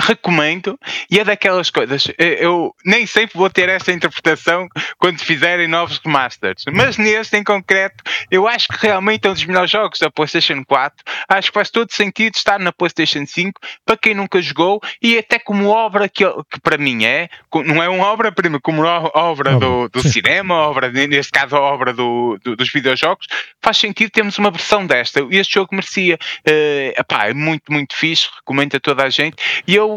recomendo 0.00 0.78
e 1.10 1.18
é 1.18 1.24
daquelas 1.24 1.70
coisas. 1.70 2.08
Eu 2.18 2.74
nem 2.84 3.06
sempre 3.06 3.38
vou 3.38 3.50
ter 3.50 3.68
esta 3.68 3.92
interpretação 3.92 4.68
quando 4.98 5.20
fizerem 5.20 5.68
novos 5.68 6.00
remasters, 6.04 6.64
mas 6.72 6.96
neste 6.96 7.36
em 7.36 7.44
concreto, 7.44 8.02
eu 8.30 8.48
acho 8.48 8.68
que 8.68 8.86
realmente 8.86 9.26
é 9.26 9.30
um 9.30 9.34
dos 9.34 9.44
melhores 9.44 9.70
jogos 9.70 9.98
da 9.98 10.10
PlayStation 10.10 10.64
4. 10.64 11.04
Acho 11.28 11.48
que 11.48 11.54
faz 11.54 11.70
todo 11.70 11.92
sentido 11.92 12.34
estar 12.34 12.58
na 12.58 12.72
PlayStation 12.72 13.24
5 13.26 13.60
para 13.84 13.96
quem 13.96 14.14
nunca 14.14 14.40
jogou 14.42 14.80
e 15.02 15.18
até 15.18 15.38
como 15.38 15.68
obra 15.68 16.08
que, 16.08 16.24
que 16.24 16.60
para 16.60 16.78
mim 16.78 17.04
é, 17.04 17.28
não 17.64 17.82
é 17.82 17.88
uma 17.88 18.06
obra-prima, 18.06 18.60
como 18.60 18.82
obra 18.84 19.58
do, 19.58 19.88
do 19.88 20.02
cinema, 20.02 20.54
obra, 20.54 20.90
neste 20.90 21.32
caso, 21.32 21.56
obra 21.56 21.92
do, 21.92 22.38
do, 22.42 22.56
dos 22.56 22.70
videojogos, 22.72 23.26
faz 23.62 23.76
sentido 23.76 24.10
termos 24.10 24.38
uma 24.38 24.50
versão 24.50 24.86
desta. 24.86 25.20
E 25.30 25.36
este 25.38 25.54
jogo 25.54 25.68
merecia. 25.72 26.18
Uh, 26.46 27.00
epá, 27.00 27.28
é 27.28 27.34
muito, 27.34 27.72
muito 27.72 27.94
fixe, 27.94 28.28
recomendo 28.36 28.76
a 28.76 28.80
toda 28.80 29.04
a 29.04 29.10
gente. 29.10 29.36
E 29.66 29.74
eu 29.74 29.89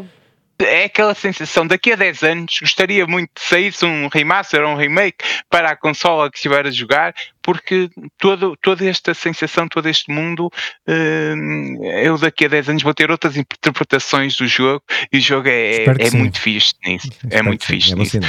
é 0.59 0.85
aquela 0.85 1.15
sensação, 1.15 1.65
daqui 1.65 1.91
a 1.93 1.95
10 1.95 2.23
anos 2.23 2.57
gostaria 2.61 3.05
muito 3.07 3.31
de 3.35 3.41
saísse 3.41 3.85
um 3.85 4.07
remaster 4.07 4.61
ou 4.61 4.73
um 4.73 4.75
remake 4.75 5.23
para 5.49 5.71
a 5.71 5.75
consola 5.75 6.29
que 6.29 6.37
estiver 6.37 6.65
a 6.65 6.71
jogar, 6.71 7.13
porque 7.41 7.89
todo, 8.17 8.55
toda 8.61 8.87
esta 8.87 9.13
sensação, 9.13 9.67
todo 9.67 9.87
este 9.89 10.11
mundo, 10.11 10.47
uh, 10.87 11.85
eu 12.03 12.17
daqui 12.17 12.45
a 12.45 12.49
10 12.49 12.69
anos 12.69 12.83
vou 12.83 12.93
ter 12.93 13.11
outras 13.11 13.35
interpretações 13.35 14.35
do 14.35 14.47
jogo 14.47 14.83
e 15.11 15.17
o 15.17 15.21
jogo 15.21 15.47
é, 15.47 15.85
é 15.85 16.11
muito 16.11 16.39
fixe 16.39 16.73
nisso. 16.85 17.09
é 17.29 17.41
muito 17.41 17.65
fixe 17.65 17.93
é 17.93 17.95
nisso. 17.95 18.19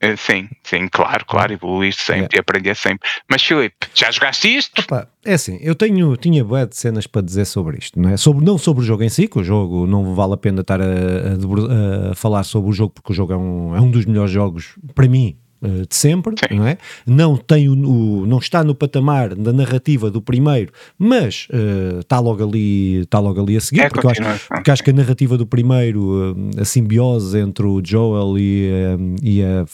Eh, 0.00 0.16
sim, 0.16 0.48
sim, 0.62 0.88
claro, 0.88 1.24
claro, 1.26 1.52
evoluir 1.52 1.92
sempre 1.92 2.36
e 2.36 2.40
aprender 2.40 2.76
sempre. 2.76 3.08
Mas 3.28 3.42
Filipe, 3.42 3.88
já 3.94 4.10
jogaste 4.10 4.56
isto? 4.56 4.80
Opa, 4.82 5.08
é 5.24 5.34
assim, 5.34 5.58
eu 5.60 5.74
tenho, 5.74 6.16
tinha 6.16 6.44
boé 6.44 6.66
de 6.66 6.76
cenas 6.76 7.06
para 7.06 7.22
dizer 7.22 7.44
sobre 7.44 7.78
isto, 7.78 8.00
não 8.00 8.10
é? 8.10 8.16
Sobre, 8.16 8.44
não 8.44 8.56
sobre 8.56 8.82
o 8.82 8.86
jogo 8.86 9.02
em 9.02 9.08
si, 9.08 9.26
que 9.26 9.38
o 9.38 9.44
jogo 9.44 9.86
não 9.86 10.14
vale 10.14 10.34
a 10.34 10.36
pena 10.36 10.60
estar 10.60 10.80
a, 10.80 10.84
a, 10.84 12.12
a 12.12 12.14
falar 12.14 12.44
sobre 12.44 12.70
o 12.70 12.72
jogo, 12.72 12.92
porque 12.94 13.12
o 13.12 13.14
jogo 13.14 13.32
é 13.32 13.36
um, 13.36 13.76
é 13.76 13.80
um 13.80 13.90
dos 13.90 14.06
melhores 14.06 14.30
jogos, 14.30 14.76
para 14.94 15.08
mim, 15.08 15.36
de 15.60 15.94
sempre, 15.94 16.34
Sim. 16.38 16.56
não 16.56 16.66
é? 16.66 16.78
Não, 17.06 17.36
tem 17.36 17.68
o, 17.68 17.72
o, 17.72 18.26
não 18.26 18.38
está 18.38 18.62
no 18.62 18.74
patamar 18.74 19.34
da 19.34 19.52
narrativa 19.52 20.10
do 20.10 20.22
primeiro, 20.22 20.72
mas 20.98 21.48
uh, 21.50 22.00
está, 22.00 22.20
logo 22.20 22.44
ali, 22.44 23.00
está 23.00 23.18
logo 23.18 23.40
ali 23.40 23.56
a 23.56 23.60
seguir, 23.60 23.80
é 23.80 23.88
porque, 23.88 24.06
eu 24.06 24.10
acho, 24.10 24.48
porque 24.48 24.70
acho 24.70 24.82
que 24.82 24.90
a 24.90 24.92
narrativa 24.92 25.36
do 25.36 25.46
primeiro, 25.46 26.32
uh, 26.32 26.60
a 26.60 26.64
simbiose 26.64 27.38
entre 27.38 27.66
o 27.66 27.80
Joel 27.84 28.38
e, 28.38 28.70
uh, 28.70 29.16
e 29.22 29.42
a 29.42 29.64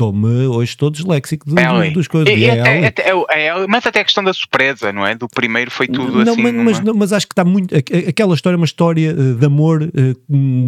Estou-me 0.00 0.46
hoje 0.46 0.74
todos 0.78 1.04
léxico 1.04 1.44
de, 1.46 1.60
Ellie. 1.60 1.90
dos 1.90 2.08
coisas. 2.08 2.34
E, 2.34 2.48
até, 2.48 3.10
é, 3.10 3.48
é, 3.48 3.66
mas 3.68 3.84
até 3.84 4.00
a 4.00 4.04
questão 4.04 4.24
da 4.24 4.32
surpresa, 4.32 4.90
não 4.90 5.06
é? 5.06 5.14
Do 5.14 5.28
primeiro 5.28 5.70
foi 5.70 5.86
tudo 5.86 6.24
não, 6.24 6.32
assim. 6.32 6.42
Mas, 6.42 6.54
mas, 6.54 6.80
não, 6.80 6.94
mas 6.94 7.12
acho 7.12 7.26
que 7.26 7.34
está 7.34 7.44
muito. 7.44 7.74
Aquela 7.76 8.34
história 8.34 8.54
é 8.54 8.56
uma 8.56 8.64
história 8.64 9.12
de 9.12 9.44
amor 9.44 9.90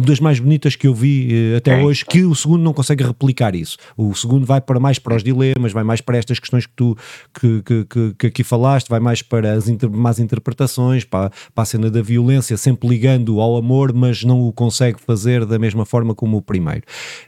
das 0.05 0.19
mais 0.19 0.39
bonitas 0.39 0.75
que 0.75 0.85
eu 0.85 0.93
vi 0.93 1.55
até 1.57 1.81
é. 1.81 1.83
hoje, 1.83 2.05
que 2.05 2.23
o 2.23 2.35
segundo 2.35 2.61
não 2.61 2.73
consegue 2.73 3.03
replicar 3.03 3.55
isso. 3.55 3.75
O 3.97 4.13
segundo 4.23 4.45
vai 4.45 4.59
para 4.61 4.79
mais 4.79 4.99
para 4.99 5.15
os 5.15 5.23
dilemas, 5.23 5.71
vai 5.71 5.83
mais 5.83 6.01
para 6.01 6.17
estas 6.17 6.39
questões 6.39 6.65
que 6.65 6.73
tu 6.75 6.97
que, 7.33 7.61
que, 7.61 7.85
que, 7.85 8.13
que 8.17 8.27
aqui 8.27 8.43
falaste, 8.43 8.89
vai 8.89 8.99
mais 8.99 9.21
para 9.21 9.53
as 9.53 9.67
inter, 9.67 9.89
más 9.89 10.19
interpretações, 10.19 11.03
para, 11.03 11.31
para 11.53 11.61
a 11.61 11.65
cena 11.65 11.89
da 11.89 12.01
violência, 12.01 12.57
sempre 12.57 12.87
ligando 12.87 13.39
ao 13.39 13.57
amor, 13.57 13.93
mas 13.93 14.23
não 14.23 14.41
o 14.47 14.51
consegue 14.51 14.99
fazer 14.99 15.45
da 15.45 15.59
mesma 15.59 15.85
forma 15.85 16.15
como 16.15 16.37
o 16.37 16.41
primeiro. 16.41 16.83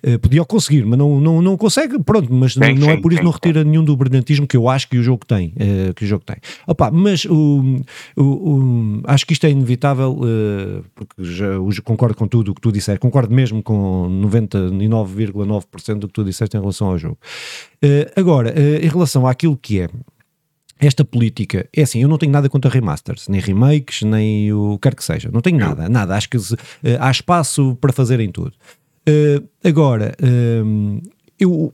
Uh, 0.05 0.17
podia 0.19 0.43
conseguir, 0.45 0.85
mas 0.85 0.97
não, 0.97 1.19
não, 1.19 1.41
não 1.41 1.57
consegue, 1.57 2.01
pronto, 2.01 2.33
mas 2.33 2.53
sim, 2.53 2.59
não, 2.59 2.87
sim, 2.87 2.89
é 2.89 2.97
por 2.97 3.11
isso 3.11 3.19
sim, 3.19 3.25
não 3.25 3.31
retira 3.31 3.63
nenhum 3.63 3.83
do 3.83 3.95
brilhantismo 3.95 4.47
que 4.47 4.57
eu 4.57 4.69
acho 4.69 4.87
que 4.89 4.97
o 4.97 5.03
jogo 5.03 5.25
tem. 5.25 5.49
Uh, 5.49 5.93
que 5.93 6.05
o 6.05 6.07
jogo 6.07 6.23
tem. 6.25 6.37
Opa, 6.67 6.89
mas 6.91 7.25
o, 7.25 7.81
o, 8.15 8.23
o, 8.23 9.01
acho 9.05 9.25
que 9.25 9.33
isto 9.33 9.45
é 9.45 9.49
inevitável, 9.49 10.11
uh, 10.13 10.83
porque 10.93 11.23
já, 11.23 11.47
concordo 11.83 12.15
com 12.15 12.27
tudo 12.27 12.51
o 12.51 12.55
que 12.55 12.61
tu 12.61 12.71
disseste, 12.71 12.99
concordo 12.99 13.33
mesmo 13.33 13.61
com 13.61 14.07
99,9% 14.23 15.99
do 15.99 16.07
que 16.07 16.13
tu 16.13 16.23
disseste 16.23 16.57
em 16.57 16.59
relação 16.59 16.84
ao 16.85 16.97
jogo. 16.97 17.17
Uh, 17.83 18.11
agora, 18.15 18.51
uh, 18.51 18.85
em 18.85 18.87
relação 18.87 19.27
àquilo 19.27 19.57
que 19.57 19.81
é 19.81 19.89
esta 20.79 21.05
política, 21.05 21.67
é 21.75 21.83
assim, 21.83 22.01
eu 22.01 22.07
não 22.07 22.17
tenho 22.17 22.31
nada 22.31 22.49
contra 22.49 22.69
remasters, 22.69 23.27
nem 23.27 23.39
remakes, 23.39 24.01
nem 24.01 24.51
o 24.51 24.73
que 24.73 24.89
quer 24.89 24.95
que 24.95 25.03
seja, 25.03 25.29
não 25.31 25.41
tenho 25.41 25.57
nada, 25.57 25.87
nada, 25.87 26.15
acho 26.15 26.29
que 26.29 26.37
uh, 26.37 26.41
há 26.99 27.09
espaço 27.09 27.77
para 27.79 27.93
fazerem 27.93 28.29
tudo. 28.29 28.53
agora, 29.63 30.15
eu 31.39 31.73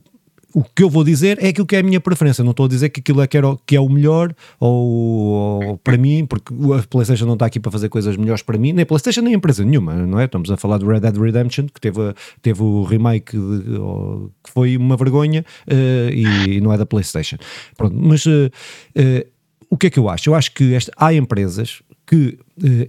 o 0.54 0.62
que 0.62 0.82
eu 0.82 0.90
vou 0.90 1.02
dizer 1.02 1.42
é 1.42 1.48
aquilo 1.48 1.66
que 1.66 1.76
é 1.76 1.78
a 1.80 1.82
minha 1.82 2.00
preferência. 2.00 2.44
Não 2.44 2.50
estou 2.50 2.66
a 2.66 2.68
dizer 2.68 2.90
que 2.90 3.00
aquilo 3.00 3.22
é 3.22 3.26
que, 3.26 3.36
era, 3.36 3.56
que 3.66 3.76
é 3.76 3.80
o 3.80 3.88
melhor 3.88 4.34
ou, 4.60 5.62
ou, 5.64 5.78
para 5.78 5.96
mim, 5.96 6.26
porque 6.26 6.52
a 6.78 6.82
PlayStation 6.86 7.26
não 7.26 7.34
está 7.34 7.46
aqui 7.46 7.58
para 7.58 7.70
fazer 7.70 7.88
coisas 7.88 8.16
melhores 8.16 8.42
para 8.42 8.58
mim, 8.58 8.72
nem 8.72 8.82
a 8.82 8.86
PlayStation 8.86 9.22
nem 9.22 9.34
a 9.34 9.36
empresa 9.36 9.64
nenhuma, 9.64 9.94
não 9.94 10.20
é? 10.20 10.26
Estamos 10.26 10.50
a 10.50 10.56
falar 10.56 10.78
do 10.78 10.86
Red 10.86 11.00
Dead 11.00 11.16
Redemption, 11.16 11.66
que 11.66 11.80
teve, 11.80 12.14
teve 12.40 12.62
o 12.62 12.82
remake 12.82 13.36
de, 13.36 13.64
que 14.42 14.50
foi 14.50 14.76
uma 14.76 14.96
vergonha 14.96 15.44
uh, 15.68 16.10
e, 16.10 16.56
e, 16.56 16.60
não 16.60 16.72
é 16.72 16.78
da 16.78 16.86
PlayStation. 16.86 17.36
Pronto, 17.76 17.96
mas 17.98 18.26
uh, 18.26 18.50
uh, 18.96 19.26
o 19.70 19.76
que 19.76 19.86
é 19.86 19.90
que 19.90 19.98
eu 19.98 20.08
acho? 20.08 20.28
Eu 20.28 20.34
acho 20.34 20.52
que 20.52 20.74
esta, 20.74 20.92
há 20.96 21.14
empresas 21.14 21.82
que 22.06 22.38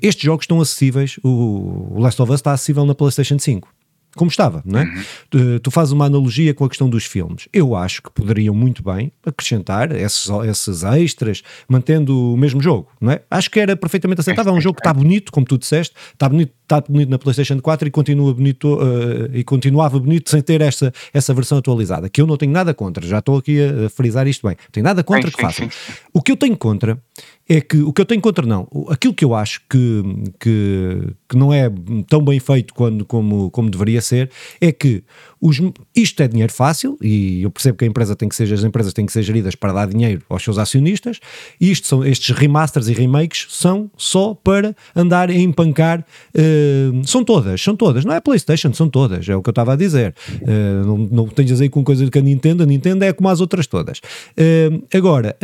estes 0.02 0.24
jogos 0.24 0.44
estão 0.44 0.60
acessíveis. 0.60 1.18
O, 1.24 1.96
o 1.96 2.00
Last 2.00 2.22
of 2.22 2.32
Us 2.32 2.40
está 2.40 2.52
acessível 2.52 2.86
na 2.86 2.94
PlayStation 2.94 3.40
5 3.40 3.70
como 4.16 4.30
estava, 4.30 4.62
não 4.66 4.80
é? 4.80 4.84
Uhum. 4.84 5.60
Tu, 5.60 5.72
fazes 5.72 5.92
uma 5.92 6.06
analogia 6.06 6.54
com 6.54 6.66
a 6.66 6.70
questão 6.70 6.90
dos 6.90 7.06
filmes. 7.06 7.48
Eu 7.52 7.76
acho 7.76 8.02
que 8.02 8.12
poderiam 8.12 8.54
muito 8.54 8.84
bem 8.84 9.12
acrescentar 9.26 9.92
esses, 9.92 10.30
esses 10.48 10.84
extras, 10.84 11.42
mantendo 11.68 12.34
o 12.34 12.38
mesmo 12.38 12.62
jogo, 12.62 12.90
não 13.02 13.12
é? 13.12 13.22
Acho 13.30 13.50
que 13.50 13.60
era 13.60 13.76
perfeitamente 13.76 14.22
aceitável. 14.22 14.54
É 14.54 14.56
um 14.56 14.62
jogo 14.62 14.76
que 14.76 14.82
está 14.82 14.94
bonito, 14.94 15.32
como 15.32 15.46
tu 15.46 15.58
disseste, 15.58 15.96
está 16.14 16.30
bonito, 16.30 16.54
está 16.62 16.82
bonito 16.82 17.10
na 17.10 17.18
PlayStation 17.18 17.60
4 17.60 17.88
e 17.88 17.92
continua 17.92 18.34
bonito 18.34 18.76
uh, 18.76 19.30
e 19.34 19.44
continuava 19.44 20.00
bonito 20.00 20.30
sem 20.30 20.42
ter 20.42 20.62
essa, 20.62 20.94
essa 21.14 21.34
versão 21.34 21.58
atualizada. 21.58 22.08
Que 22.10 22.22
eu 22.22 22.28
não 22.28 22.38
tenho 22.38 22.52
nada 22.52 22.74
contra, 22.74 23.06
já 23.06 23.20
estou 23.20 23.38
aqui 23.38 23.60
a, 23.62 23.90
frisar 23.90 24.28
isto 24.28 24.48
bem. 24.48 24.56
Tenho 24.72 24.84
nada 24.84 25.04
contra 25.04 25.32
que 25.32 25.42
façam. 25.42 25.68
O 26.14 26.22
que 26.22 26.32
eu 26.32 26.38
tenho 26.38 26.56
contra 26.56 27.00
é 27.48 27.60
que 27.60 27.78
o 27.78 27.92
que 27.92 28.02
eu 28.02 28.06
tenho 28.06 28.22
contra 28.22 28.46
não, 28.46 28.68
aquilo 28.90 29.14
que 29.14 29.26
eu 29.26 29.36
acho 29.36 29.62
que, 29.70 30.04
que, 30.40 31.14
que 31.28 31.36
não 31.36 31.54
é 31.54 31.70
tão 32.08 32.24
bem 32.24 32.40
feito 32.40 32.74
quando, 32.74 33.06
como, 33.06 33.52
como 33.52 33.70
deveria 33.70 34.02
ser, 34.02 34.30
é 34.62 34.72
que 34.72 35.04
os, 35.44 35.62
isto 35.94 36.24
é 36.24 36.28
dinheiro 36.28 36.54
fácil 36.54 36.98
e 37.02 37.44
eu 37.44 37.52
percebo 37.52 37.78
que 37.78 37.84
a 37.84 37.88
empresa 37.88 38.16
tem 38.16 38.30
que 38.30 38.36
ser, 38.36 38.52
as 38.52 38.64
empresas 38.64 38.94
têm 38.94 39.06
que 39.06 39.12
ser 39.12 39.22
geridas 39.24 39.56
para 39.56 39.74
dar 39.74 39.88
dinheiro 39.88 40.22
aos 40.30 40.42
seus 40.42 40.58
acionistas 40.58 41.20
e 41.60 41.70
isto 41.70 41.86
são, 41.86 42.06
estes 42.06 42.34
remasters 42.34 42.88
e 42.88 42.94
remakes 42.94 43.48
são 43.50 43.92
só 43.98 44.34
para 44.34 44.74
andar 44.96 45.30
a 45.30 45.34
empancar, 45.34 46.00
uh, 46.00 47.06
são 47.06 47.26
todas, 47.26 47.62
são 47.62 47.76
todas, 47.76 48.06
não 48.06 48.14
é 48.14 48.22
Playstation, 48.22 48.74
são 48.74 48.88
todas, 48.88 49.28
é 49.28 49.36
o 49.36 49.42
que 49.42 49.50
eu 49.50 49.52
estava 49.52 49.74
a 49.74 49.76
dizer. 49.76 50.16
Uh, 50.42 50.86
não, 50.86 50.98
não 50.98 51.28
tenhas 51.28 51.60
aí 51.60 51.68
com 51.68 51.84
coisa 51.84 52.10
que 52.10 52.18
a 52.18 52.22
Nintendo, 52.22 52.64
a 52.64 52.66
Nintendo 52.66 53.04
é 53.04 53.12
como 53.12 53.28
as 53.28 53.42
outras 53.42 53.68
todas. 53.68 54.00
Uh, 54.00 54.82
agora, 54.96 55.36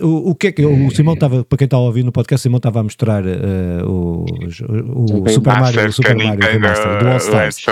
o, 0.00 0.30
o, 0.30 0.34
que 0.36 0.46
é 0.48 0.52
que 0.52 0.64
o 0.64 0.90
Simão 0.92 1.14
estava, 1.14 1.44
para 1.44 1.58
quem 1.58 1.64
está 1.64 1.76
a 1.76 1.80
ouvir 1.80 2.04
no 2.04 2.12
podcast, 2.12 2.40
o 2.40 2.44
Simão 2.44 2.58
estava 2.58 2.78
a 2.78 2.82
mostrar 2.84 3.24
o, 3.84 4.24
o, 4.28 5.24
o 5.24 5.28
Super 5.28 5.58
Mario, 5.58 5.88
o 5.88 5.92
Super 5.92 6.16
Mario 6.16 6.40
Remaster 6.40 6.98
do 7.00 7.08
All 7.08 7.16
Stars 7.16 7.64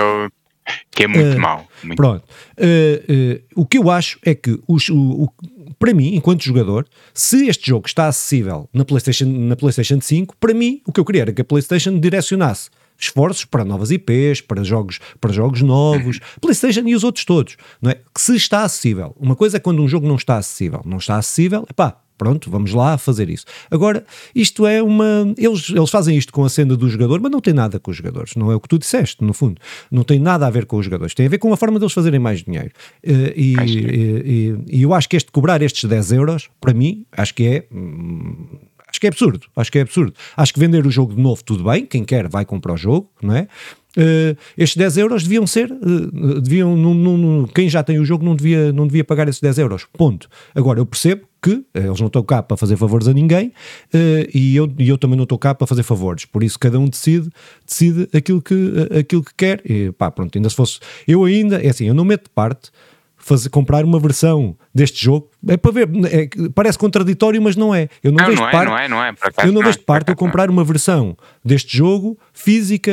que 0.91 1.03
é 1.03 1.07
muito 1.07 1.37
uh, 1.37 1.39
mau. 1.39 1.67
Muito 1.83 1.97
pronto. 1.97 2.23
Uh, 2.57 3.41
uh, 3.57 3.61
o 3.61 3.65
que 3.65 3.77
eu 3.77 3.89
acho 3.89 4.19
é 4.25 4.33
que, 4.35 4.59
os, 4.67 4.89
o, 4.89 5.23
o, 5.23 5.29
para 5.79 5.93
mim, 5.93 6.15
enquanto 6.15 6.43
jogador, 6.43 6.85
se 7.13 7.47
este 7.47 7.67
jogo 7.67 7.87
está 7.87 8.07
acessível 8.07 8.69
na 8.73 8.85
PlayStation, 8.85 9.25
na 9.25 9.55
PlayStation 9.55 9.99
5, 9.99 10.35
para 10.37 10.53
mim, 10.53 10.81
o 10.85 10.91
que 10.91 10.99
eu 10.99 11.05
queria 11.05 11.23
era 11.23 11.33
que 11.33 11.41
a 11.41 11.45
PlayStation 11.45 11.99
direcionasse 11.99 12.69
esforços 12.97 13.45
para 13.45 13.65
novas 13.65 13.91
IPs, 13.91 14.41
para 14.41 14.63
jogos, 14.63 14.99
para 15.19 15.33
jogos 15.33 15.61
novos, 15.61 16.19
PlayStation 16.39 16.87
e 16.87 16.95
os 16.95 17.03
outros 17.03 17.25
todos, 17.25 17.57
não 17.81 17.91
é? 17.91 17.95
Que 17.95 18.21
se 18.21 18.35
está 18.35 18.63
acessível. 18.63 19.15
Uma 19.19 19.35
coisa 19.35 19.57
é 19.57 19.59
quando 19.59 19.81
um 19.81 19.87
jogo 19.87 20.07
não 20.07 20.15
está 20.15 20.37
acessível. 20.37 20.81
Não 20.85 20.97
está 20.97 21.17
acessível, 21.17 21.67
pá, 21.75 21.97
Pronto, 22.17 22.49
vamos 22.49 22.73
lá 22.73 22.97
fazer 22.97 23.29
isso. 23.29 23.45
Agora, 23.69 24.05
isto 24.35 24.65
é 24.65 24.81
uma. 24.81 25.33
Eles, 25.37 25.69
eles 25.69 25.89
fazem 25.89 26.15
isto 26.15 26.31
com 26.31 26.43
a 26.43 26.49
senda 26.49 26.77
do 26.77 26.87
jogador, 26.89 27.19
mas 27.19 27.31
não 27.31 27.39
tem 27.39 27.53
nada 27.53 27.79
com 27.79 27.91
os 27.91 27.97
jogadores. 27.97 28.35
Não 28.35 28.51
é 28.51 28.55
o 28.55 28.59
que 28.59 28.67
tu 28.67 28.77
disseste, 28.77 29.23
no 29.23 29.33
fundo. 29.33 29.59
Não 29.91 30.03
tem 30.03 30.19
nada 30.19 30.45
a 30.45 30.49
ver 30.49 30.65
com 30.65 30.77
os 30.77 30.85
jogadores. 30.85 31.13
Tem 31.13 31.25
a 31.25 31.29
ver 31.29 31.37
com 31.37 31.51
a 31.51 31.57
forma 31.57 31.79
deles 31.79 31.93
fazerem 31.93 32.19
mais 32.19 32.43
dinheiro. 32.43 32.71
Eh, 33.03 33.33
e, 33.35 33.53
e, 33.55 33.77
e, 34.25 34.77
e 34.79 34.81
eu 34.83 34.93
acho 34.93 35.09
que 35.09 35.17
este 35.17 35.31
cobrar 35.31 35.61
estes 35.61 35.83
10 35.89 36.11
euros, 36.13 36.49
para 36.61 36.73
mim, 36.73 37.05
acho 37.11 37.33
que 37.33 37.47
é. 37.47 37.65
Hum, 37.73 38.47
acho 38.87 38.99
que 38.99 39.07
é 39.07 39.09
absurdo. 39.09 39.47
Acho 39.55 39.71
que 39.71 39.79
é 39.79 39.81
absurdo. 39.81 40.13
Acho 40.37 40.53
que 40.53 40.59
vender 40.59 40.85
o 40.85 40.91
jogo 40.91 41.15
de 41.15 41.21
novo, 41.21 41.43
tudo 41.43 41.63
bem. 41.63 41.85
Quem 41.85 42.03
quer 42.03 42.27
vai 42.27 42.45
comprar 42.45 42.73
o 42.73 42.77
jogo, 42.77 43.09
não 43.21 43.35
é? 43.35 43.47
Uh, 43.95 44.35
estes 44.57 44.77
10 44.77 44.97
euros 44.97 45.23
deviam 45.23 45.45
ser, 45.45 45.71
uh, 45.71 46.41
deviam, 46.41 46.75
num, 46.75 46.95
num, 46.95 47.45
quem 47.45 47.69
já 47.69 47.83
tem 47.83 47.99
o 47.99 48.05
jogo 48.05 48.25
não 48.25 48.35
devia, 48.35 48.73
não 48.73 48.87
devia 48.87 49.03
pagar 49.03 49.27
esses 49.27 49.39
10 49.39 49.59
euros, 49.59 49.85
ponto. 49.93 50.27
Agora, 50.55 50.79
eu 50.79 50.85
percebo 50.85 51.27
que 51.43 51.51
uh, 51.51 51.65
eles 51.73 51.99
não 51.99 52.07
estão 52.07 52.23
cá 52.23 52.41
para 52.41 52.55
fazer 52.55 52.77
favores 52.77 53.07
a 53.07 53.13
ninguém 53.13 53.51
e, 54.33 54.55
eu, 54.55 54.73
e 54.79 54.87
eu 54.89 54.97
também 54.97 55.17
não 55.17 55.23
estou 55.23 55.37
cá 55.37 55.53
para 55.53 55.67
fazer 55.67 55.83
favores, 55.83 56.25
por 56.25 56.41
isso 56.41 56.57
cada 56.57 56.79
um 56.79 56.87
decide, 56.87 57.29
decide 57.65 58.07
aquilo 58.15 58.41
que, 58.41 58.73
aquilo 58.97 59.23
que 59.23 59.33
quer 59.35 59.61
e 59.65 59.91
pá, 59.91 60.09
pronto, 60.09 60.35
ainda 60.37 60.49
se 60.49 60.55
fosse, 60.55 60.79
eu 61.07 61.25
ainda, 61.25 61.61
é 61.61 61.69
assim, 61.69 61.85
eu 61.85 61.93
não 61.93 62.05
meto 62.05 62.23
de 62.23 62.29
parte 62.29 62.71
fazer, 63.23 63.49
comprar 63.49 63.85
uma 63.85 63.99
versão 63.99 64.55
deste 64.75 65.03
jogo 65.03 65.29
é 65.47 65.55
para 65.55 65.71
ver, 65.71 65.89
é, 66.11 66.29
parece 66.53 66.77
contraditório, 66.77 67.41
mas 67.41 67.55
não 67.55 67.73
é. 67.73 67.89
Eu 68.03 68.11
não, 68.11 68.17
não 68.19 68.25
vejo 68.27 68.41
não 68.41 68.51
parte, 68.51 68.65
é, 68.65 68.69
não 68.69 68.77
é, 68.77 68.87
não 68.87 69.03
é, 69.03 69.09
eu 69.39 69.45
não, 69.47 69.53
não 69.53 69.61
vejo 69.63 69.79
parte 69.79 70.09
eu 70.09 70.15
comprar 70.15 70.49
uma 70.49 70.63
versão 70.63 71.17
deste 71.43 71.77
jogo 71.77 72.17
física, 72.33 72.91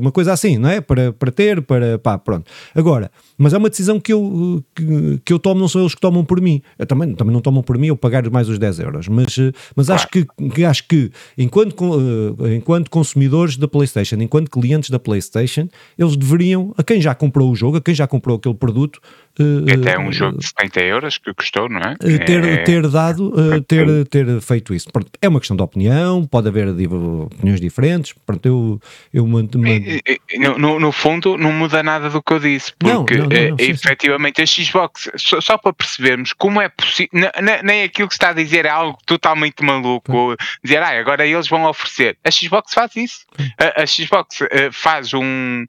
uma 0.00 0.12
coisa 0.12 0.32
assim, 0.32 0.58
não 0.58 0.68
é? 0.68 0.80
Para, 0.80 1.12
para 1.12 1.32
ter, 1.32 1.62
para 1.62 1.98
pá, 1.98 2.18
pronto. 2.18 2.50
Agora, 2.74 3.10
mas 3.36 3.52
é 3.52 3.58
uma 3.58 3.68
decisão 3.68 3.98
que 3.98 4.12
eu, 4.12 4.64
que, 4.74 5.20
que, 5.24 5.32
eu 5.32 5.38
tomo, 5.38 5.60
não 5.60 5.68
são 5.68 5.80
eles 5.80 5.94
que 5.94 6.00
tomam 6.00 6.24
por 6.24 6.40
mim. 6.40 6.62
Eu 6.78 6.86
também, 6.86 7.14
também 7.14 7.32
não 7.32 7.40
tomam 7.40 7.62
por 7.62 7.76
mim 7.76 7.88
eu 7.88 7.96
pagar 7.96 8.28
mais 8.30 8.48
os 8.48 8.58
10 8.58 8.78
euros, 8.80 9.08
mas, 9.08 9.36
eh, 9.38 9.52
mas 9.74 9.90
acho 9.90 10.08
que, 10.08 10.26
que, 10.54 10.64
acho 10.64 10.86
que 10.86 11.10
enquanto, 11.36 11.80
uh, 11.82 12.48
enquanto 12.48 12.90
consumidores 12.90 13.56
da 13.56 13.66
PlayStation, 13.66 14.16
enquanto 14.16 14.50
clientes 14.50 14.90
da 14.90 14.98
PlayStation, 14.98 15.68
eles 15.98 16.16
deveriam, 16.16 16.72
a 16.76 16.82
quem 16.82 17.00
já 17.00 17.14
comprou 17.14 17.50
o 17.50 17.56
jogo, 17.56 17.78
a 17.78 17.80
quem 17.80 17.94
já 17.94 18.06
comprou 18.06 18.36
aquele 18.36 18.54
produto, 18.54 19.00
Uh, 19.36 19.66
Até 19.68 19.98
um 19.98 20.12
jogo 20.12 20.38
de 20.38 20.46
70 20.46 20.80
euros 20.82 21.18
que 21.18 21.34
custou, 21.34 21.68
não 21.68 21.80
é? 21.80 21.96
Ter, 21.96 22.44
é... 22.44 22.56
ter 22.58 22.88
dado, 22.88 23.32
ter, 23.66 24.06
ter 24.06 24.40
feito 24.40 24.72
isso. 24.72 24.88
Pronto, 24.92 25.10
é 25.20 25.28
uma 25.28 25.40
questão 25.40 25.56
de 25.56 25.62
opinião, 25.64 26.24
pode 26.24 26.46
haver 26.46 26.68
opiniões 26.68 27.60
diferentes. 27.60 28.14
Pronto, 28.24 28.46
eu, 28.46 28.80
eu 29.12 29.26
no, 29.26 30.58
no, 30.58 30.78
no, 30.78 30.92
fundo, 30.92 31.36
não 31.36 31.52
muda 31.52 31.82
nada 31.82 32.08
do 32.08 32.22
que 32.22 32.32
eu 32.32 32.38
disse, 32.38 32.72
porque 32.78 33.16
não, 33.16 33.23
não, 33.28 33.42
não, 33.42 33.50
não, 33.50 33.58
sim, 33.58 33.70
efetivamente 33.70 34.42
a 34.42 34.46
Xbox, 34.46 35.10
só, 35.16 35.40
só, 35.40 35.58
para 35.58 35.72
percebermos 35.72 36.32
como 36.32 36.60
é 36.60 36.68
possível, 36.68 37.30
nem 37.62 37.82
aquilo 37.82 38.08
que 38.08 38.14
está 38.14 38.30
a 38.30 38.32
dizer 38.32 38.66
é 38.66 38.70
algo 38.70 38.98
totalmente 39.06 39.62
maluco, 39.62 40.36
dizer, 40.62 40.82
ah, 40.82 40.98
agora 40.98 41.26
eles 41.26 41.48
vão 41.48 41.64
oferecer. 41.64 42.16
A 42.24 42.30
Xbox 42.30 42.72
faz 42.72 42.96
isso. 42.96 43.26
A, 43.58 43.82
a 43.82 43.86
Xbox 43.86 44.40
uh, 44.40 44.46
faz 44.72 45.12
um, 45.14 45.64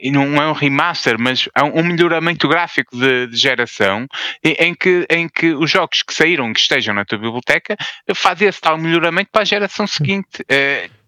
e 0.00 0.10
não 0.10 0.42
é 0.42 0.48
um 0.48 0.52
remaster, 0.52 1.18
mas 1.18 1.48
é 1.54 1.62
um 1.62 1.82
melhoramento 1.82 2.48
gráfico 2.48 2.96
de, 2.96 3.26
de 3.28 3.36
geração 3.36 4.06
em 4.42 4.74
que, 4.74 5.06
em 5.10 5.28
que 5.28 5.52
os 5.54 5.70
jogos 5.70 6.02
que 6.02 6.12
saíram, 6.14 6.52
que 6.52 6.60
estejam 6.60 6.94
na 6.94 7.04
tua 7.04 7.18
biblioteca, 7.18 7.76
fazem 8.14 8.48
esse 8.48 8.60
tal 8.60 8.78
melhoramento 8.78 9.30
para 9.30 9.42
a 9.42 9.44
geração 9.46 9.86
seguinte. 9.86 10.44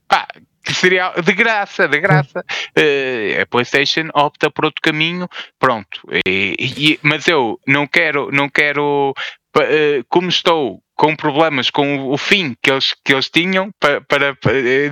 Pá, 0.09 0.27
que 0.69 0.75
seria 0.75 1.13
de 1.13 1.33
graça, 1.33 1.89
de 1.89 1.99
graça. 1.99 2.45
Uh, 2.77 3.41
a 3.41 3.47
PlayStation 3.47 4.09
opta 4.15 4.51
por 4.51 4.67
outro 4.67 4.83
caminho, 4.83 5.27
pronto. 5.59 6.03
E, 6.27 6.55
e, 6.59 7.01
mas 7.03 7.27
eu 7.27 7.59
não 7.67 7.87
quero, 7.87 8.31
não 8.31 8.51
quero, 8.51 9.15
uh, 9.57 10.05
como 10.09 10.29
estou 10.29 10.83
com 10.99 11.15
problemas 11.15 11.71
com 11.71 12.11
o 12.11 12.19
fim 12.19 12.57
que 12.61 12.71
eles, 12.71 12.93
que 13.05 13.13
eles 13.13 13.31
tinham 13.31 13.71
para, 13.79 14.01
para, 14.03 14.37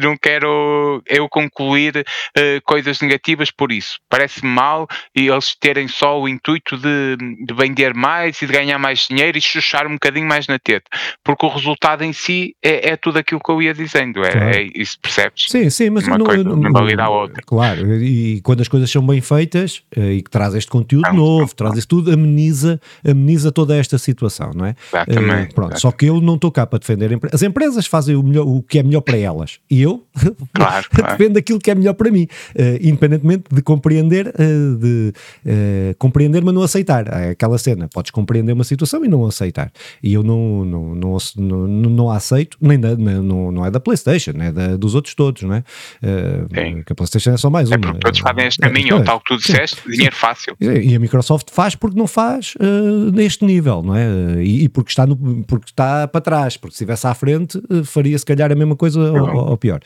não 0.01 0.17
quero 0.17 1.03
eu 1.05 1.29
concluir 1.29 1.97
uh, 1.99 2.63
coisas 2.65 3.01
negativas 3.01 3.51
por 3.51 3.73
isso. 3.73 3.99
Parece-me 4.09 4.49
mal 4.49 4.87
e 5.15 5.27
eles 5.27 5.57
terem 5.61 5.89
só 5.89 6.21
o 6.21 6.29
intuito 6.29 6.77
de, 6.77 7.17
de 7.45 7.55
vender 7.55 7.93
mais 7.93 8.41
e 8.41 8.47
de 8.47 8.53
ganhar 8.53 8.79
mais 8.79 9.09
dinheiro 9.11 9.37
e 9.37 9.41
chuchar 9.41 9.89
um 9.89 9.95
bocadinho 9.95 10.29
mais 10.29 10.47
na 10.47 10.61
teta, 10.61 10.89
porque 11.25 11.45
o 11.45 11.49
resultado 11.49 12.05
em 12.05 12.13
si 12.13 12.55
é, 12.63 12.91
é 12.91 12.97
tudo 12.97 13.19
aquilo 13.19 13.41
que 13.41 13.51
eu 13.51 13.61
ia 13.61 13.75
dizendo, 13.75 14.25
é, 14.25 14.31
claro. 14.31 14.51
é 14.51 14.69
isso 14.77 14.97
percebes? 15.03 15.47
Sim, 15.49 15.69
sim, 15.71 15.91
mas 15.91 16.07
uma 16.07 16.19
não, 16.19 16.27
coisa 16.27 16.45
não, 16.45 16.73
valida 16.73 17.03
a 17.03 17.09
outra. 17.09 17.43
Claro, 17.45 18.01
e 18.01 18.41
quando 18.43 18.61
as 18.61 18.69
coisas 18.69 18.89
são 18.89 19.05
bem 19.05 19.21
feitas 19.21 19.83
uh, 19.97 20.13
e 20.13 20.23
que 20.23 20.31
traz 20.31 20.55
este 20.55 20.71
conteúdo 20.71 21.09
não, 21.09 21.15
novo, 21.15 21.47
não, 21.47 21.57
traz 21.57 21.77
isso 21.77 21.89
tudo, 21.89 22.13
ameniza, 22.13 22.81
ameniza 23.05 23.51
toda 23.51 23.77
esta 23.77 23.99
situação, 23.99 24.53
não 24.55 24.67
é? 24.67 24.77
Exatamente. 24.89 25.51
Uh, 25.51 25.55
pronto, 25.55 25.73
exatamente. 25.73 25.81
só 25.81 25.96
que 25.97 26.07
eu 26.07 26.21
não 26.21 26.35
estou 26.35 26.51
cá 26.51 26.67
para 26.67 26.79
defender 26.79 27.19
as 27.33 27.43
empresas 27.43 27.87
fazem 27.87 28.17
o, 28.17 28.23
melhor, 28.23 28.47
o 28.47 28.63
que 28.63 28.79
é 28.79 28.83
melhor 28.83 29.01
para 29.01 29.17
elas 29.17 29.59
e 29.71 29.83
eu 29.83 30.05
claro, 30.55 30.87
claro. 30.91 31.17
defendo 31.17 31.37
aquilo 31.37 31.59
que 31.59 31.71
é 31.71 31.75
melhor 31.75 31.95
para 31.95 32.11
mim, 32.11 32.25
uh, 32.55 32.77
independentemente 32.81 33.45
de 33.53 33.63
compreender, 33.63 34.29
uh, 34.29 34.77
de 34.77 35.13
uh, 35.45 35.95
compreender, 35.99 36.43
mas 36.43 36.55
não 36.55 36.63
aceitar. 36.63 37.07
É 37.09 37.31
aquela 37.31 37.59
cena, 37.59 37.89
podes 37.89 38.11
compreender 38.11 38.53
uma 38.53 38.65
situação 38.65 39.05
e 39.05 39.09
não 39.09 39.27
aceitar. 39.27 39.71
E 40.03 40.15
eu 40.15 40.23
não, 40.23 40.65
não, 40.65 40.95
não, 40.95 41.19
não, 41.37 41.67
não 41.67 42.11
aceito, 42.11 42.57
nem 42.61 42.79
da, 42.79 42.97
não, 42.97 43.53
não 43.53 43.67
é 43.67 43.71
da 43.71 43.81
PlayStation, 43.81 44.33
é 44.41 44.53
da, 44.53 44.77
dos 44.77 44.95
outros 44.95 45.15
todos, 45.15 45.43
não 45.43 45.55
é? 45.55 45.65
Uh, 46.03 46.85
que 46.85 46.93
a 46.93 46.97
PlayStation 46.97 47.31
é 47.33 47.37
só 47.37 47.51
mais 47.51 47.71
é 47.71 47.77
uma. 47.77 47.81
Porque 47.81 48.01
todos 48.01 48.21
fazem 48.21 48.47
este 48.47 48.61
caminho, 48.61 48.97
é, 48.97 49.01
é, 49.01 49.03
tal 49.03 49.21
que 49.21 49.35
tu 49.35 49.39
disseste, 49.39 49.83
sim, 49.83 49.91
dinheiro 49.91 50.17
fácil. 50.17 50.57
E 50.61 50.95
a 50.95 50.99
Microsoft 50.99 51.49
faz 51.51 51.75
porque 51.75 51.99
não 51.99 52.07
faz 52.07 52.55
neste 53.13 53.45
nível, 53.45 53.83
não 53.83 53.95
é? 53.95 54.43
E, 54.43 54.65
e, 54.65 54.69
porque 54.69 54.91
está 54.91 55.07
no, 55.07 55.17
porque 55.45 55.67
está 55.67 55.86
para 56.11 56.21
trás, 56.21 56.57
porque 56.57 56.75
se 56.77 56.83
estivesse 56.83 57.07
à 57.07 57.15
frente 57.15 57.59
uh, 57.59 57.85
faria 57.85 58.19
se 58.19 58.25
calhar 58.25 58.51
a 58.51 58.55
mesma 58.55 58.77
coisa 58.77 59.01
ou, 59.01 59.51
ou, 59.51 59.57
pior. 59.57 59.81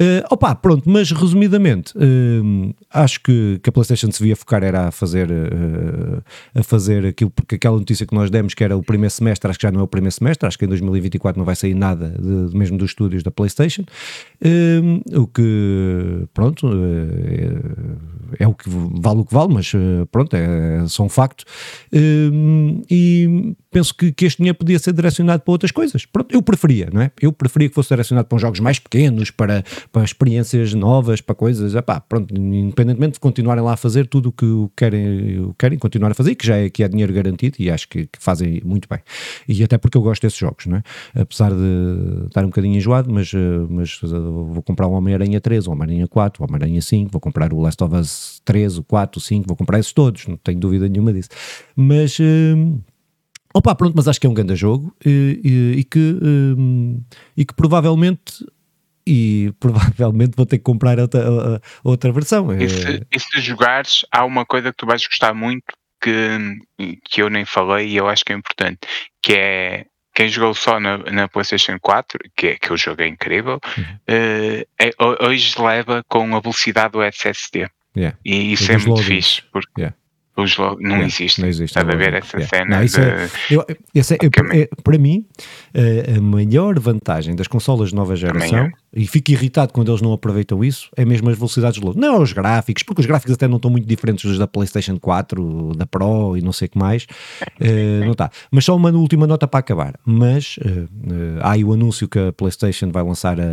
Uh, 0.00 0.24
opa, 0.30 0.54
pronto, 0.54 0.88
mas 0.88 1.10
resumidamente, 1.10 1.92
uh, 1.96 2.74
acho 2.90 3.20
que, 3.22 3.60
que, 3.62 3.68
a 3.68 3.72
PlayStation 3.72 4.10
se 4.10 4.18
devia 4.20 4.36
focar 4.36 4.62
era 4.62 4.88
a 4.88 4.90
fazer, 4.90 5.30
uh, 5.30 6.22
a 6.54 6.62
fazer 6.62 7.06
aquilo, 7.06 7.30
porque 7.30 7.56
aquela 7.56 7.76
notícia 7.78 8.06
que 8.06 8.14
nós 8.14 8.30
demos 8.30 8.54
que 8.54 8.62
era 8.62 8.76
o 8.76 8.82
primeiro 8.82 9.12
semestre, 9.12 9.50
acho 9.50 9.58
que 9.58 9.66
já 9.66 9.72
não 9.72 9.80
é 9.80 9.82
o 9.82 9.88
primeiro 9.88 10.12
semestre, 10.12 10.46
acho 10.46 10.58
que 10.58 10.64
em 10.64 10.68
2024 10.68 11.38
não 11.38 11.44
vai 11.44 11.56
sair 11.56 11.74
nada 11.74 12.14
de, 12.18 12.56
mesmo 12.56 12.78
dos 12.78 12.90
estúdios 12.90 13.22
da 13.22 13.30
PlayStation, 13.30 13.84
o 15.14 15.26
que, 15.26 16.26
pronto, 16.32 16.68
é, 18.38 18.44
é, 18.44 18.48
o 18.48 18.54
que 18.54 18.68
vale 18.68 19.20
o 19.20 19.24
que 19.24 19.34
vale, 19.34 19.54
mas 19.54 19.72
pronto, 20.10 20.34
é, 20.34 20.82
é 20.84 20.88
só 20.88 21.04
um 21.04 21.08
facto. 21.08 21.44
e 21.92 23.54
penso 23.76 23.94
que, 23.94 24.10
que 24.10 24.24
este 24.24 24.38
dinheiro 24.38 24.56
podia 24.56 24.78
ser 24.78 24.94
direcionado 24.94 25.42
para 25.42 25.52
outras 25.52 25.70
coisas. 25.70 26.06
Pronto, 26.06 26.34
eu 26.34 26.40
preferia, 26.40 26.88
não 26.90 27.02
é? 27.02 27.10
Eu 27.20 27.30
preferia 27.30 27.68
que 27.68 27.74
fosse 27.74 27.90
direcionado 27.90 28.26
para 28.26 28.38
jogos 28.38 28.58
mais 28.58 28.78
pequenos, 28.78 29.30
para, 29.30 29.62
para 29.92 30.02
experiências 30.02 30.72
novas, 30.72 31.20
para 31.20 31.34
coisas, 31.34 31.74
epá, 31.74 32.00
pronto, 32.00 32.34
independentemente 32.34 33.14
de 33.14 33.20
continuarem 33.20 33.62
lá 33.62 33.74
a 33.74 33.76
fazer 33.76 34.06
tudo 34.06 34.30
o 34.30 34.32
que 34.32 34.46
querem, 34.74 35.52
querem 35.58 35.78
continuar 35.78 36.12
a 36.12 36.14
fazer, 36.14 36.34
que 36.36 36.46
já 36.46 36.56
é, 36.56 36.70
que 36.70 36.82
é 36.82 36.88
dinheiro 36.88 37.12
garantido 37.12 37.56
e 37.58 37.70
acho 37.70 37.86
que, 37.86 38.06
que, 38.06 38.18
fazem 38.18 38.62
muito 38.64 38.88
bem. 38.88 39.00
E 39.46 39.62
até 39.62 39.76
porque 39.76 39.98
eu 39.98 40.00
gosto 40.00 40.22
desses 40.22 40.38
jogos, 40.38 40.64
não 40.64 40.78
é? 40.78 40.82
Apesar 41.14 41.52
de 41.52 42.28
estar 42.28 42.44
um 42.44 42.48
bocadinho 42.48 42.76
enjoado, 42.76 43.12
mas, 43.12 43.30
eh, 43.34 43.66
mas 43.68 44.00
eh, 44.02 44.06
vou 44.08 44.62
comprar 44.62 44.86
o 44.86 44.92
Homem-Aranha 44.92 45.38
3, 45.38 45.66
o 45.66 45.72
Homem-Aranha 45.72 46.08
4, 46.08 46.42
o 46.42 46.46
Homem-Aranha 46.46 46.80
5, 46.80 47.12
vou 47.12 47.20
comprar 47.20 47.52
o 47.52 47.60
Last 47.60 47.84
of 47.84 47.94
Us 47.94 48.40
3, 48.42 48.78
o 48.78 48.84
4, 48.84 49.18
o 49.18 49.22
5, 49.22 49.44
vou 49.46 49.54
comprar 49.56 49.78
esses 49.78 49.92
todos, 49.92 50.26
não 50.26 50.38
tenho 50.38 50.58
dúvida 50.58 50.88
nenhuma 50.88 51.12
disso. 51.12 51.28
Mas. 51.76 52.18
Uh, 52.18 52.80
Opa, 53.56 53.74
pronto, 53.74 53.94
mas 53.96 54.06
acho 54.06 54.20
que 54.20 54.26
é 54.26 54.30
um 54.30 54.34
grande 54.34 54.54
jogo 54.54 54.94
e, 55.04 55.40
e, 55.42 55.80
e 55.80 55.84
que, 55.84 56.18
um, 56.22 57.02
e 57.34 57.42
que 57.42 57.54
provavelmente 57.54 58.44
e 59.06 59.50
provavelmente 59.58 60.34
vou 60.36 60.44
ter 60.44 60.58
que 60.58 60.64
comprar 60.64 60.98
outra, 60.98 61.60
outra 61.82 62.12
versão. 62.12 62.52
E 62.60 62.68
se, 62.68 62.96
É, 62.96 63.00
e 63.10 63.18
se 63.18 63.40
jogares, 63.40 64.04
há 64.12 64.24
uma 64.26 64.44
coisa 64.44 64.70
que 64.70 64.76
tu 64.76 64.84
vais 64.84 65.06
gostar 65.06 65.32
muito 65.32 65.64
que, 66.02 66.58
que 67.08 67.22
eu 67.22 67.30
nem 67.30 67.46
falei 67.46 67.88
e 67.88 67.96
eu 67.96 68.06
acho 68.08 68.24
que 68.26 68.32
é 68.32 68.36
importante, 68.36 68.80
que 69.22 69.32
é 69.32 69.86
quem 70.14 70.28
jogou 70.28 70.52
só 70.54 70.78
na, 70.78 70.98
na 70.98 71.26
PlayStation 71.28 71.78
4, 71.80 72.18
que, 72.36 72.46
é, 72.48 72.56
que 72.56 72.72
o 72.72 72.76
jogo 72.76 73.00
é 73.02 73.08
incrível, 73.08 73.58
Uhum. 73.78 73.84
eh, 74.06 74.66
é- 74.78 74.90
ho- 75.00 75.26
hoje 75.28 75.54
leva 75.60 76.02
com 76.08 76.34
a 76.36 76.40
velocidade 76.40 76.92
do 76.92 77.02
SSD. 77.02 77.68
yeah, 77.96 78.16
E 78.24 78.52
isso 78.52 78.64
Os 78.64 78.70
é 78.70 78.72
muito 78.78 78.88
loadings. 79.00 79.06
fixe, 79.08 79.42
porque 79.52 79.80
Yeah. 79.80 79.96
Os 80.36 80.56
não 80.58 80.76
Yeah, 80.80 81.06
existe. 81.06 81.40
não 81.40 81.48
existe 81.48 81.78
Estás 81.78 81.88
a 81.88 81.96
ver 81.96 82.12
loading. 82.12 82.18
essa 82.18 82.40
cena 82.56 82.76
Não, 82.76 82.84
isso 82.84 83.00
de, 83.00 83.06
é- 83.06 83.28
Eu, 83.50 83.60
é- 83.62 83.72
é- 84.54 84.60
é- 84.62 84.68
para 84.84 84.98
mim, 84.98 85.24
eh, 85.74 86.14
a 86.16 86.20
maior 86.20 86.78
vantagem 86.78 87.34
das 87.34 87.46
consolas 87.46 87.88
de 87.90 87.94
nova 87.94 88.14
geração, 88.16 88.66
é. 88.66 88.70
E 88.94 89.06
fico 89.06 89.30
irritado 89.30 89.72
quando 89.72 89.90
eles 89.90 90.00
não 90.00 90.12
aproveitam 90.12 90.64
isso, 90.64 90.88
é 90.96 91.04
mesmo 91.04 91.28
as 91.28 91.36
velocidades 91.36 91.78
de 91.78 91.84
load. 91.84 91.98
Não 92.00 92.22
os 92.22 92.32
gráficos, 92.32 92.82
porque 92.82 93.00
os 93.00 93.06
gráficos 93.06 93.34
até 93.34 93.46
não 93.46 93.56
estão 93.56 93.70
muito 93.70 93.86
diferentes 93.86 94.24
dos 94.24 94.38
da 94.38 94.46
PlayStation 94.46 94.98
4, 94.98 95.72
da 95.76 95.86
Pro 95.86 96.36
e 96.36 96.40
não 96.42 96.52
sei 96.52 96.66
o 96.66 96.70
que 96.70 96.78
mais. 96.78 97.06
Eh, 97.60 98.00
não 98.04 98.12
está. 98.12 98.30
Mas 98.50 98.64
só 98.64 98.74
uma 98.76 98.90
última 98.90 99.26
nota 99.26 99.46
para 99.46 99.60
acabar. 99.60 99.94
Mas 100.04 100.56
eh, 100.64 100.68
eh, 101.10 101.38
há 101.40 101.52
aí 101.52 101.64
o 101.64 101.72
anúncio 101.72 102.08
que 102.08 102.18
a 102.18 102.32
PlayStation 102.32 102.90
vai 102.90 103.02
lançar 103.02 103.38
a. 103.40 103.44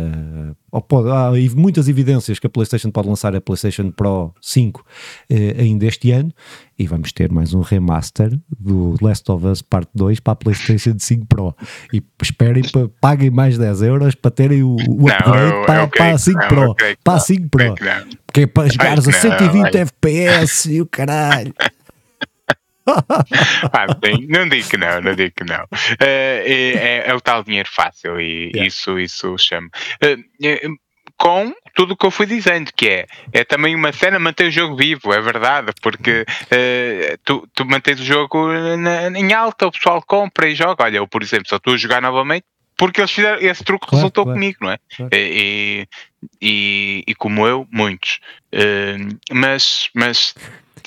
ou 0.72 0.80
pode- 0.80 1.10
há 1.10 1.30
muitas 1.56 1.88
evidências 1.88 2.38
que 2.38 2.46
a 2.46 2.50
PlayStation 2.50 2.90
pode 2.90 3.08
lançar 3.08 3.34
a 3.36 3.40
PlayStation 3.40 3.90
Pro 3.90 4.32
5 4.40 4.84
eh, 5.28 5.56
ainda 5.58 5.84
este 5.86 6.10
ano 6.10 6.32
e 6.78 6.86
vamos 6.88 7.12
ter 7.12 7.30
mais 7.30 7.54
um 7.54 7.60
remaster 7.60 8.36
do 8.58 8.96
Last 9.00 9.30
of 9.30 9.46
Us 9.46 9.62
Part 9.62 9.88
2 9.94 10.18
para 10.20 10.32
a 10.32 10.36
PlayStation 10.36 10.94
5 10.98 11.26
Pro. 11.26 11.54
E 11.92 12.02
esperem, 12.22 12.64
pa- 12.64 12.88
paguem 13.00 13.30
mais 13.30 13.56
10 13.58 13.82
euros 13.82 14.14
para 14.16 14.30
terem 14.30 14.62
o, 14.62 14.74
o 14.74 14.76
Não, 14.96 15.04
eu- 15.26 15.64
para, 15.66 15.82
a 15.84 15.88
creio 15.88 16.18
5 16.18 16.38
que 16.48 16.54
não, 16.54 16.74
Pro. 16.74 16.96
Para 17.02 17.12
a 17.12 17.16
não, 17.16 17.20
5 17.20 17.48
Pro. 17.48 17.74
que 17.74 17.84
não. 17.84 18.08
Porque 18.26 18.40
é 18.42 18.46
para 18.46 18.68
jogares 18.68 19.08
a 19.08 19.10
não, 19.12 19.20
120 19.20 19.72
vai. 19.72 19.82
FPS 19.82 20.72
e 20.72 20.80
o 20.80 20.86
caralho. 20.86 21.54
Ah, 22.86 23.94
bem, 23.98 24.26
não 24.28 24.46
digo 24.46 24.68
que 24.68 24.76
não, 24.76 25.00
não 25.00 25.14
digo 25.14 25.32
que 25.34 25.44
não. 25.44 25.64
Eh, 26.00 26.42
é, 26.46 26.86
é- 27.06 27.10
é 27.10 27.14
o 27.14 27.20
tal 27.20 27.42
dinheiro 27.42 27.68
fácil 27.72 28.20
e 28.20 28.50
Yeah. 28.54 28.66
isso, 28.66 28.98
isso 28.98 29.36
chama. 29.38 29.68
Eh, 30.02 30.18
eh, 30.42 30.68
com 31.16 31.54
tudo 31.74 31.94
o 31.94 31.96
que 31.96 32.04
eu 32.04 32.10
fui 32.10 32.26
dizendo, 32.26 32.70
que 32.76 32.86
é, 32.88 33.06
é 33.32 33.42
também 33.44 33.74
uma 33.74 33.90
cena 33.92 34.18
manter 34.18 34.48
o 34.48 34.50
jogo 34.50 34.76
vivo, 34.76 35.14
é 35.14 35.20
verdade, 35.22 35.72
porque 35.80 36.26
eh, 36.50 37.16
tu, 37.24 37.48
tu 37.54 37.64
mantens 37.64 38.00
o 38.00 38.04
jogo 38.04 38.52
na- 38.76 39.08
em 39.18 39.32
alta, 39.32 39.66
o 39.66 39.72
pessoal 39.72 40.02
compra 40.06 40.46
e 40.48 40.54
joga. 40.54 40.84
Olha, 40.84 40.98
eu, 40.98 41.08
por 41.08 41.22
exemplo, 41.22 41.48
só 41.48 41.56
estou 41.56 41.72
a 41.74 41.78
jogar 41.78 42.02
novamente 42.02 42.44
porque 42.76 43.00
eles 43.00 43.10
fizeram 43.10 43.38
esse 43.40 43.62
truque 43.64 43.86
Claro, 43.86 43.96
resultou 43.96 44.24
claro, 44.24 44.38
comigo, 44.38 44.58
não 44.60 44.70
é? 44.70 44.78
claro. 44.96 45.10
E, 45.14 45.86
e, 46.40 47.04
e 47.06 47.14
como 47.14 47.46
eu, 47.46 47.66
muitos. 47.70 48.18
Eh, 48.52 48.96
mas, 49.32 49.88
mas 49.94 50.34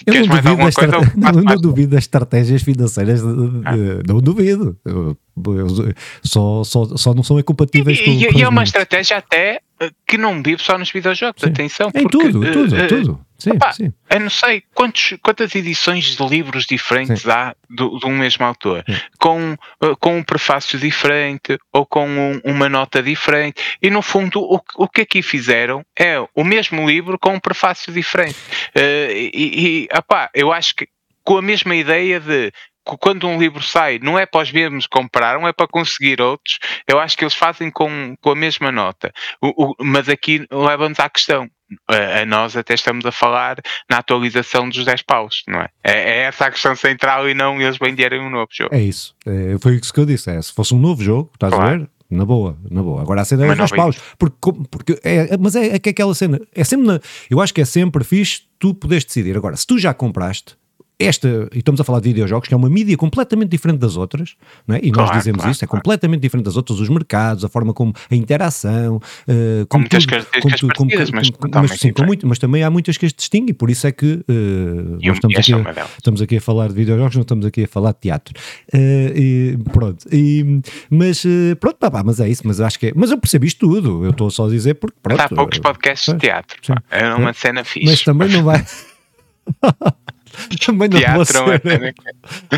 Eu 0.06 0.14
queres 0.14 0.28
não 0.28 0.36
duvido, 0.36 0.58
coisa? 0.58 0.82
Eu 0.82 0.92
não, 1.18 1.32
não 1.32 1.44
mais. 1.44 1.62
duvido 1.62 1.92
das 1.96 2.04
estratégias 2.04 2.62
financeiras, 2.64 3.22
Ah. 3.24 3.74
não 4.08 4.20
duvido. 4.20 4.78
Eu- 4.86 5.18
eu- 5.46 5.94
só, 6.24 6.64
só, 6.64 6.86
só 6.98 7.14
não 7.14 7.24
são 7.24 7.40
incompatíveis 7.40 8.00
com, 8.02 8.10
E, 8.12 8.24
e- 8.24 8.32
com 8.32 8.40
e 8.40 8.42
é 8.42 8.48
uma 8.50 8.64
estratégia 8.64 9.18
até 9.18 9.62
que 10.08 10.18
não 10.18 10.42
vive 10.42 10.62
só 10.62 10.78
nos 10.78 10.92
videojogos, 10.92 11.42
Sim. 11.42 11.50
atenção. 11.50 11.90
Em 11.94 12.04
porque, 12.04 12.18
tudo, 12.18 12.52
tudo, 12.52 12.76
eh, 12.76 12.88
tudo. 12.88 13.20
Sim, 13.38 13.52
sim. 13.74 13.94
Eu 14.10 14.20
não 14.22 14.30
sei 14.30 14.64
quantos, 14.74 15.14
quantas 15.22 15.54
edições 15.54 16.16
de 16.16 16.26
livros 16.28 16.66
diferentes 16.66 17.28
há 17.28 17.56
do, 17.70 18.00
de 18.00 18.06
um 18.08 18.18
mesmo 18.18 18.44
autor, 18.46 18.84
Sim. 18.90 18.98
com, 19.20 19.56
eh, 19.84 19.96
com 20.00 20.18
um 20.18 20.24
prefácio 20.24 20.80
diferente 20.80 21.58
ou 21.72 21.86
com 21.86 22.08
um- 22.08 22.42
uma 22.44 22.68
nota 22.68 23.02
diferente. 23.04 23.62
E 23.82 23.90
no 23.92 24.02
fundo, 24.02 24.40
o, 24.42 24.60
que- 24.60 24.74
o 24.76 24.88
que 24.90 25.02
aqui 25.02 25.22
fizeram 25.22 25.84
é 26.00 26.16
o 26.34 26.44
mesmo 26.44 26.88
livro 26.90 27.20
com 27.20 27.34
um 27.36 27.40
prefácio 27.40 27.94
diferente. 27.94 28.38
Eh, 28.74 29.30
e, 29.34 29.86
e 29.86 29.98
opá, 29.98 30.30
eu 30.34 30.52
acho 30.52 30.74
que 30.76 30.88
com 31.24 31.38
a 31.38 31.42
mesma 31.42 31.76
ideia 31.76 32.20
de 32.20 32.52
que 32.90 32.98
quando 33.02 33.28
um 33.28 33.38
livro 33.38 33.62
sai, 33.62 34.00
não 34.02 34.18
é 34.18 34.26
para 34.26 34.42
os 34.44 34.52
mesmos 34.52 34.88
compraram, 34.88 35.46
é 35.46 35.52
para 35.52 35.68
conseguir 35.68 36.22
outros. 36.22 36.58
Eu 36.88 37.00
acho 37.02 37.18
que 37.18 37.24
eles 37.26 37.34
fazem 37.34 37.70
com, 37.70 38.16
com 38.22 38.32
a 38.32 38.36
mesma 38.36 38.72
nota. 38.72 39.12
O- 39.42 39.72
o- 39.72 39.76
mas 39.84 40.08
aqui 40.08 40.48
leva-nos 40.50 40.98
à 41.00 41.10
questão. 41.10 41.50
A, 41.90 42.22
a 42.22 42.26
nós 42.26 42.56
até 42.56 42.74
estamos 42.76 43.06
a 43.06 43.12
falar 43.12 43.58
na 43.90 43.98
atualização 43.98 44.70
dos 44.70 44.86
10 44.86 45.02
paus, 45.04 45.44
não 45.48 45.60
é? 45.60 45.68
É, 45.84 45.92
é 45.92 46.18
essa 46.24 46.46
a 46.46 46.52
questão 46.52 46.76
central 46.76 47.28
e 47.30 47.34
não 47.34 47.60
eles 47.62 47.78
venderem 47.78 48.20
um 48.22 48.30
novo 48.30 48.48
jogo. 48.52 48.74
É 48.74 48.80
isso. 48.82 49.14
É, 49.26 49.58
foi 49.62 49.76
isso 49.76 49.94
que 49.94 50.00
eu 50.00 50.06
disse. 50.06 50.30
É, 50.30 50.42
se 50.42 50.54
fosse 50.54 50.74
um 50.74 50.80
novo 50.80 51.04
jogo, 51.04 51.30
estás 51.34 51.52
a 51.54 51.56
Claro. 51.58 51.80
ver? 51.80 51.90
Na 52.10 52.24
boa, 52.24 52.58
na 52.72 52.82
boa. 52.82 53.02
Agora 53.02 53.22
a 53.22 53.26
cena 53.26 53.44
é 53.44 53.46
Uma 53.48 53.52
os 53.52 53.58
dois 53.58 53.72
nova 53.72 53.84
paus. 53.84 53.98
Porque, 54.18 54.38
porque 54.72 55.00
é, 55.04 55.34
é- 55.34 55.38
mas 55.38 55.58
é, 55.58 55.76
é 55.76 55.80
que 55.80 55.90
aquela 55.90 56.16
cena. 56.16 56.40
É 56.56 56.64
sempre 56.64 56.88
na- 56.88 57.02
eu 57.30 57.42
acho 57.42 57.54
que 57.54 57.60
é 57.60 57.66
sempre 57.66 58.02
fixe 58.06 58.44
tu 58.58 58.74
poderes 58.74 59.04
decidir. 59.04 59.36
Agora, 59.36 59.58
se 59.58 59.68
tu 59.68 59.78
já 59.78 59.94
compraste. 59.94 60.56
Esta, 61.00 61.48
e 61.54 61.60
estamos 61.60 61.80
a 61.80 61.84
falar 61.84 62.00
de 62.00 62.10
videojogos, 62.10 62.48
que 62.48 62.54
é 62.56 62.58
uma 62.58 62.70
mídia 62.70 62.98
completamente 62.98 63.50
diferente 63.50 63.78
das 63.78 63.96
outras, 63.96 64.36
não 64.68 64.76
é? 64.76 64.80
e 64.82 64.88
nós 64.90 65.06
Claro, 65.06 65.18
dizemos 65.20 65.38
claro, 65.42 65.52
isso, 65.52 65.64
é 65.64 65.68
claro. 65.68 65.84
completamente 65.84 66.22
diferente 66.22 66.46
das 66.46 66.58
outras, 66.58 66.80
os 66.80 66.90
mercados, 66.90 67.46
a 67.46 67.50
forma 67.50 67.72
como 67.72 67.94
a 68.10 68.16
interação, 68.16 69.00
eh, 69.28 69.64
Com 69.70 69.78
muitas 69.78 70.08
características 70.08 70.60
parecidas, 70.62 71.12
mas 71.12 71.30
totalmente 71.30 71.78
sim, 71.78 71.94
muito, 72.04 72.26
mas 72.26 72.40
também 72.40 72.64
há 72.64 72.72
muitas 72.72 72.98
que 72.98 73.06
as 73.06 73.14
distinguem, 73.14 73.54
por 73.54 73.70
isso 73.70 73.86
é 73.86 73.92
que 73.92 74.24
E, 74.28 75.08
nós 75.08 75.18
estamos 75.18 75.38
esta 75.38 75.56
aqui, 75.56 75.68
é 75.80 75.82
a-. 75.82 75.88
Estamos 75.98 76.20
aqui 76.20 76.38
a 76.38 76.42
falar 76.42 76.68
de 76.70 76.74
videojogos, 76.74 77.14
não 77.16 77.22
estamos 77.22 77.46
aqui 77.46 77.66
a 77.66 77.68
falar 77.68 77.92
de 77.92 78.00
teatro. 78.00 78.34
Eh, 78.74 79.14
e 79.16 79.58
pronto. 79.72 80.04
E, 80.12 80.62
mas 80.90 81.24
pronto, 81.60 81.78
pá, 81.78 81.92
pá, 81.92 82.04
mas 82.04 82.20
é 82.20 82.28
isso. 82.28 82.42
Mas 82.44 82.60
acho 82.60 82.80
que 82.80 82.88
é. 82.88 82.94
Mas 82.96 83.12
eu 83.12 83.20
percebi 83.20 83.46
isto 83.46 83.68
tudo. 83.70 84.04
Eu 84.04 84.10
estou 84.12 84.32
só 84.32 84.48
a 84.48 84.50
dizer 84.50 84.74
porque 84.76 84.98
pronto. 85.02 85.22
Há 85.22 85.30
poucos 85.30 85.60
podcasts 85.60 86.12
de 86.12 86.20
teatro. 86.20 86.58
pá. 86.68 86.82
É 86.90 87.14
uma 87.14 87.34
cena 87.34 87.64
fixe. 87.64 87.86
Mas 87.86 88.02
também 88.02 88.30
não 88.30 88.44
vai. 88.44 88.66
também 90.66 90.90
não 90.90 91.00
vou 91.16 91.26
teatro 91.26 91.38
é 91.38 91.46
uma 91.46 91.96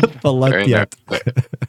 ser 0.00 0.18
falar 0.20 0.48
de 0.48 0.52
Também 0.54 0.66
teatro. 0.66 1.00
não- 1.08 1.18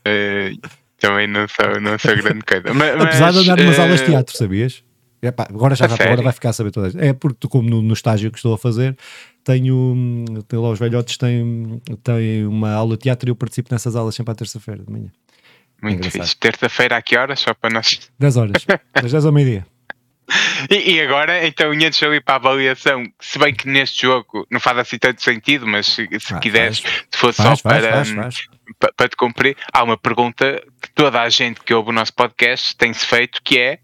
eh, 0.05 0.51
também 0.99 1.27
não 1.27 1.47
sou, 1.47 1.81
não 1.81 1.97
sou 1.99 2.15
grande 2.15 2.41
coisa. 2.41 2.73
Ma- 2.73 2.85
Mas, 2.97 3.01
Apesar 3.05 3.31
de 3.31 3.39
andar 3.39 3.59
umas 3.59 3.77
eh, 3.77 3.81
aulas 3.81 3.99
de 3.99 4.05
teatro, 4.05 4.37
sabias? 4.37 4.83
É 5.23 5.29
pá, 5.31 5.45
agora 5.49 5.75
já 5.75 5.85
agora 5.85 6.21
vai 6.23 6.33
ficar 6.33 6.49
a 6.49 6.53
saber 6.53 6.71
todas. 6.71 6.95
É 6.95 7.13
porque 7.13 7.47
como 7.47 7.69
no, 7.69 7.81
no 7.81 7.93
estágio 7.93 8.31
que 8.31 8.37
estou 8.39 8.55
a 8.55 8.57
fazer, 8.57 8.97
tenho, 9.43 10.25
tenho 10.47 10.61
lá 10.63 10.69
os 10.71 10.79
velhotes 10.79 11.15
têm, 11.17 11.79
têm 12.03 12.45
uma 12.47 12.71
aula 12.71 12.95
de 12.95 13.03
teatro 13.03 13.29
e 13.29 13.31
eu 13.31 13.35
participo 13.35 13.69
nessas 13.71 13.95
aulas 13.95 14.15
sempre 14.15 14.31
à 14.31 14.35
terça-feira 14.35 14.83
de 14.83 14.91
manhã. 14.91 15.09
Muito 15.81 15.97
engraçado. 15.97 16.21
fixe. 16.23 16.35
Terça-feira 16.37 16.97
a 16.97 17.01
que 17.03 17.15
horas? 17.15 17.39
Só 17.39 17.53
para 17.53 17.71
nós. 17.71 17.99
10 18.19 18.37
horas, 18.37 18.65
das 18.99 19.11
10 19.11 19.25
ao 19.25 19.31
meio-dia. 19.31 19.65
E, 20.69 20.93
e 20.95 21.01
agora, 21.01 21.45
então, 21.45 21.71
antes 21.71 22.01
ali 22.03 22.21
para 22.21 22.35
a 22.35 22.37
avaliação, 22.37 23.03
se 23.19 23.37
bem 23.39 23.53
que 23.53 23.67
neste 23.67 24.03
jogo 24.03 24.45
não 24.49 24.59
faz 24.59 24.77
assim 24.77 24.97
tanto 24.97 25.21
sentido, 25.21 25.67
mas 25.67 25.87
se, 25.87 26.07
se 26.19 26.33
Ah, 26.33 26.39
quiseres, 26.39 26.79
faz. 26.79 26.93
se 27.11 27.17
fosse 27.17 27.37
Faz, 27.43 27.59
só 27.59 27.69
faz, 27.69 27.85
para, 27.85 28.01
hum, 28.01 28.15
faz. 28.23 28.35
pa- 28.79 28.91
para 28.95 29.09
te 29.09 29.15
cumprir, 29.15 29.57
há 29.73 29.83
uma 29.83 29.97
pergunta 29.97 30.61
que 30.81 30.89
toda 30.93 31.21
a 31.21 31.29
gente 31.29 31.59
que 31.61 31.73
ouve 31.73 31.89
o 31.89 31.93
nosso 31.93 32.13
podcast 32.13 32.75
tem-se 32.77 33.05
feito, 33.05 33.39
que 33.43 33.57
é, 33.59 33.79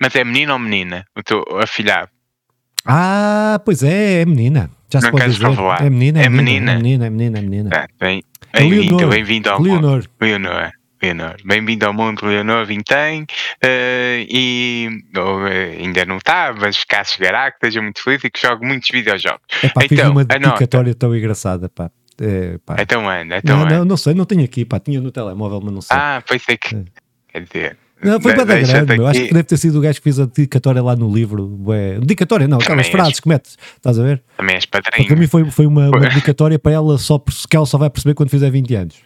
mas 0.00 0.14
é 0.16 0.24
menino 0.24 0.52
ou 0.54 0.58
menina? 0.58 1.04
O 1.16 1.22
teu 1.22 1.44
afilhado? 1.60 2.08
Ah, 2.84 3.60
pois 3.64 3.82
é, 3.82 4.22
é 4.22 4.24
menina. 4.24 4.70
Já 4.92 5.00
se 5.00 5.06
Não 5.06 5.12
pode 5.12 5.32
dizer. 5.32 5.54
falar? 5.54 5.82
É 5.86 5.88
menina, 5.90 6.20
é 6.20 6.24
É 6.24 6.28
menina, 6.28 6.72
é 6.72 6.74
menina. 6.76 7.06
menina, 7.06 7.06
é 7.06 7.10
menina, 7.10 7.38
é 7.38 7.42
menina. 7.42 7.70
Ah, 7.74 7.86
bem, 8.00 8.22
É 8.52 8.60
bem-vindo, 8.60 8.96
Leonor. 8.96 9.10
bem-vindo 9.14 9.50
ao. 9.50 9.62
Leonor. 9.62 10.04
Leonor, 10.20 10.70
Leonor. 11.02 11.36
Bem-vindo 11.44 11.84
ao 11.84 11.92
mundo, 11.92 12.24
Leonor 12.24 12.64
Vintém. 12.64 13.26
eh, 13.60 14.24
e 14.28 14.88
ou, 15.16 15.46
eh, 15.48 15.76
ainda 15.80 16.04
não 16.04 16.18
está, 16.18 16.54
mas 16.58 16.84
caso 16.84 17.10
chegará, 17.14 17.50
que 17.50 17.56
esteja 17.56 17.82
muito 17.82 18.00
feliz 18.02 18.22
e 18.22 18.30
que 18.30 18.40
jogue 18.40 18.64
muitos 18.64 18.88
videojogos. 18.90 19.40
É 19.62 19.68
pá, 19.68 19.80
fiz 19.82 19.92
Então, 19.92 20.12
uma 20.12 20.20
a 20.22 20.24
nota. 20.24 20.38
dedicatória 20.38 20.94
tão 20.94 21.14
engraçada, 21.16 21.68
pá. 21.68 21.90
É, 22.20 22.56
pá. 22.64 22.76
Então 22.78 23.08
anda, 23.08 23.38
então 23.38 23.56
não, 23.56 23.64
anda. 23.64 23.78
não, 23.78 23.84
não 23.84 23.96
sei, 23.96 24.14
não 24.14 24.24
tenho 24.24 24.44
aqui, 24.44 24.64
pá. 24.64 24.78
Tinha 24.78 25.00
no 25.00 25.10
telemóvel, 25.10 25.60
mas 25.64 25.74
não 25.74 25.80
sei. 25.80 25.96
Ah, 25.96 26.22
pois 26.26 26.42
é 26.48 26.56
que. 26.56 26.76
É. 26.76 26.84
Quer 27.32 27.40
dizer. 27.44 27.76
não, 28.00 28.20
foi 28.20 28.34
para 28.34 28.44
grande, 28.44 28.96
meu. 28.96 29.06
Acho 29.08 29.20
que 29.26 29.32
deve 29.32 29.42
ter 29.44 29.56
sido 29.56 29.78
o 29.78 29.80
gajo 29.80 29.98
que 29.98 30.04
fez 30.04 30.20
a 30.20 30.26
dedicatória 30.26 30.82
lá 30.82 30.94
no 30.94 31.12
livro. 31.12 31.58
Ué. 31.66 31.98
Dedicatória, 31.98 32.46
não, 32.46 32.58
aquelas 32.58 32.88
frases 32.88 33.18
que 33.18 33.28
metes, 33.28 33.56
estás 33.76 33.98
a 33.98 34.04
ver? 34.04 34.22
Também 34.36 34.54
és 34.54 34.66
Para 34.66 34.82
padrinho. 34.82 35.16
mim 35.18 35.26
foi, 35.26 35.50
foi 35.50 35.66
uma, 35.66 35.88
uma 35.88 36.00
dedicatória 36.00 36.58
para 36.60 36.70
ela 36.72 36.96
só, 36.98 37.18
que 37.18 37.56
ela 37.56 37.66
só 37.66 37.76
vai 37.78 37.90
perceber 37.90 38.14
quando 38.14 38.30
fizer 38.30 38.50
20 38.50 38.74
anos. 38.76 38.96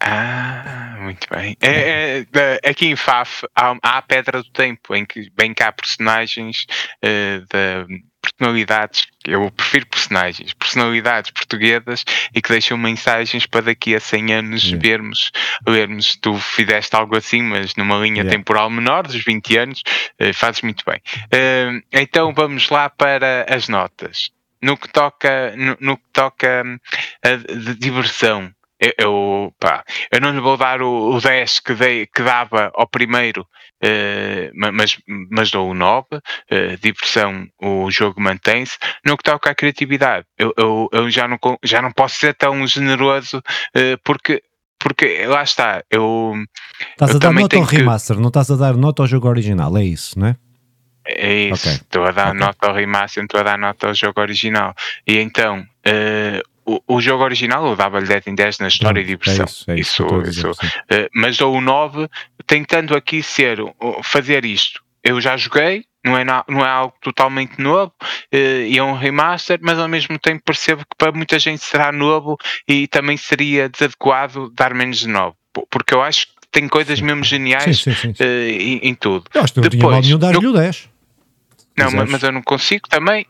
Ah, 0.00 0.96
muito 0.98 1.26
bem. 1.30 1.56
É, 1.60 2.24
é, 2.32 2.68
aqui 2.68 2.86
em 2.86 2.96
FAF 2.96 3.44
há, 3.54 3.74
há 3.82 3.98
a 3.98 4.02
Pedra 4.02 4.42
do 4.42 4.50
Tempo, 4.50 4.94
em 4.94 5.04
que 5.04 5.30
vem 5.38 5.52
cá 5.52 5.70
personagens 5.70 6.66
eh, 7.02 7.40
de 7.40 8.02
personalidades, 8.22 9.06
eu 9.26 9.50
prefiro 9.50 9.86
personagens, 9.86 10.52
personalidades 10.54 11.30
portuguesas 11.30 12.04
e 12.34 12.40
que 12.40 12.50
deixam 12.50 12.76
mensagens 12.76 13.46
para 13.46 13.62
daqui 13.66 13.94
a 13.94 14.00
100 14.00 14.32
anos 14.34 14.62
Yeah. 14.64 14.88
vermos, 14.88 15.30
lermos. 15.66 16.16
Tu 16.16 16.36
fizeste 16.38 16.94
algo 16.94 17.16
assim, 17.16 17.42
mas 17.42 17.74
numa 17.76 17.96
linha 17.98 18.22
Yeah. 18.22 18.30
temporal 18.30 18.70
menor, 18.70 19.06
dos 19.06 19.22
20 19.24 19.56
anos, 19.58 19.82
eh, 20.18 20.32
fazes 20.32 20.62
muito 20.62 20.84
bem. 20.86 21.00
Eh, 21.30 21.80
então 21.92 22.32
vamos 22.34 22.68
lá 22.70 22.88
para 22.88 23.46
as 23.48 23.68
notas. 23.68 24.30
No 24.62 24.76
que 24.76 24.88
toca, 24.88 25.54
no, 25.56 25.76
no 25.80 25.96
que 25.96 26.04
toca 26.12 26.62
hum, 26.64 26.78
a, 27.22 27.36
de 27.36 27.74
diversão, 27.76 28.52
eu, 28.80 28.92
eu, 28.98 29.54
pá, 29.60 29.84
eu 30.10 30.20
não 30.20 30.32
lhe 30.32 30.40
vou 30.40 30.56
dar 30.56 30.80
o, 30.80 31.14
o 31.14 31.20
10 31.20 31.60
que, 31.60 31.74
dei, 31.74 32.06
que 32.06 32.22
dava 32.22 32.70
ao 32.74 32.88
primeiro, 32.88 33.42
uh, 33.42 34.72
mas, 34.72 34.96
mas 35.30 35.50
dou 35.50 35.70
o 35.70 35.74
9. 35.74 36.06
Uh, 36.14 36.76
diversão, 36.82 37.46
o 37.60 37.90
jogo 37.90 38.20
mantém-se. 38.20 38.78
No 39.04 39.16
que 39.16 39.24
toca 39.24 39.50
à 39.50 39.54
criatividade, 39.54 40.26
eu, 40.38 40.54
eu, 40.56 40.88
eu, 40.92 41.10
já, 41.10 41.28
não, 41.28 41.38
já 41.62 41.82
não 41.82 41.92
posso 41.92 42.16
ser 42.16 42.34
tão 42.34 42.66
generoso 42.66 43.38
uh, 43.38 43.98
porque 44.02 44.42
porque 44.82 45.26
lá 45.26 45.42
está, 45.42 45.84
eu. 45.90 46.32
Estás 46.92 47.14
a 47.14 47.18
dar 47.18 47.34
nota 47.34 47.56
ao 47.56 47.64
remaster, 47.64 48.16
que... 48.16 48.22
não 48.22 48.28
estás 48.28 48.50
a 48.50 48.56
dar 48.56 48.74
nota 48.74 49.02
ao 49.02 49.06
jogo 49.06 49.28
original, 49.28 49.76
é 49.76 49.84
isso, 49.84 50.18
não 50.18 50.28
é? 50.28 50.36
É 51.04 51.34
isso, 51.34 51.68
okay. 51.68 51.72
estou 51.72 52.04
a 52.04 52.10
dar 52.10 52.28
okay. 52.28 52.40
nota 52.40 52.66
ao 52.66 52.74
remaster, 52.74 53.22
estou 53.22 53.40
a 53.40 53.42
dar 53.42 53.58
nota 53.58 53.88
ao 53.88 53.94
jogo 53.94 54.20
original. 54.20 54.74
E 55.06 55.18
então, 55.18 55.60
uh, 55.60 56.49
o, 56.64 56.80
o, 56.86 57.00
jogo 57.00 57.24
original 57.24 57.66
eu 57.66 57.76
dava-lhe 57.76 58.06
10 58.06 58.26
em 58.28 58.34
10 58.34 58.58
na 58.58 58.68
história 58.68 59.00
e 59.00 59.04
diversão. 59.04 59.44
É 59.44 59.48
isso, 59.48 59.70
é 59.70 59.80
isso, 59.80 60.06
isso, 60.22 60.50
isso 60.50 60.50
uh, 60.50 61.08
mas 61.14 61.36
dou 61.36 61.54
o 61.54 61.60
9 61.60 62.08
tentando 62.46 62.94
aqui 62.96 63.22
ser, 63.22 63.58
fazer 64.02 64.44
isto. 64.44 64.82
Eu 65.02 65.20
já 65.20 65.36
joguei, 65.36 65.84
não 66.04 66.16
é, 66.16 66.24
não 66.24 66.60
é 66.60 66.68
algo 66.68 66.94
totalmente 67.00 67.60
novo 67.60 67.92
uh, 68.02 68.36
e 68.36 68.76
é 68.76 68.82
um 68.82 68.94
remaster, 68.94 69.58
mas 69.62 69.78
ao 69.78 69.88
mesmo 69.88 70.18
tempo 70.18 70.42
percebo 70.44 70.82
que 70.82 70.96
para 70.96 71.12
muita 71.12 71.38
gente 71.38 71.62
será 71.62 71.90
novo 71.90 72.36
e 72.68 72.86
também 72.86 73.16
seria 73.16 73.68
desadequado 73.68 74.50
dar 74.50 74.74
menos 74.74 74.98
de 74.98 75.08
9. 75.08 75.34
Porque 75.70 75.94
eu 75.94 76.02
acho 76.02 76.26
que 76.26 76.32
tem 76.52 76.68
coisas 76.68 77.00
mesmo 77.00 77.24
geniais 77.24 77.80
sim, 77.80 77.94
sim, 77.94 78.14
sim, 78.14 78.24
uh, 78.24 78.48
em, 78.48 78.78
em, 78.88 78.94
tudo. 78.94 79.24
Eu 79.32 79.42
acho 79.42 79.54
que 79.54 79.60
não 79.60 79.68
Depois, 79.68 79.80
tinha 79.80 79.90
mal 79.90 80.00
nenhum 80.00 80.18
dar-lhe 80.18 80.46
o 80.46 80.52
10. 80.52 80.88
Não, 81.76 81.90
mas, 81.92 82.10
mas 82.10 82.22
eu 82.22 82.32
não 82.32 82.42
consigo 82.42 82.88
também 82.88 83.26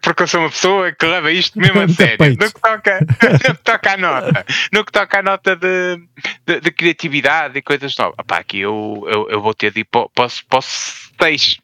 porque 0.00 0.22
eu 0.22 0.26
sou 0.26 0.40
uma 0.40 0.50
pessoa 0.50 0.92
que 0.92 1.06
leva 1.06 1.30
isto 1.30 1.58
mesmo 1.58 1.80
a 1.80 1.88
sério. 1.88 2.36
No 2.38 2.52
que, 2.52 2.60
toca, 2.60 3.00
no 3.48 3.54
que 3.54 3.62
toca 3.62 3.92
à 3.92 3.96
nota, 3.96 4.46
no 4.72 4.84
que 4.84 4.92
toca 4.92 5.18
à 5.18 5.22
nota 5.22 5.56
de, 5.56 6.00
de, 6.46 6.60
de 6.60 6.70
criatividade 6.70 7.58
e 7.58 7.62
coisas 7.62 7.96
novas. 7.96 8.16
Epá, 8.18 8.38
aqui 8.38 8.60
eu, 8.60 9.06
eu, 9.08 9.30
eu, 9.30 9.40
vou 9.40 9.54
ter 9.54 9.72
de 9.72 9.80
ir 9.80 9.84
para, 9.84 10.08
para, 10.14 10.60
6. 10.60 11.58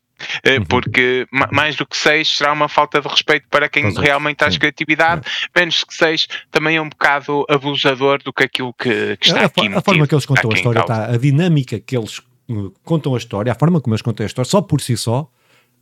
Eh, 0.44 0.58
uhum. 0.58 0.64
Porque 0.66 1.26
mais 1.50 1.74
do 1.74 1.84
que 1.84 1.96
6 1.96 2.36
será 2.36 2.52
uma 2.52 2.68
falta 2.68 3.00
de 3.00 3.08
respeito 3.08 3.46
para 3.50 3.68
quem 3.68 3.86
Exato. 3.86 4.00
realmente 4.00 4.36
traz 4.36 4.56
criatividade, 4.56 5.22
menos 5.54 5.82
que 5.82 5.94
6 5.94 6.28
também 6.50 6.76
é 6.76 6.80
um 6.80 6.88
bocado 6.88 7.44
abusador 7.48 8.22
do 8.22 8.32
que 8.32 8.44
aquilo 8.44 8.72
que, 8.74 9.16
que 9.16 9.26
está 9.26 9.40
a, 9.40 9.46
aqui. 9.46 9.66
A, 9.66 9.80
forma 9.80 10.06
que 10.06 10.14
eles 10.14 10.24
contam 10.24 10.50
a 10.52 10.54
história, 10.54 10.78
está, 10.78 11.06
a 11.06 11.16
dinâmica 11.16 11.80
que 11.80 11.96
eles 11.96 12.18
uh, 12.48 12.72
contam 12.84 13.16
a 13.16 13.18
história, 13.18 13.50
a 13.50 13.54
forma 13.56 13.80
como 13.80 13.94
eles 13.94 14.02
contam 14.02 14.24
a 14.24 14.28
história, 14.28 14.48
só 14.48 14.62
por 14.62 14.80
si 14.80 14.96
só, 14.96 15.28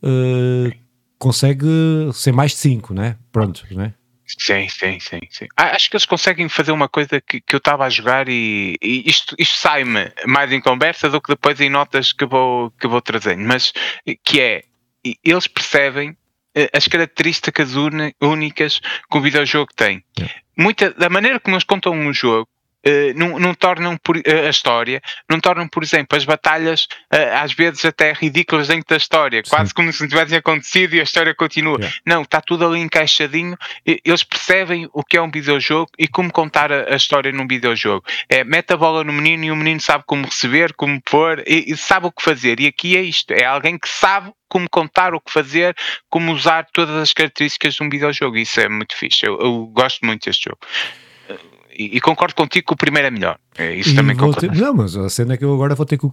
uh, 0.01 0.71
consegue 1.21 1.67
ser 2.13 2.31
mais 2.31 2.51
de 2.51 2.57
5, 2.57 2.95
né? 2.95 3.15
Pronto, 3.31 3.63
né? 3.69 3.93
Sim, 4.25 4.67
sim, 4.67 4.99
sim, 4.99 5.19
sim. 5.29 5.47
Ah, 5.55 5.75
acho 5.75 5.87
que 5.87 5.95
eles 5.95 6.05
conseguem 6.05 6.49
fazer 6.49 6.71
uma 6.71 6.89
coisa 6.89 7.21
que, 7.21 7.39
que 7.39 7.53
eu 7.53 7.59
estava 7.59 7.85
a 7.85 7.89
jogar 7.89 8.27
e, 8.27 8.75
e 8.81 9.07
isto, 9.07 9.35
isto 9.37 9.57
sai-me 9.57 10.11
mais 10.25 10.51
em 10.51 10.59
conversa 10.59 11.09
do 11.09 11.21
que 11.21 11.31
depois 11.31 11.61
em 11.61 11.69
notas 11.69 12.11
que 12.11 12.25
vou, 12.25 12.71
que 12.71 12.87
vou 12.87 13.01
trazendo, 13.01 13.43
mas 13.43 13.71
que 14.23 14.41
é, 14.41 14.63
eles 15.23 15.47
percebem 15.47 16.17
eh, 16.55 16.69
as 16.73 16.87
características 16.87 17.73
únicas 18.19 18.79
que 18.79 19.17
o 19.17 19.21
videojogo 19.21 19.71
tem. 19.75 20.03
Muita, 20.57 20.91
da 20.91 21.09
maneira 21.09 21.39
como 21.39 21.55
eles 21.55 21.63
contam 21.63 21.93
um 21.93 22.11
jogo, 22.11 22.47
Uh, 22.85 23.13
não, 23.15 23.37
não, 23.37 23.53
tornam 23.53 23.95
por, 23.97 24.17
uh, 24.17 24.21
a 24.47 24.49
história, 24.49 25.01
não 25.29 25.39
tornam, 25.39 25.67
por 25.67 25.83
exemplo, 25.83 26.17
as 26.17 26.25
batalhas 26.25 26.87
uh, 27.13 27.35
às 27.39 27.53
vezes 27.53 27.85
até 27.85 28.11
ridículas 28.11 28.69
dentro 28.69 28.87
da 28.89 28.97
história, 28.97 29.41
Sim. 29.43 29.49
quase 29.51 29.71
como 29.73 29.93
se 29.93 30.01
não 30.01 30.09
tivessem 30.09 30.37
acontecido 30.37 30.95
e 30.95 30.99
a 30.99 31.03
história 31.03 31.35
continua. 31.35 31.77
Yeah. 31.77 31.97
Não, 32.05 32.21
está 32.23 32.41
tudo 32.41 32.65
ali 32.65 32.79
encaixadinho. 32.79 33.55
eles 33.85 34.23
percebem 34.23 34.89
o 34.93 35.03
que 35.03 35.15
é 35.15 35.21
um 35.21 35.29
videojogo 35.29 35.91
e 35.97 36.07
como 36.07 36.31
contar 36.31 36.71
a, 36.71 36.93
a, 36.93 36.95
história 36.95 37.31
num 37.31 37.47
videojogo. 37.47 38.03
É, 38.27 38.43
mete 38.43 38.73
a 38.73 38.77
bola 38.77 39.03
no 39.03 39.13
menino 39.13 39.43
e 39.45 39.51
o 39.51 39.55
menino 39.55 39.79
sabe 39.79 40.03
como 40.07 40.25
receber, 40.25 40.73
como 40.73 40.99
pôr 41.03 41.43
e, 41.45 41.71
e 41.71 41.77
sabe 41.77 42.07
o 42.07 42.11
que 42.11 42.23
fazer. 42.23 42.59
E 42.59 42.65
aqui 42.65 42.97
é 42.97 43.01
isto: 43.01 43.31
é 43.31 43.45
alguém 43.45 43.77
que 43.77 43.87
sabe 43.87 44.31
como 44.49 44.67
contar, 44.69 45.13
o 45.13 45.21
que 45.21 45.31
fazer, 45.31 45.75
como 46.09 46.33
usar 46.33 46.65
todas 46.73 46.95
as 46.95 47.13
características 47.13 47.75
de 47.75 47.83
um 47.83 47.89
videojogo. 47.89 48.37
Isso 48.37 48.59
é 48.59 48.67
muito 48.67 48.97
fixe. 48.97 49.25
Eu, 49.25 49.39
eu 49.39 49.67
gosto 49.67 50.03
muito 50.03 50.25
deste 50.25 50.45
jogo 50.45 50.59
e, 51.77 51.97
e, 51.97 52.01
concordo 52.01 52.35
contigo 52.35 52.67
que 52.67 52.73
o 52.73 52.75
primeiro 52.75 53.07
é 53.07 53.11
melhor. 53.11 53.37
É, 53.57 53.75
isso 53.75 53.91
e 53.91 53.95
também 53.95 54.15
concordo. 54.15 54.49
Ter, 54.49 54.55
não, 54.55 54.73
mas 54.73 54.95
a 54.95 55.09
cena 55.09 55.33
é 55.33 55.37
que 55.37 55.45
eu 55.45 55.53
agora 55.53 55.75
vou 55.75 55.85
ter 55.85 55.97
que. 55.97 56.07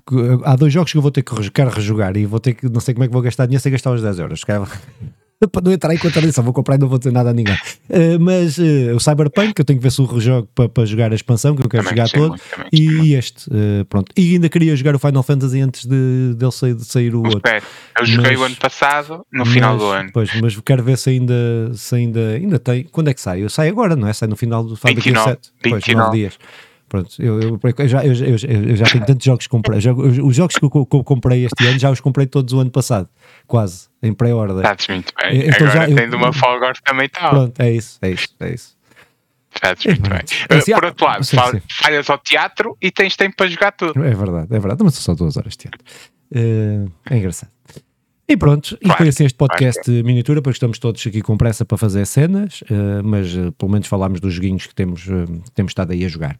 Há 0.44 0.56
dois 0.56 0.72
jogos 0.72 0.92
que 0.92 0.98
eu 0.98 1.02
vou 1.02 1.10
ter 1.10 1.22
que 1.22 1.50
quero 1.50 1.70
rejogar 1.70 2.16
e 2.16 2.26
vou 2.26 2.40
ter 2.40 2.54
que. 2.54 2.68
Não 2.68 2.80
sei 2.80 2.94
como 2.94 3.04
é 3.04 3.06
que 3.08 3.12
vou 3.12 3.22
gastar 3.22 3.46
dinheiro 3.46 3.62
sem 3.62 3.72
gastar 3.72 3.92
os 3.92 4.02
10 4.02 4.18
euros. 4.18 4.44
para 5.52 5.62
não 5.62 5.72
entrar 5.72 5.94
em 5.94 5.98
contradição, 5.98 6.42
vou 6.42 6.52
comprar 6.52 6.74
e 6.74 6.78
não 6.78 6.88
vou 6.88 6.98
dizer 6.98 7.12
nada 7.12 7.30
a 7.30 7.32
ninguém. 7.32 7.54
Uh, 7.88 8.18
mas 8.20 8.58
uh, 8.58 8.94
o 8.94 9.00
Cyberpunk, 9.00 9.54
eu 9.56 9.64
tenho 9.64 9.78
que 9.78 9.82
ver 9.82 9.90
se 9.90 10.00
o 10.00 10.04
rejogo 10.04 10.48
para, 10.54 10.68
para 10.68 10.84
jogar 10.84 11.12
a 11.12 11.14
expansão, 11.14 11.54
que 11.54 11.62
eu 11.62 11.68
quero 11.68 11.84
também 11.84 11.96
jogar 11.96 12.10
todo, 12.10 12.30
muito, 12.30 12.42
e 12.72 13.14
este, 13.14 13.48
uh, 13.48 13.84
pronto. 13.88 14.12
E 14.16 14.34
ainda 14.34 14.48
queria 14.48 14.74
jogar 14.74 14.96
o 14.96 14.98
Final 14.98 15.22
Fantasy 15.22 15.60
antes 15.60 15.86
de, 15.86 16.34
dele 16.34 16.52
sair, 16.52 16.74
de 16.74 16.84
sair 16.84 17.14
o, 17.14 17.22
outro. 17.22 17.42
Eu 17.98 18.06
joguei 18.06 18.32
mas, 18.32 18.40
o 18.40 18.44
ano 18.44 18.56
passado, 18.56 19.26
no 19.32 19.44
mas, 19.44 19.48
final 19.48 19.78
do 19.78 19.86
ano. 19.86 20.10
Pois, 20.12 20.30
mas 20.40 20.58
quero 20.60 20.82
ver 20.82 20.98
se 20.98 21.10
ainda, 21.10 21.34
se 21.74 21.94
ainda, 21.94 22.30
ainda 22.30 22.58
tem. 22.58 22.84
Quando 22.84 23.08
é 23.08 23.14
que 23.14 23.20
sai? 23.20 23.42
Eu 23.42 23.50
saio 23.50 23.70
agora, 23.70 23.94
não 23.94 24.08
é? 24.08 24.12
Sai 24.12 24.28
no 24.28 24.36
final 24.36 24.64
do. 24.64 24.74
29, 24.74 25.30
7, 25.30 25.50
29. 25.62 25.84
Pois, 25.84 25.96
9 25.96 26.16
dias. 26.16 26.38
Pronto, 26.88 27.10
eu, 27.22 27.40
eu, 27.40 27.60
eu 27.62 27.88
já, 27.88 28.04
eu, 28.04 28.12
eu, 28.12 28.76
já 28.76 28.86
tenho 28.86 29.04
tantos 29.04 29.24
jogos 29.24 29.46
que 29.46 29.50
comprei. 29.50 29.78
Os 29.78 30.34
jogos 30.34 30.56
que 30.56 30.64
eu, 30.64 30.70
que 30.70 30.96
eu, 30.96 31.04
comprei 31.04 31.44
este 31.44 31.66
ano 31.66 31.78
já 31.78 31.90
os 31.90 32.00
comprei 32.00 32.26
todos 32.26 32.54
o 32.54 32.60
ano 32.60 32.70
passado, 32.70 33.08
quase, 33.46 33.88
em 34.02 34.14
pré-order. 34.14 34.58
Estás 34.58 34.88
muito 34.88 35.12
bem. 35.20 35.48
Então 35.48 35.68
Agora 35.68 35.88
já, 35.88 35.94
tendo 35.94 36.16
uma 36.16 36.32
folga 36.32 36.68
orçamental. 36.68 37.30
Pronto, 37.30 37.60
é 37.60 37.70
isso, 37.72 37.98
é 38.00 38.10
isso, 38.10 38.28
é 38.40 38.54
isso. 38.54 38.78
Estás 39.54 39.84
muito 39.84 40.08
bem. 40.08 40.58
Assim, 40.58 40.72
Por 40.72 40.84
outro 40.84 41.04
lado, 41.04 41.24
sim, 41.24 41.36
sim. 41.36 41.62
falhas 41.82 42.08
ao 42.08 42.18
teatro 42.18 42.76
e 42.80 42.90
tens 42.90 43.16
tempo 43.16 43.36
para 43.36 43.48
jogar 43.48 43.72
tudo. 43.72 44.02
É 44.02 44.14
verdade, 44.14 44.46
é 44.50 44.58
verdade. 44.58 44.82
Mas 44.82 44.94
são 44.94 45.14
só 45.14 45.14
duas 45.14 45.36
horas 45.36 45.52
de 45.52 45.58
teatro. 45.58 45.80
Uh, 46.32 46.90
é 47.10 47.18
engraçado. 47.18 47.50
E 48.30 48.36
pronto, 48.36 48.78
e 48.82 48.92
foi 48.92 49.08
assim 49.08 49.24
este 49.24 49.36
podcast 49.36 49.82
claro. 49.82 50.04
miniatura, 50.04 50.42
porque 50.42 50.56
estamos 50.56 50.78
todos 50.78 51.04
aqui 51.06 51.22
com 51.22 51.36
pressa 51.38 51.64
para 51.64 51.78
fazer 51.78 52.04
cenas, 52.06 52.60
uh, 52.62 53.02
mas 53.02 53.32
pelo 53.56 53.72
menos 53.72 53.88
falámos 53.88 54.20
dos 54.20 54.34
joguinhos 54.34 54.66
que 54.66 54.74
temos, 54.74 55.06
temos 55.54 55.70
estado 55.70 55.92
aí 55.92 56.04
a 56.04 56.08
jogar. 56.08 56.38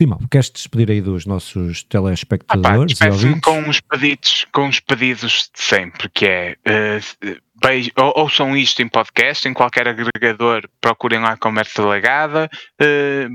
Simão, 0.00 0.18
queres 0.30 0.48
te 0.48 0.54
despedir 0.54 0.90
aí 0.90 1.00
dos 1.02 1.26
nossos 1.26 1.82
telespectadores? 1.82 2.98
Ah, 3.02 3.10
pá, 3.10 3.40
com 3.42 3.60
uns 3.60 3.80
pedidos, 3.82 4.46
com 4.50 4.62
uns 4.62 4.80
pedidos 4.80 5.50
de 5.54 5.62
sempre, 5.62 6.08
que 6.08 6.24
é 6.24 6.56
uh, 6.66 7.36
beijo, 7.62 7.90
ou, 7.96 8.12
ouçam 8.16 8.56
isto 8.56 8.80
em 8.80 8.88
podcast, 8.88 9.46
em 9.46 9.52
qualquer 9.52 9.86
agregador, 9.86 10.66
procurem 10.80 11.20
lá 11.20 11.32
a 11.32 11.36
conversa 11.36 11.86
legada. 11.86 12.48
Uh, 12.80 13.28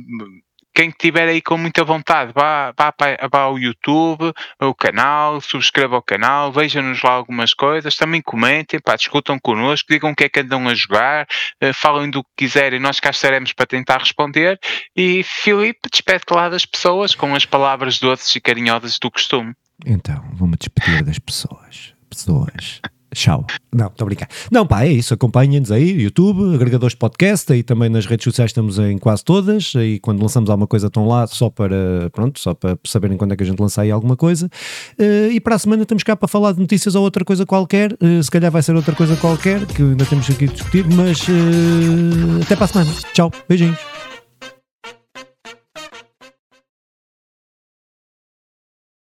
quem 0.75 0.89
estiver 0.89 1.29
aí 1.29 1.41
com 1.41 1.57
muita 1.57 1.85
vontade, 1.85 2.33
vá, 2.35 2.73
vá, 2.77 2.93
vá 3.31 3.39
ao 3.39 3.57
YouTube, 3.57 4.33
o 4.61 4.75
canal, 4.75 5.39
subscreva 5.39 5.95
o 5.95 6.01
canal, 6.01 6.51
vejam-nos 6.51 7.01
lá 7.01 7.11
algumas 7.11 7.53
coisas, 7.53 7.95
também 7.95 8.21
comentem, 8.21 8.79
pá, 8.81 8.97
discutam 8.97 9.39
connosco, 9.39 9.87
digam 9.89 10.11
o 10.11 10.15
que 10.15 10.25
é 10.25 10.29
que 10.29 10.41
andam 10.41 10.67
a 10.67 10.75
jogar, 10.75 11.25
uh, 11.63 11.73
falem 11.73 12.09
do 12.09 12.21
que 12.21 12.29
quiserem, 12.45 12.79
nós 12.79 12.99
cá 12.99 13.09
estaremos 13.11 13.53
para 13.53 13.65
tentar 13.65 13.99
responder. 13.99 14.59
E 14.93 15.23
Filipe, 15.23 15.87
despede 15.89 16.25
lá 16.29 16.49
das 16.49 16.65
pessoas 16.65 17.15
com 17.15 17.33
as 17.33 17.45
palavras 17.45 17.97
doces 17.97 18.35
e 18.35 18.41
carinhosas 18.41 18.99
do 18.99 19.09
costume. 19.09 19.53
Então, 19.85 20.23
vamos 20.33 20.57
despedir 20.57 21.03
das 21.03 21.19
pessoas. 21.19 21.93
Pessoas. 22.09 22.81
Tchau. 23.15 23.45
Não, 23.73 23.87
estou 23.87 24.03
a 24.03 24.07
brincar. 24.07 24.27
Não, 24.51 24.67
pá, 24.67 24.83
é 24.83 24.91
isso. 24.91 25.13
Acompanhem-nos 25.13 25.71
aí, 25.71 25.89
YouTube, 26.01 26.53
agregadores 26.53 26.91
de 26.91 26.97
podcast, 26.97 27.51
aí 27.51 27.63
também 27.63 27.89
nas 27.89 28.05
redes 28.05 28.25
sociais 28.25 28.49
estamos 28.49 28.77
em 28.77 28.97
quase 28.97 29.23
todas. 29.23 29.73
E 29.75 29.99
quando 29.99 30.21
lançamos 30.21 30.49
alguma 30.49 30.67
coisa 30.67 30.87
estão 30.87 31.07
lá 31.07 31.25
só 31.25 31.49
para, 31.49 32.09
pronto, 32.11 32.39
só 32.39 32.53
para 32.53 32.77
saberem 32.85 33.17
quando 33.17 33.31
é 33.31 33.37
que 33.37 33.43
a 33.43 33.45
gente 33.45 33.59
lança 33.59 33.81
aí 33.81 33.89
alguma 33.89 34.17
coisa. 34.17 34.47
Uh, 34.99 35.31
e 35.31 35.39
para 35.39 35.55
a 35.55 35.59
semana 35.59 35.83
estamos 35.83 36.03
cá 36.03 36.15
para 36.15 36.27
falar 36.27 36.51
de 36.51 36.59
notícias 36.59 36.93
ou 36.93 37.03
outra 37.03 37.23
coisa 37.23 37.45
qualquer. 37.45 37.93
Uh, 37.93 38.21
se 38.21 38.29
calhar 38.29 38.51
vai 38.51 38.61
ser 38.61 38.75
outra 38.75 38.93
coisa 38.93 39.15
qualquer, 39.15 39.65
que 39.65 39.81
ainda 39.81 40.05
temos 40.05 40.29
aqui 40.29 40.43
a 40.43 40.47
discutir, 40.47 40.85
mas 40.93 41.21
uh, 41.29 42.41
até 42.43 42.55
para 42.55 42.65
a 42.65 42.67
semana. 42.67 42.91
Tchau, 43.13 43.31
beijinhos. 43.47 44.14